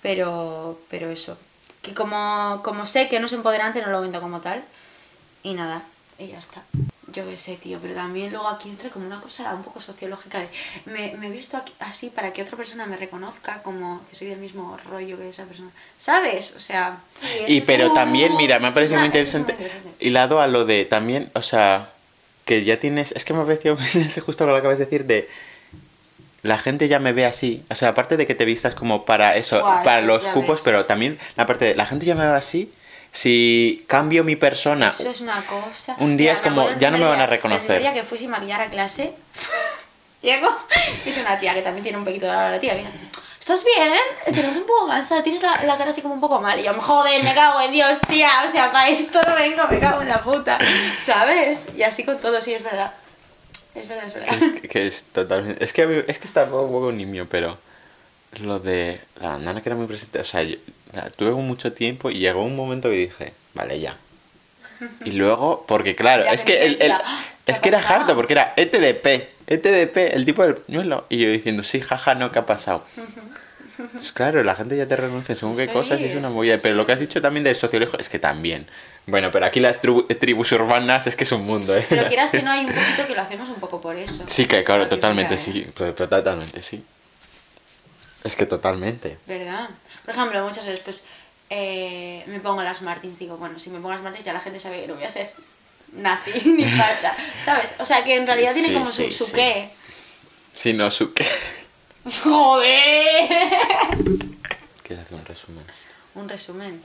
Pero, 0.00 0.80
pero 0.88 1.10
eso. 1.10 1.36
Que 1.82 1.92
como, 1.92 2.60
como 2.62 2.86
sé 2.86 3.08
que 3.08 3.20
no 3.20 3.26
es 3.26 3.32
empoderante, 3.32 3.82
no 3.82 3.90
lo 3.90 4.00
vendo 4.00 4.20
como 4.20 4.40
tal. 4.40 4.64
Y 5.42 5.54
nada, 5.54 5.82
y 6.20 6.28
ya 6.28 6.38
está. 6.38 6.62
Yo 7.12 7.26
qué 7.28 7.36
sé, 7.36 7.56
tío, 7.56 7.78
pero 7.82 7.94
también 7.94 8.30
luego 8.30 8.46
aquí 8.46 8.68
entra 8.68 8.88
como 8.90 9.04
una 9.04 9.20
cosa 9.20 9.52
un 9.54 9.64
poco 9.64 9.80
sociológica 9.80 10.38
de 10.38 10.48
me, 10.86 11.12
me 11.16 11.26
he 11.26 11.30
visto 11.30 11.56
aquí- 11.56 11.72
así 11.80 12.08
para 12.08 12.32
que 12.32 12.40
otra 12.42 12.56
persona 12.56 12.86
me 12.86 12.96
reconozca 12.96 13.62
como 13.62 14.00
que 14.08 14.14
soy 14.14 14.28
del 14.28 14.38
mismo 14.38 14.76
rollo 14.88 15.18
que 15.18 15.28
esa 15.28 15.42
persona. 15.44 15.70
¿Sabes? 15.98 16.52
O 16.54 16.60
sea, 16.60 17.00
sí, 17.10 17.26
Y 17.48 17.60
pero 17.62 17.92
también, 17.92 18.36
mira, 18.36 18.60
me 18.60 18.68
ha 18.68 18.70
parecido 18.70 18.98
muy 18.98 19.06
interesante. 19.06 19.54
muy 19.54 19.62
interesante. 19.64 20.04
Hilado 20.04 20.40
a 20.40 20.46
lo 20.46 20.64
de 20.64 20.84
también, 20.84 21.30
o 21.34 21.42
sea, 21.42 21.90
que 22.44 22.64
ya 22.64 22.78
tienes. 22.78 23.10
Es 23.10 23.24
que 23.24 23.32
me 23.32 23.40
ha 23.40 23.44
parecido 23.44 23.76
justo 24.24 24.46
lo 24.46 24.52
que 24.52 24.58
acabas 24.58 24.78
de 24.78 24.84
decir 24.84 25.04
de. 25.04 25.28
La 26.42 26.58
gente 26.58 26.88
ya 26.88 26.98
me 27.00 27.12
ve 27.12 27.26
así. 27.26 27.64
O 27.70 27.74
sea, 27.74 27.88
aparte 27.90 28.16
de 28.16 28.26
que 28.26 28.34
te 28.34 28.44
vistas 28.44 28.74
como 28.74 29.04
para 29.04 29.36
eso, 29.36 29.60
para 29.60 30.00
los 30.00 30.26
cupos, 30.28 30.56
ves. 30.56 30.60
pero 30.64 30.86
también 30.86 31.18
la 31.36 31.44
parte 31.44 31.64
de 31.66 31.74
la 31.74 31.84
gente 31.86 32.06
ya 32.06 32.14
me 32.14 32.24
ve 32.26 32.34
así. 32.36 32.72
Si 33.12 33.84
cambio 33.88 34.22
mi 34.24 34.36
persona. 34.36 34.88
Eso 34.90 35.10
es 35.10 35.20
una 35.20 35.44
cosa. 35.46 35.96
Un 35.98 36.16
día 36.16 36.32
es 36.32 36.42
como, 36.42 36.68
ya 36.78 36.90
no 36.90 36.98
me 36.98 37.04
van 37.06 37.20
a 37.20 37.26
reconocer. 37.26 37.76
El 37.76 37.82
día 37.82 37.92
que 37.92 38.02
fui 38.04 38.18
sin 38.18 38.30
maquillar 38.30 38.60
a 38.60 38.68
clase, 38.68 39.12
llego, 40.22 40.48
dice 41.04 41.20
una 41.20 41.38
tía 41.38 41.54
que 41.54 41.62
también 41.62 41.82
tiene 41.82 41.98
un 41.98 42.04
poquito 42.04 42.26
de 42.26 42.32
la 42.32 42.60
tía, 42.60 42.74
mira, 42.74 42.90
¿estás 43.38 43.64
bien? 43.64 43.92
Te 44.24 44.42
noto 44.42 44.60
un 44.60 44.66
poco 44.66 44.86
cansada, 44.88 45.22
tienes 45.22 45.42
la, 45.42 45.62
la 45.64 45.76
cara 45.76 45.90
así 45.90 46.02
como 46.02 46.14
un 46.14 46.20
poco 46.20 46.40
mal. 46.40 46.58
Y 46.60 46.62
yo, 46.62 46.72
joder, 46.74 47.22
me 47.24 47.34
cago 47.34 47.60
en 47.62 47.72
Dios, 47.72 47.98
tía, 48.08 48.30
o 48.48 48.52
sea, 48.52 48.70
para 48.70 48.88
esto 48.90 49.20
no 49.26 49.34
vengo, 49.34 49.64
me 49.68 49.78
cago 49.80 50.02
en 50.02 50.08
la 50.08 50.22
puta, 50.22 50.58
¿sabes? 51.02 51.66
Y 51.76 51.82
así 51.82 52.04
con 52.04 52.18
todo, 52.20 52.40
sí, 52.40 52.54
es 52.54 52.62
verdad. 52.62 52.92
Es 53.74 53.88
verdad, 53.88 54.06
es 54.06 54.14
verdad. 54.14 54.28
que, 54.38 54.66
es, 54.66 54.70
que 54.70 54.86
es 54.86 55.04
totalmente. 55.12 55.64
Es 55.64 55.72
que, 55.72 55.86
mí- 55.86 56.04
es 56.06 56.18
que 56.18 56.26
está 56.26 56.44
un 56.44 56.50
poco 56.72 56.92
nimio, 56.92 57.28
pero. 57.28 57.58
Lo 58.38 58.60
de 58.60 59.00
la 59.20 59.38
nana 59.38 59.62
que 59.62 59.68
era 59.68 59.76
muy 59.76 59.86
presente. 59.86 60.20
O 60.20 60.24
sea, 60.24 60.42
yo 60.42 60.56
la 60.92 61.10
tuve 61.10 61.32
mucho 61.32 61.72
tiempo 61.72 62.10
y 62.10 62.18
llegó 62.18 62.42
un 62.44 62.54
momento 62.56 62.88
que 62.88 62.96
dije, 62.96 63.32
vale, 63.54 63.80
ya. 63.80 63.96
Y 65.04 65.12
luego, 65.12 65.64
porque 65.66 65.94
claro, 65.96 66.24
Ya 66.24 66.30
es 66.30 66.42
que 66.44 66.54
el, 66.64 66.72
el- 66.72 66.78
penitencia. 66.78 67.24
¿Qué 67.44 67.52
es 67.52 67.60
que 67.60 67.68
era 67.70 67.80
harto, 67.80 68.14
porque 68.14 68.34
era 68.34 68.52
ETDP, 68.56 69.28
ETDP, 69.48 70.14
el 70.14 70.24
tipo 70.24 70.42
del 70.44 70.54
pañuelo. 70.56 71.06
Y 71.08 71.18
yo 71.18 71.30
diciendo, 71.30 71.62
sí, 71.64 71.80
jaja, 71.80 72.14
no, 72.14 72.30
¿qué 72.30 72.38
ha 72.38 72.46
pasado? 72.46 72.84
Pues 73.94 74.12
claro, 74.12 74.44
la 74.44 74.54
gente 74.54 74.76
ya 74.76 74.84
te 74.86 74.94
reconoce 74.94 75.34
según 75.34 75.56
qué 75.56 75.64
Sí, 75.64 75.72
cosas 75.72 75.98
y 76.02 76.04
es 76.04 76.14
una 76.14 76.28
movida. 76.28 76.56
sí, 76.56 76.60
pero 76.62 76.74
lo 76.74 76.84
que 76.84 76.92
has 76.92 77.00
dicho 77.00 77.22
también 77.22 77.44
del 77.44 77.56
sociológico 77.56 77.96
es 77.98 78.10
que 78.10 78.18
también. 78.18 78.66
Bueno, 79.06 79.30
pero 79.32 79.46
aquí 79.46 79.58
las 79.58 79.80
tribu- 79.82 80.06
tribus 80.18 80.52
urbanas 80.52 81.06
es 81.06 81.16
que 81.16 81.24
es 81.24 81.32
un 81.32 81.46
mundo, 81.46 81.74
¿eh? 81.74 81.86
Pero 81.88 82.04
quieras 82.08 82.30
que 82.30 82.42
no, 82.42 82.50
hay 82.50 82.66
un 82.66 82.72
poquito 82.72 83.06
que 83.06 83.14
lo 83.14 83.22
hacemos 83.22 83.48
un 83.48 83.54
poco 83.54 83.80
por 83.80 83.96
eso. 83.96 84.22
Sí, 84.26 84.44
que 84.44 84.62
claro, 84.64 84.84
que 84.84 84.90
totalmente, 84.90 85.36
¿eh? 85.36 85.38
sí. 85.38 85.66
to- 85.74 85.94
to- 85.94 86.08
Totalmente, 86.10 86.60
sí. 86.62 86.84
Es 88.24 88.36
que 88.36 88.46
totalmente. 88.46 89.18
¿Verdad? 89.26 89.68
Por 90.04 90.14
ejemplo, 90.14 90.44
muchas 90.46 90.64
veces 90.66 90.80
pues 90.84 91.04
eh, 91.48 92.22
me 92.26 92.40
pongo 92.40 92.62
las 92.62 92.82
Martins, 92.82 93.18
digo, 93.18 93.36
bueno, 93.36 93.58
si 93.58 93.70
me 93.70 93.76
pongo 93.78 93.92
las 93.92 94.02
Martins 94.02 94.24
ya 94.24 94.32
la 94.32 94.40
gente 94.40 94.60
sabe 94.60 94.82
que 94.82 94.88
no 94.88 94.94
voy 94.94 95.04
a 95.04 95.10
ser 95.10 95.30
nazi 95.92 96.32
ni 96.50 96.64
facha, 96.64 97.16
¿sabes? 97.44 97.74
O 97.78 97.86
sea 97.86 98.04
que 98.04 98.16
en 98.16 98.26
realidad 98.26 98.52
tiene 98.52 98.68
Sí, 98.68 98.74
como 98.74 98.86
sí, 98.86 99.10
su, 99.10 99.18
su 99.24 99.26
sí. 99.26 99.32
qué. 99.34 99.70
Si 100.54 100.72
no, 100.74 100.90
su 100.90 101.12
qué. 101.14 101.26
¡Joder! 102.22 103.28
Quieres 104.82 105.04
hacer 105.06 105.18
un 105.18 105.24
resumen. 105.24 105.64
Un 106.14 106.28
resumen. 106.28 106.82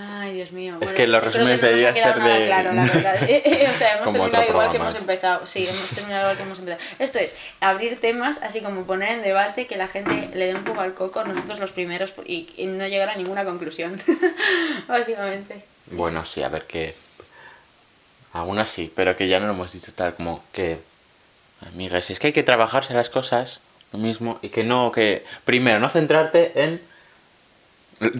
Ay, 0.00 0.34
Dios 0.34 0.52
mío. 0.52 0.76
Es 0.80 0.92
que 0.92 1.08
los 1.08 1.22
resúmenes 1.24 1.60
no 1.60 1.66
deberían 1.68 1.94
ser 1.94 2.14
de- 2.22 2.46
Claro, 2.46 2.72
la 2.72 2.84
verdad. 2.84 3.16
O 3.74 3.76
sea, 3.76 3.94
hemos 3.94 4.04
Como 4.04 4.18
terminado 4.30 4.48
igual 4.50 4.70
que 4.70 4.76
hemos 4.76 4.94
empezado. 4.94 5.44
Sí, 5.46 5.66
hemos 5.66 5.88
terminado 5.88 6.22
igual 6.22 6.36
que 6.36 6.42
hemos 6.44 6.58
empezado. 6.60 6.82
Esto 7.00 7.18
es 7.18 7.36
abrir 7.60 7.98
temas, 7.98 8.40
así 8.42 8.60
como 8.60 8.84
poner 8.84 9.10
en 9.12 9.22
debate, 9.22 9.66
que 9.66 9.76
la 9.76 9.88
gente 9.88 10.30
le 10.34 10.46
dé 10.46 10.54
un 10.54 10.62
poco 10.64 10.80
al 10.82 10.94
coco, 10.94 11.24
nosotros 11.24 11.58
los 11.58 11.72
primeros, 11.72 12.12
y, 12.24 12.48
y 12.56 12.66
no 12.66 12.86
llegar 12.86 13.08
a 13.08 13.16
ninguna 13.16 13.44
conclusión. 13.44 14.00
Básicamente. 14.88 15.64
Bueno, 15.86 16.24
sí, 16.24 16.42
a 16.42 16.48
ver 16.48 16.64
qué. 16.64 16.94
Algunas 18.32 18.68
sí, 18.68 18.92
pero 18.94 19.16
que 19.16 19.26
ya 19.26 19.40
no 19.40 19.46
lo 19.46 19.52
hemos 19.52 19.72
dicho 19.72 19.92
tal 19.94 20.14
como 20.14 20.44
que. 20.52 20.78
Amigas, 21.66 22.08
es 22.10 22.20
que 22.20 22.28
hay 22.28 22.32
que 22.32 22.44
trabajarse 22.44 22.94
las 22.94 23.10
cosas, 23.10 23.60
lo 23.92 23.98
mismo, 23.98 24.38
y 24.42 24.50
que 24.50 24.62
no, 24.64 24.92
que. 24.92 25.24
Primero, 25.44 25.80
no 25.80 25.88
centrarte 25.90 26.52
en. 26.62 26.80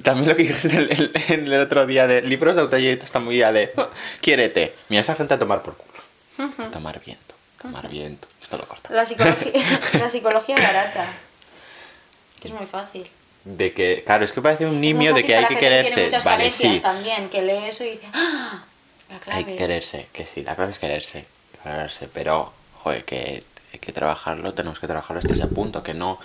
También 0.03 0.29
lo 0.29 0.37
que 0.37 0.43
dijiste 0.43 0.69
en 0.69 0.79
el, 0.91 1.13
en 1.29 1.53
el 1.53 1.61
otro 1.61 1.87
día 1.87 2.07
de 2.07 2.23
libros 2.23 2.57
de 2.57 2.63
autoayuda, 2.63 3.05
esta 3.05 3.19
movida 3.21 3.53
de. 3.53 3.73
Quiérete. 4.21 4.75
Mira, 4.89 5.01
esa 5.01 5.15
gente 5.15 5.35
a 5.35 5.39
tomar 5.39 5.63
por 5.63 5.77
culo. 5.77 5.89
Tomar 6.73 7.01
viento, 7.05 7.35
tomar 7.63 7.89
viento. 7.89 8.27
Esto 8.43 8.57
lo 8.59 8.67
corta. 8.67 8.93
La 8.93 9.05
psicología, 9.07 9.53
la 9.99 10.11
psicología 10.11 10.57
barata. 10.57 11.13
Que 12.41 12.49
es 12.49 12.55
muy 12.55 12.67
fácil. 12.67 13.09
De 13.45 13.73
que, 13.73 14.03
claro, 14.05 14.25
es 14.25 14.33
que 14.33 14.41
parece 14.43 14.67
un 14.67 14.81
nimio 14.81 15.13
muy 15.13 15.23
de 15.23 15.27
que 15.27 15.37
hay 15.37 15.47
que 15.47 15.57
quererse. 15.57 16.05
muchas 16.07 16.25
Vale, 16.25 16.51
sí. 16.51 16.81
también, 16.81 17.29
que 17.29 17.43
lee 17.43 17.65
eso 17.69 17.85
y 17.85 17.91
dice, 17.91 18.07
¡Ah! 18.13 18.65
La 19.11 19.19
clave. 19.21 19.39
Hay 19.39 19.45
que 19.45 19.57
quererse, 19.57 20.07
que 20.13 20.27
sí, 20.27 20.43
la 20.43 20.55
clave 20.55 20.71
es 20.73 20.79
quererse, 20.79 21.25
quererse, 21.63 22.09
pero, 22.13 22.53
joder, 22.83 23.05
que 23.05 23.43
hay 23.73 23.79
que 23.79 23.93
trabajarlo, 23.93 24.53
tenemos 24.55 24.79
que 24.81 24.87
trabajarlo 24.87 25.21
hasta 25.21 25.33
ese 25.33 25.47
punto, 25.47 25.83
que 25.83 25.95
no 25.95 26.19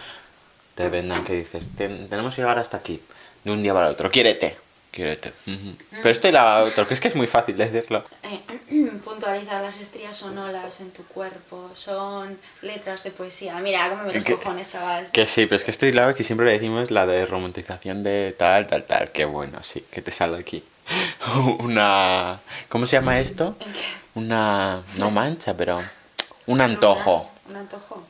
te 0.76 0.90
vendan 0.90 1.24
que 1.24 1.34
dices, 1.34 1.70
"Ten- 1.78 2.10
tenemos 2.10 2.36
que 2.36 2.42
llegar 2.42 2.60
hasta 2.60 2.78
aquí, 2.78 3.02
de 3.44 3.52
un 3.52 3.62
día 3.64 3.74
para 3.74 3.90
otro, 3.90 4.10
quiérete, 4.12 4.56
quiérete. 4.92 5.34
ujú. 5.48 5.76
Pero 5.92 6.10
esto 6.10 6.28
y 6.28 6.32
la 6.32 6.64
otro, 6.64 6.88
que 6.88 6.94
es 6.94 7.00
que 7.00 7.08
es 7.10 7.16
muy 7.16 7.28
fácil 7.28 7.58
decirlo. 7.58 8.04
Eh, 8.24 8.90
puntualizar 9.04 9.62
las 9.62 9.80
estrías 9.80 10.16
son 10.16 10.38
olas 10.38 10.80
en 10.80 10.92
tu 10.92 11.04
cuerpo, 11.06 11.70
son 11.74 12.38
letras 12.62 13.04
de 13.04 13.12
poesía. 13.12 13.56
Mira, 13.60 13.90
cómo 13.90 14.04
me 14.04 14.14
los 14.14 14.24
Que- 14.24 14.36
cojones, 14.36 14.72
chaval. 14.72 15.10
Que 15.12 15.28
sí, 15.28 15.46
pero 15.46 15.58
es 15.58 15.64
que 15.64 15.72
estoy 15.72 15.92
claro 15.92 16.16
que 16.16 16.24
siempre 16.24 16.46
le 16.46 16.54
decimos 16.54 16.92
la 16.92 17.06
de 17.06 17.26
romantización 17.26 18.04
de 18.04 18.36
tal, 18.38 18.68
tal, 18.68 18.84
tal, 18.86 19.12
que 19.12 19.26
bueno, 19.26 19.62
sí, 19.64 19.84
que 19.92 20.02
te 20.02 20.12
sale 20.12 20.38
aquí. 20.38 20.64
Una... 21.60 22.40
¿Cómo 22.70 22.86
se 22.86 22.98
llama 22.98 23.20
esto? 23.20 23.56
Una... 24.16 24.84
no 24.98 25.12
mancha, 25.12 25.54
pero... 25.56 25.82
Un 26.46 26.60
antojo. 26.62 27.30
Un 27.50 27.56
antojo. 27.56 28.04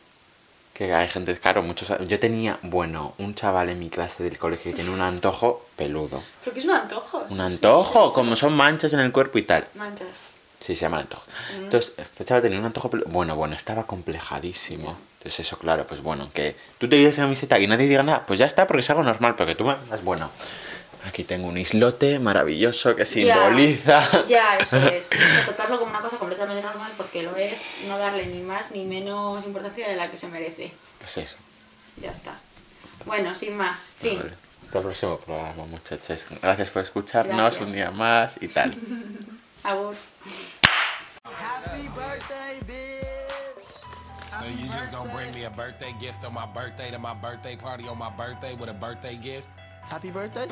Que 0.74 0.94
hay 0.94 1.08
gente, 1.08 1.38
claro, 1.38 1.62
muchos. 1.62 1.94
Yo 2.08 2.20
tenía, 2.20 2.58
bueno, 2.64 3.14
un 3.20 3.36
chaval 3.36 3.70
en 3.70 3.78
mi 3.78 3.90
clase 3.90 4.24
del 4.24 4.40
colegio 4.40 4.72
que 4.72 4.78
tenía 4.78 4.92
un 4.92 5.02
antojo 5.02 5.66
peludo. 5.76 6.24
¿Pero 6.44 6.54
qué 6.54 6.60
es 6.60 6.66
un 6.66 6.72
antojo? 6.72 7.26
Un 7.30 7.40
¿Es 7.40 7.46
antojo, 7.46 8.12
como 8.14 8.36
son 8.36 8.54
manchas 8.54 8.94
en 8.94 9.00
el 9.00 9.12
cuerpo 9.12 9.38
y 9.38 9.44
tal. 9.44 9.68
Manchas. 9.76 10.32
Sí, 10.60 10.76
se 10.76 10.82
llama 10.82 11.00
antojo. 11.00 11.24
Mm. 11.60 11.64
Entonces, 11.66 11.94
este 12.00 12.26
chaval 12.26 12.42
tenía 12.42 12.58
un 12.58 12.66
antojo 12.66 12.90
peludo. 12.90 13.08
Bueno, 13.10 13.36
bueno, 13.36 13.56
estaba 13.56 13.84
complejadísimo. 13.84 14.98
Entonces, 15.20 15.46
eso, 15.46 15.58
claro, 15.60 15.86
pues 15.86 16.02
bueno, 16.02 16.30
que 16.34 16.56
tú 16.80 16.90
te 16.90 16.98
lleves 16.98 17.18
una 17.18 17.28
camiseta 17.28 17.60
y 17.60 17.68
nadie 17.68 17.88
diga 17.88 18.02
nada, 18.02 18.26
pues 18.26 18.40
ya 18.40 18.46
está, 18.46 18.66
porque 18.66 18.82
es 18.82 18.90
algo 18.90 19.04
normal, 19.04 19.36
porque 19.36 19.54
tú 19.56 19.66
me 19.66 19.76
digas, 19.76 20.04
bueno, 20.04 20.32
aquí 21.06 21.24
tengo 21.24 21.48
un 21.48 21.58
islote 21.58 22.20
maravilloso 22.20 22.96
que 22.96 23.06
simboliza. 23.06 24.26
Ya, 24.28 24.58
eso 24.58 24.78
es. 24.78 25.08
O 25.08 25.16
sea, 25.16 25.46
tratarlo 25.46 25.80
como 25.80 25.92
una 25.92 26.02
cosa 26.02 26.18
completamente 26.18 26.62
normal 26.64 26.92
porque 26.98 27.24
lo 27.24 27.36
es, 27.36 27.62
no 27.88 27.98
darle 27.98 28.26
ni 28.28 28.42
más 28.42 28.72
ni 28.72 28.86
menos 28.86 29.44
importancia 29.46 29.88
de 29.88 29.96
la 29.96 30.10
que 30.10 30.18
se 30.18 30.28
merece. 30.28 30.72
Pues 31.00 31.18
eso. 31.18 31.36
Ya 32.02 32.12
está. 32.12 32.36
Bueno, 33.06 33.36
sin 33.36 33.56
más. 33.58 33.92
Fin. 34.00 34.20
Vale. 34.20 34.34
Hasta 34.64 34.78
el 34.80 34.84
próximo 34.86 35.18
programa, 35.18 35.66
muchachos. 35.66 36.26
Gracias 36.42 36.70
por 36.70 36.82
escucharnos 36.82 37.36
Gracias. 37.36 37.62
un 37.62 37.74
día 37.74 37.92
más 37.92 38.38
y 38.42 38.48
tal. 38.48 38.74
Abur. 39.64 39.96
Happy 41.26 41.88
birthday, 41.90 42.60
bitch. 42.66 43.84
So 44.40 44.46
you 44.46 44.68
just 44.68 44.92
gonna 44.92 45.14
bring 45.14 45.34
me 45.34 45.44
a 45.46 45.50
birthday 45.50 45.94
gift 46.00 46.26
on 46.26 46.34
my 46.34 46.46
birthday 46.46 46.92
to 46.92 46.98
my 46.98 47.14
birthday 47.14 47.56
party 47.56 47.88
on 47.88 47.98
my 47.98 48.10
birthday 48.10 48.56
with 48.56 48.70
a 48.70 48.74
birthday 48.74 49.16
gift? 49.16 49.48
Happy 49.90 50.10
birthday. 50.10 50.48